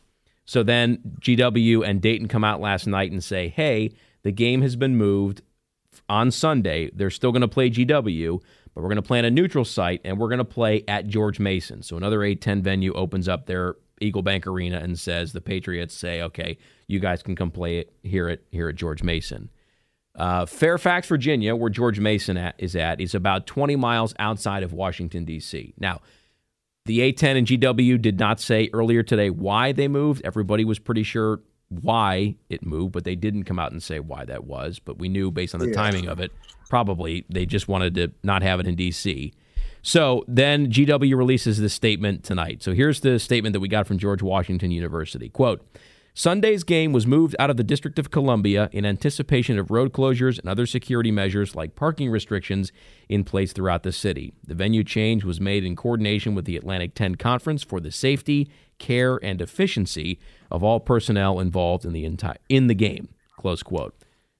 So 0.44 0.62
then 0.62 0.98
GW 1.20 1.86
and 1.86 2.02
Dayton 2.02 2.28
come 2.28 2.44
out 2.44 2.60
last 2.60 2.86
night 2.86 3.10
and 3.10 3.22
say, 3.22 3.48
hey, 3.48 3.92
the 4.22 4.32
game 4.32 4.62
has 4.62 4.76
been 4.76 4.96
moved 4.96 5.42
on 6.08 6.30
Sunday. 6.30 6.90
They're 6.94 7.10
still 7.10 7.32
going 7.32 7.42
to 7.42 7.48
play 7.48 7.70
GW, 7.70 8.40
but 8.74 8.82
we're 8.82 8.88
going 8.88 8.96
to 8.96 9.02
play 9.02 9.18
on 9.18 9.24
a 9.24 9.30
neutral 9.30 9.64
site 9.64 10.00
and 10.04 10.18
we're 10.18 10.28
going 10.28 10.38
to 10.38 10.44
play 10.44 10.84
at 10.88 11.06
George 11.06 11.38
Mason. 11.38 11.82
So 11.82 11.96
another 11.96 12.18
A10 12.18 12.62
venue 12.62 12.92
opens 12.92 13.28
up 13.28 13.46
their 13.46 13.76
Eagle 14.04 14.22
Bank 14.22 14.46
Arena 14.46 14.78
and 14.78 14.98
says 14.98 15.32
the 15.32 15.40
Patriots 15.40 15.94
say, 15.94 16.22
okay, 16.22 16.58
you 16.86 17.00
guys 17.00 17.22
can 17.22 17.34
come 17.34 17.50
play 17.50 17.78
it 17.78 17.92
here 18.02 18.28
at 18.28 18.40
here 18.50 18.68
at 18.68 18.76
George 18.76 19.02
Mason. 19.02 19.50
Uh, 20.16 20.46
Fairfax, 20.46 21.08
Virginia, 21.08 21.56
where 21.56 21.70
George 21.70 21.98
Mason 21.98 22.36
at, 22.36 22.54
is 22.58 22.76
at, 22.76 23.00
is 23.00 23.14
about 23.16 23.48
20 23.48 23.74
miles 23.74 24.14
outside 24.20 24.62
of 24.62 24.72
Washington, 24.72 25.24
D.C. 25.24 25.74
Now, 25.76 26.00
the 26.84 27.00
A10 27.00 27.38
and 27.38 27.46
GW 27.46 28.00
did 28.00 28.20
not 28.20 28.40
say 28.40 28.70
earlier 28.72 29.02
today 29.02 29.30
why 29.30 29.72
they 29.72 29.88
moved. 29.88 30.22
Everybody 30.24 30.64
was 30.64 30.78
pretty 30.78 31.02
sure 31.02 31.40
why 31.68 32.36
it 32.48 32.64
moved, 32.64 32.92
but 32.92 33.02
they 33.02 33.16
didn't 33.16 33.44
come 33.44 33.58
out 33.58 33.72
and 33.72 33.82
say 33.82 33.98
why 33.98 34.24
that 34.26 34.44
was. 34.44 34.78
But 34.78 34.98
we 34.98 35.08
knew 35.08 35.32
based 35.32 35.54
on 35.54 35.60
the 35.60 35.68
yeah. 35.68 35.74
timing 35.74 36.06
of 36.06 36.20
it, 36.20 36.30
probably 36.68 37.24
they 37.28 37.46
just 37.46 37.66
wanted 37.66 37.94
to 37.96 38.12
not 38.22 38.42
have 38.42 38.60
it 38.60 38.68
in 38.68 38.76
D.C. 38.76 39.32
So 39.86 40.24
then 40.26 40.72
GW 40.72 41.14
releases 41.14 41.60
this 41.60 41.74
statement 41.74 42.24
tonight. 42.24 42.62
So 42.62 42.72
here's 42.72 43.00
the 43.00 43.18
statement 43.18 43.52
that 43.52 43.60
we 43.60 43.68
got 43.68 43.86
from 43.86 43.98
George 43.98 44.22
Washington 44.22 44.70
University. 44.70 45.28
Quote, 45.28 45.62
Sunday's 46.14 46.64
game 46.64 46.92
was 46.92 47.06
moved 47.06 47.36
out 47.38 47.50
of 47.50 47.58
the 47.58 47.64
District 47.64 47.98
of 47.98 48.10
Columbia 48.10 48.70
in 48.72 48.86
anticipation 48.86 49.58
of 49.58 49.70
road 49.70 49.92
closures 49.92 50.38
and 50.38 50.48
other 50.48 50.64
security 50.64 51.10
measures 51.10 51.54
like 51.54 51.76
parking 51.76 52.08
restrictions 52.08 52.72
in 53.10 53.24
place 53.24 53.52
throughout 53.52 53.82
the 53.82 53.92
city. 53.92 54.32
The 54.46 54.54
venue 54.54 54.84
change 54.84 55.22
was 55.22 55.38
made 55.38 55.64
in 55.64 55.76
coordination 55.76 56.34
with 56.34 56.46
the 56.46 56.56
Atlantic 56.56 56.94
10 56.94 57.16
Conference 57.16 57.62
for 57.62 57.78
the 57.78 57.90
safety, 57.90 58.48
care, 58.78 59.18
and 59.22 59.42
efficiency 59.42 60.18
of 60.50 60.64
all 60.64 60.80
personnel 60.80 61.40
involved 61.40 61.84
in 61.84 61.92
the 61.92 62.06
entire 62.06 62.38
in 62.48 62.68
the 62.68 62.74
game. 62.74 63.08
Close 63.36 63.62
quote. 63.62 63.94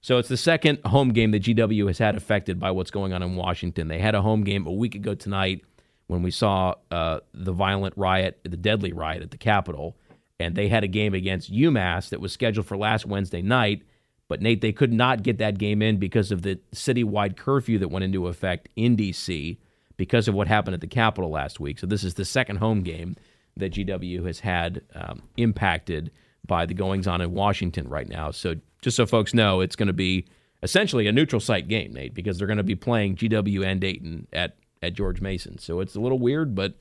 So 0.05 0.19
it's 0.19 0.29
the 0.29 0.37
second 0.37 0.77
home 0.85 1.13
game 1.13 1.31
that 1.31 1.41
GW 1.41 1.87
has 1.87 1.97
had 1.97 2.15
affected 2.15 2.59
by 2.59 2.69
what's 2.69 2.91
going 2.91 3.11
on 3.11 3.23
in 3.23 3.35
Washington. 3.35 3.87
They 3.87 3.97
had 3.97 4.13
a 4.13 4.21
home 4.21 4.43
game 4.43 4.67
a 4.67 4.71
week 4.71 4.93
ago 4.93 5.15
tonight 5.15 5.65
when 6.05 6.21
we 6.21 6.29
saw 6.29 6.75
uh, 6.91 7.21
the 7.33 7.51
violent 7.51 7.95
riot, 7.97 8.39
the 8.43 8.55
deadly 8.55 8.93
riot 8.93 9.23
at 9.23 9.31
the 9.31 9.37
Capitol 9.39 9.97
and 10.39 10.53
they 10.53 10.67
had 10.67 10.83
a 10.83 10.87
game 10.87 11.15
against 11.15 11.51
UMass 11.51 12.09
that 12.09 12.21
was 12.21 12.31
scheduled 12.31 12.67
for 12.67 12.77
last 12.77 13.07
Wednesday 13.07 13.41
night. 13.41 13.81
But 14.27 14.43
Nate, 14.43 14.61
they 14.61 14.71
could 14.71 14.93
not 14.93 15.23
get 15.23 15.39
that 15.39 15.57
game 15.57 15.81
in 15.81 15.97
because 15.97 16.31
of 16.31 16.43
the 16.43 16.59
citywide 16.71 17.35
curfew 17.35 17.79
that 17.79 17.87
went 17.87 18.05
into 18.05 18.27
effect 18.27 18.69
in 18.75 18.95
DC 18.95 19.57
because 19.97 20.27
of 20.27 20.35
what 20.35 20.47
happened 20.47 20.75
at 20.75 20.81
the 20.81 20.87
Capitol 20.87 21.31
last 21.31 21.59
week. 21.59 21.79
So 21.79 21.87
this 21.87 22.03
is 22.03 22.13
the 22.13 22.25
second 22.25 22.57
home 22.57 22.83
game 22.83 23.15
that 23.57 23.73
GW 23.73 24.23
has 24.27 24.41
had 24.41 24.83
um, 24.93 25.23
impacted 25.35 26.11
by 26.45 26.65
the 26.65 26.73
goings 26.73 27.07
on 27.07 27.21
in 27.21 27.33
Washington 27.33 27.87
right 27.87 28.07
now. 28.07 28.31
So 28.31 28.55
just 28.81 28.97
so 28.97 29.05
folks 29.05 29.33
know, 29.33 29.61
it's 29.61 29.75
going 29.75 29.87
to 29.87 29.93
be 29.93 30.25
essentially 30.63 31.07
a 31.07 31.11
neutral 31.11 31.39
site 31.39 31.67
game, 31.67 31.93
Nate, 31.93 32.13
because 32.13 32.37
they're 32.37 32.47
going 32.47 32.57
to 32.57 32.63
be 32.63 32.75
playing 32.75 33.15
GW 33.15 33.65
and 33.65 33.79
Dayton 33.79 34.27
at 34.33 34.57
at 34.81 34.93
George 34.93 35.21
Mason. 35.21 35.57
So 35.57 35.79
it's 35.79 35.95
a 35.95 35.99
little 35.99 36.19
weird, 36.19 36.55
but 36.55 36.73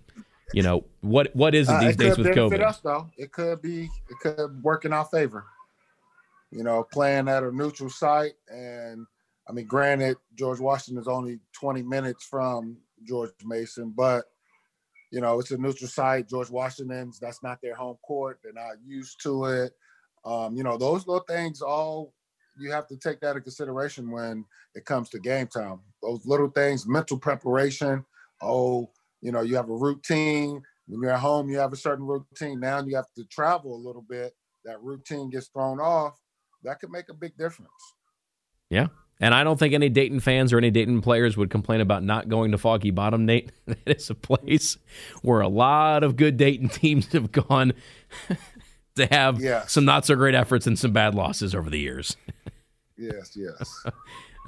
you 0.52 0.62
know 0.62 0.84
what 1.00 1.34
what 1.34 1.54
is 1.54 1.68
it 1.68 1.72
uh, 1.72 1.80
these 1.80 1.88
uh, 1.88 1.90
it 1.90 1.98
days 1.98 2.18
with 2.18 2.26
COVID? 2.28 2.60
Us, 2.60 2.80
though. 2.80 3.10
It 3.16 3.32
could 3.32 3.62
be 3.62 3.84
it 3.84 4.16
could 4.20 4.62
work 4.62 4.84
in 4.84 4.92
our 4.92 5.04
favor. 5.04 5.44
You 6.50 6.62
know, 6.62 6.84
playing 6.84 7.28
at 7.28 7.42
a 7.42 7.50
neutral 7.50 7.90
site, 7.90 8.34
and 8.48 9.06
I 9.48 9.52
mean, 9.52 9.66
granted, 9.66 10.16
George 10.36 10.60
Washington 10.60 11.00
is 11.00 11.08
only 11.08 11.40
20 11.52 11.82
minutes 11.82 12.24
from 12.24 12.76
George 13.02 13.32
Mason, 13.44 13.92
but 13.94 14.24
you 15.14 15.20
know, 15.20 15.38
it's 15.38 15.52
a 15.52 15.56
neutral 15.56 15.88
site. 15.88 16.28
George 16.28 16.50
Washington's 16.50 17.20
that's 17.20 17.40
not 17.40 17.60
their 17.62 17.76
home 17.76 17.96
court. 18.04 18.40
They're 18.42 18.52
not 18.52 18.78
used 18.84 19.22
to 19.22 19.44
it. 19.44 19.72
Um, 20.24 20.56
you 20.56 20.64
know, 20.64 20.76
those 20.76 21.06
little 21.06 21.24
things 21.28 21.62
all 21.62 22.12
you 22.58 22.72
have 22.72 22.88
to 22.88 22.96
take 22.96 23.20
that 23.20 23.30
into 23.30 23.42
consideration 23.42 24.10
when 24.10 24.44
it 24.74 24.84
comes 24.84 25.08
to 25.10 25.20
game 25.20 25.46
time. 25.46 25.78
Those 26.02 26.26
little 26.26 26.48
things, 26.48 26.86
mental 26.86 27.16
preparation. 27.16 28.04
Oh, 28.42 28.90
you 29.20 29.30
know, 29.30 29.42
you 29.42 29.54
have 29.54 29.70
a 29.70 29.76
routine. 29.76 30.60
When 30.88 31.00
you're 31.00 31.12
at 31.12 31.20
home, 31.20 31.48
you 31.48 31.58
have 31.58 31.72
a 31.72 31.76
certain 31.76 32.06
routine. 32.06 32.58
Now 32.58 32.82
you 32.82 32.96
have 32.96 33.12
to 33.16 33.24
travel 33.26 33.74
a 33.74 33.84
little 33.86 34.04
bit. 34.08 34.34
That 34.64 34.82
routine 34.82 35.30
gets 35.30 35.46
thrown 35.46 35.78
off. 35.78 36.18
That 36.64 36.80
could 36.80 36.90
make 36.90 37.08
a 37.08 37.14
big 37.14 37.36
difference. 37.36 37.70
Yeah. 38.68 38.88
And 39.20 39.32
I 39.32 39.44
don't 39.44 39.58
think 39.58 39.74
any 39.74 39.88
Dayton 39.88 40.20
fans 40.20 40.52
or 40.52 40.58
any 40.58 40.70
Dayton 40.70 41.00
players 41.00 41.36
would 41.36 41.50
complain 41.50 41.80
about 41.80 42.02
not 42.02 42.28
going 42.28 42.50
to 42.50 42.58
Foggy 42.58 42.90
Bottom, 42.90 43.26
Nate. 43.26 43.52
That 43.66 43.96
is 43.96 44.10
a 44.10 44.14
place 44.14 44.76
where 45.22 45.40
a 45.40 45.48
lot 45.48 46.02
of 46.02 46.16
good 46.16 46.36
Dayton 46.36 46.68
teams 46.70 47.12
have 47.12 47.32
gone 47.32 47.72
to 48.96 49.06
have 49.06 49.40
yes. 49.40 49.72
some 49.72 49.84
not 49.84 50.04
so 50.04 50.14
great 50.14 50.34
efforts 50.34 50.66
and 50.66 50.78
some 50.78 50.92
bad 50.92 51.14
losses 51.14 51.54
over 51.54 51.70
the 51.70 51.78
years. 51.78 52.16
yes, 52.98 53.36
yes. 53.36 53.84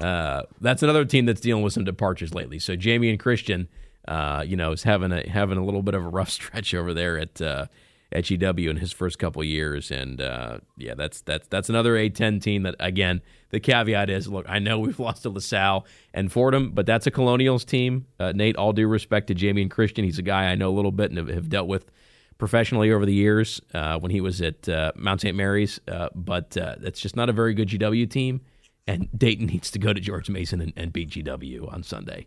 Uh, 0.01 0.43
that's 0.61 0.83
another 0.83 1.05
team 1.05 1.25
that's 1.25 1.41
dealing 1.41 1.63
with 1.63 1.73
some 1.73 1.85
departures 1.85 2.35
lately. 2.35 2.59
So 2.59 2.77
Jamion 2.77 3.19
Christian 3.19 3.69
uh, 4.09 4.45
you 4.47 4.57
know, 4.57 4.73
is 4.73 4.83
having 4.83 5.13
a 5.13 5.29
having 5.29 5.59
a 5.59 5.65
little 5.65 5.83
bit 5.83 5.95
of 5.95 6.05
a 6.05 6.09
rough 6.09 6.31
stretch 6.31 6.75
over 6.75 6.95
there 6.95 7.19
at 7.19 7.41
uh, 7.41 7.67
at 8.13 8.25
GW 8.25 8.71
in 8.71 8.77
his 8.77 8.93
first 8.93 9.19
couple 9.19 9.43
years, 9.43 9.91
and 9.91 10.21
uh, 10.21 10.59
yeah, 10.77 10.95
that's 10.95 11.21
that's 11.23 11.49
that's 11.49 11.69
another 11.69 11.95
A10 11.95 12.41
team 12.41 12.63
that 12.63 12.77
again 12.79 13.21
the 13.51 13.61
caveat 13.61 14.11
is 14.11 14.29
look, 14.29 14.47
I 14.49 14.59
know 14.59 14.79
we've 14.81 14.99
lost 14.99 15.23
to 15.23 15.31
LaSalle 15.31 15.87
and 16.15 16.31
Fordham, 16.31 16.71
but 16.73 16.87
that's 16.87 17.07
a 17.07 17.11
Colonials 17.11 17.65
team. 17.65 18.07
Uh, 18.19 18.33
Nate, 18.33 18.57
all 18.57 18.73
due 18.73 18.89
respect 18.89 19.29
to 19.29 19.35
Jamion 19.35 19.71
Christian, 19.71 20.05
he's 20.05 20.19
a 20.19 20.23
guy 20.23 20.47
I 20.47 20.55
know 20.55 20.71
a 20.71 20.77
little 20.77 20.93
bit 20.93 21.11
and 21.11 21.29
have, 21.29 21.49
dealt 21.49 21.69
with 21.69 21.91
professionally 22.39 22.93
over 22.93 23.07
the 23.07 23.15
years 23.15 23.61
uh, 23.75 23.99
when 23.99 24.11
he 24.11 24.21
was 24.21 24.43
at 24.43 24.69
uh, 24.69 24.93
Mount 24.95 25.23
St. 25.23 25.37
Mary's, 25.37 25.81
uh, 25.89 26.09
but 26.15 26.57
uh, 26.57 26.77
that's 26.79 27.01
just 27.01 27.17
not 27.17 27.29
a 27.29 27.33
very 27.33 27.55
good 27.55 27.69
GW 27.69 28.11
team. 28.11 28.43
And 28.87 29.09
Dayton 29.17 29.47
needs 29.53 29.71
to 29.73 29.79
go 29.79 29.93
to 29.93 30.01
George 30.01 30.29
Mason 30.29 30.61
and, 30.61 30.73
and 30.77 30.93
beat 30.93 31.11
GW 31.11 31.73
on 31.73 31.83
Sunday. 31.83 32.27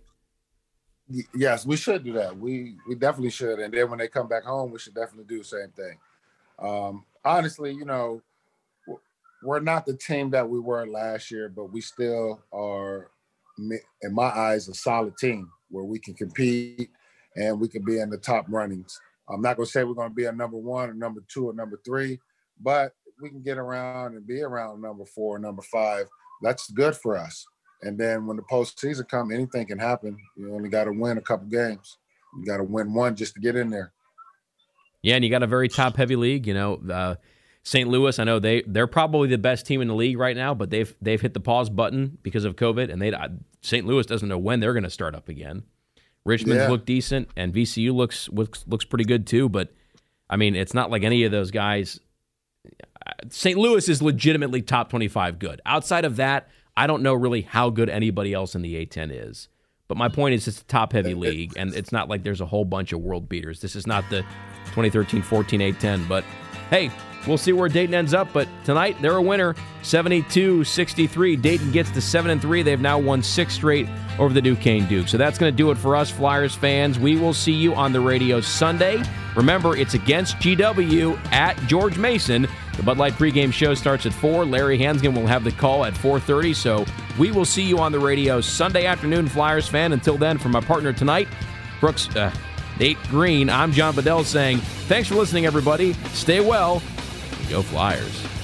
Yes, 1.33 1.65
we 1.65 1.75
should 1.75 2.03
do 2.03 2.13
that. 2.13 2.37
We 2.37 2.75
we 2.87 2.95
definitely 2.95 3.31
should. 3.31 3.59
And 3.59 3.73
then 3.73 3.89
when 3.89 3.99
they 3.99 4.07
come 4.07 4.27
back 4.27 4.43
home, 4.43 4.71
we 4.71 4.79
should 4.79 4.93
definitely 4.93 5.25
do 5.25 5.39
the 5.39 5.43
same 5.43 5.69
thing. 5.69 5.97
Um, 6.59 7.05
honestly, 7.25 7.71
you 7.71 7.85
know, 7.85 8.21
we're 9.43 9.59
not 9.59 9.85
the 9.85 9.95
team 9.95 10.29
that 10.31 10.47
we 10.47 10.59
were 10.59 10.85
last 10.85 11.31
year, 11.31 11.49
but 11.49 11.71
we 11.71 11.81
still 11.81 12.43
are, 12.53 13.09
in 13.57 14.13
my 14.13 14.23
eyes, 14.23 14.67
a 14.67 14.73
solid 14.73 15.17
team 15.17 15.49
where 15.69 15.85
we 15.85 15.99
can 15.99 16.13
compete 16.13 16.89
and 17.35 17.59
we 17.59 17.67
can 17.67 17.83
be 17.83 17.99
in 17.99 18.09
the 18.09 18.17
top 18.17 18.45
runnings. 18.49 18.99
I'm 19.29 19.41
not 19.41 19.55
going 19.55 19.65
to 19.65 19.71
say 19.71 19.83
we're 19.83 19.93
going 19.93 20.09
to 20.09 20.15
be 20.15 20.25
a 20.25 20.31
number 20.31 20.57
one 20.57 20.89
or 20.89 20.93
number 20.93 21.23
two 21.27 21.49
or 21.49 21.53
number 21.53 21.79
three, 21.85 22.19
but 22.59 22.93
we 23.21 23.29
can 23.29 23.41
get 23.41 23.57
around 23.57 24.15
and 24.15 24.27
be 24.27 24.41
around 24.41 24.81
number 24.81 25.05
four 25.05 25.37
or 25.37 25.39
number 25.39 25.61
five. 25.61 26.07
That's 26.41 26.69
good 26.71 26.95
for 26.95 27.17
us. 27.17 27.45
And 27.81 27.97
then 27.97 28.25
when 28.25 28.37
the 28.37 28.43
postseason 28.43 29.07
come, 29.07 29.31
anything 29.31 29.65
can 29.67 29.79
happen. 29.79 30.17
You 30.35 30.53
only 30.53 30.69
got 30.69 30.85
to 30.85 30.91
win 30.91 31.17
a 31.17 31.21
couple 31.21 31.47
games. 31.47 31.97
You 32.37 32.45
got 32.45 32.57
to 32.57 32.63
win 32.63 32.93
one 32.93 33.15
just 33.15 33.35
to 33.35 33.39
get 33.39 33.55
in 33.55 33.69
there. 33.69 33.93
Yeah, 35.01 35.15
and 35.15 35.23
you 35.23 35.31
got 35.31 35.43
a 35.43 35.47
very 35.47 35.69
top 35.69 35.95
heavy 35.95 36.15
league. 36.15 36.45
You 36.45 36.53
know, 36.53 36.81
uh, 36.91 37.15
St. 37.63 37.87
Louis. 37.87 38.19
I 38.19 38.23
know 38.25 38.39
they 38.39 38.63
they're 38.67 38.87
probably 38.87 39.29
the 39.29 39.37
best 39.37 39.65
team 39.65 39.81
in 39.81 39.87
the 39.87 39.95
league 39.95 40.17
right 40.17 40.35
now, 40.35 40.53
but 40.53 40.69
they've 40.69 40.93
they've 41.01 41.21
hit 41.21 41.33
the 41.33 41.39
pause 41.39 41.69
button 41.69 42.17
because 42.21 42.43
of 42.43 42.55
COVID, 42.55 42.91
and 42.91 43.01
they 43.01 43.13
St. 43.61 43.85
Louis 43.85 44.05
doesn't 44.05 44.27
know 44.27 44.37
when 44.37 44.59
they're 44.59 44.73
going 44.73 44.83
to 44.83 44.89
start 44.89 45.15
up 45.15 45.29
again. 45.29 45.63
Richmond's 46.25 46.63
yeah. 46.63 46.69
look 46.69 46.85
decent, 46.85 47.29
and 47.35 47.53
VCU 47.53 47.93
looks, 47.93 48.29
looks 48.29 48.65
looks 48.67 48.85
pretty 48.85 49.05
good 49.05 49.25
too. 49.25 49.49
But 49.49 49.73
I 50.29 50.35
mean, 50.35 50.55
it's 50.55 50.73
not 50.73 50.91
like 50.91 51.03
any 51.03 51.23
of 51.23 51.31
those 51.31 51.51
guys. 51.51 51.99
St. 53.29 53.57
Louis 53.57 53.87
is 53.87 54.01
legitimately 54.01 54.61
top 54.61 54.89
twenty 54.89 55.07
five 55.07 55.39
good. 55.39 55.61
Outside 55.65 56.05
of 56.05 56.17
that, 56.17 56.49
I 56.79 56.87
don't 56.87 57.03
know 57.03 57.13
really 57.13 57.41
how 57.41 57.69
good 57.69 57.89
anybody 57.89 58.33
else 58.33 58.55
in 58.55 58.61
the 58.61 58.85
A10 58.85 59.11
is. 59.11 59.49
But 59.89 59.97
my 59.97 60.07
point 60.07 60.35
is, 60.35 60.47
it's 60.47 60.61
a 60.61 60.63
top 60.63 60.93
heavy 60.93 61.13
league, 61.25 61.51
and 61.57 61.75
it's 61.75 61.91
not 61.91 62.07
like 62.07 62.23
there's 62.23 62.39
a 62.39 62.45
whole 62.45 62.63
bunch 62.63 62.93
of 62.93 63.01
world 63.01 63.27
beaters. 63.27 63.59
This 63.59 63.75
is 63.75 63.85
not 63.85 64.09
the 64.09 64.21
2013 64.67 65.21
14 65.21 65.59
A10, 65.59 66.07
But 66.07 66.23
hey, 66.69 66.89
we'll 67.27 67.37
see 67.37 67.53
where 67.53 67.69
Dayton 67.69 67.93
ends 67.93 68.13
up. 68.13 68.31
But 68.33 68.47
tonight, 68.63 68.97
they're 69.01 69.17
a 69.17 69.21
winner 69.21 69.55
72 69.81 70.63
63. 70.63 71.35
Dayton 71.35 71.71
gets 71.71 71.91
to 71.91 72.01
7 72.01 72.31
and 72.31 72.41
3. 72.41 72.63
They've 72.63 72.79
now 72.79 72.99
won 72.99 73.23
six 73.23 73.53
straight 73.53 73.87
over 74.17 74.33
the 74.33 74.41
Duquesne 74.41 74.87
Duke. 74.87 75.07
So 75.07 75.17
that's 75.17 75.37
going 75.37 75.51
to 75.51 75.55
do 75.55 75.71
it 75.71 75.77
for 75.77 75.95
us, 75.95 76.09
Flyers 76.09 76.55
fans. 76.55 76.99
We 76.99 77.15
will 77.15 77.33
see 77.33 77.53
you 77.53 77.73
on 77.75 77.93
the 77.93 78.01
radio 78.01 78.41
Sunday. 78.41 79.01
Remember, 79.35 79.75
it's 79.75 79.93
against 79.93 80.37
GW 80.37 81.17
at 81.31 81.57
George 81.67 81.97
Mason. 81.97 82.47
The 82.75 82.83
Bud 82.83 82.97
Light 82.97 83.13
pregame 83.13 83.51
show 83.51 83.73
starts 83.73 84.05
at 84.05 84.13
4. 84.13 84.45
Larry 84.45 84.77
Hansgen 84.77 85.13
will 85.13 85.27
have 85.27 85.43
the 85.43 85.51
call 85.51 85.85
at 85.85 85.93
4.30. 85.93 86.55
So 86.55 86.85
we 87.17 87.31
will 87.31 87.45
see 87.45 87.63
you 87.63 87.77
on 87.79 87.91
the 87.91 87.99
radio 87.99 88.41
Sunday 88.41 88.85
afternoon, 88.85 89.27
Flyers 89.27 89.67
fan. 89.67 89.93
Until 89.93 90.17
then, 90.17 90.37
from 90.37 90.51
my 90.51 90.61
partner 90.61 90.93
tonight, 90.93 91.27
Brooks, 91.79 92.13
uh, 92.15 92.33
Nate 92.79 93.01
Green, 93.09 93.49
I'm 93.49 93.73
John 93.73 93.95
Bedell 93.95 94.23
saying 94.23 94.59
thanks 94.87 95.09
for 95.09 95.15
listening, 95.15 95.45
everybody. 95.45 95.93
Stay 96.13 96.39
well. 96.39 96.81
Go 97.49 97.63
Flyers. 97.63 98.38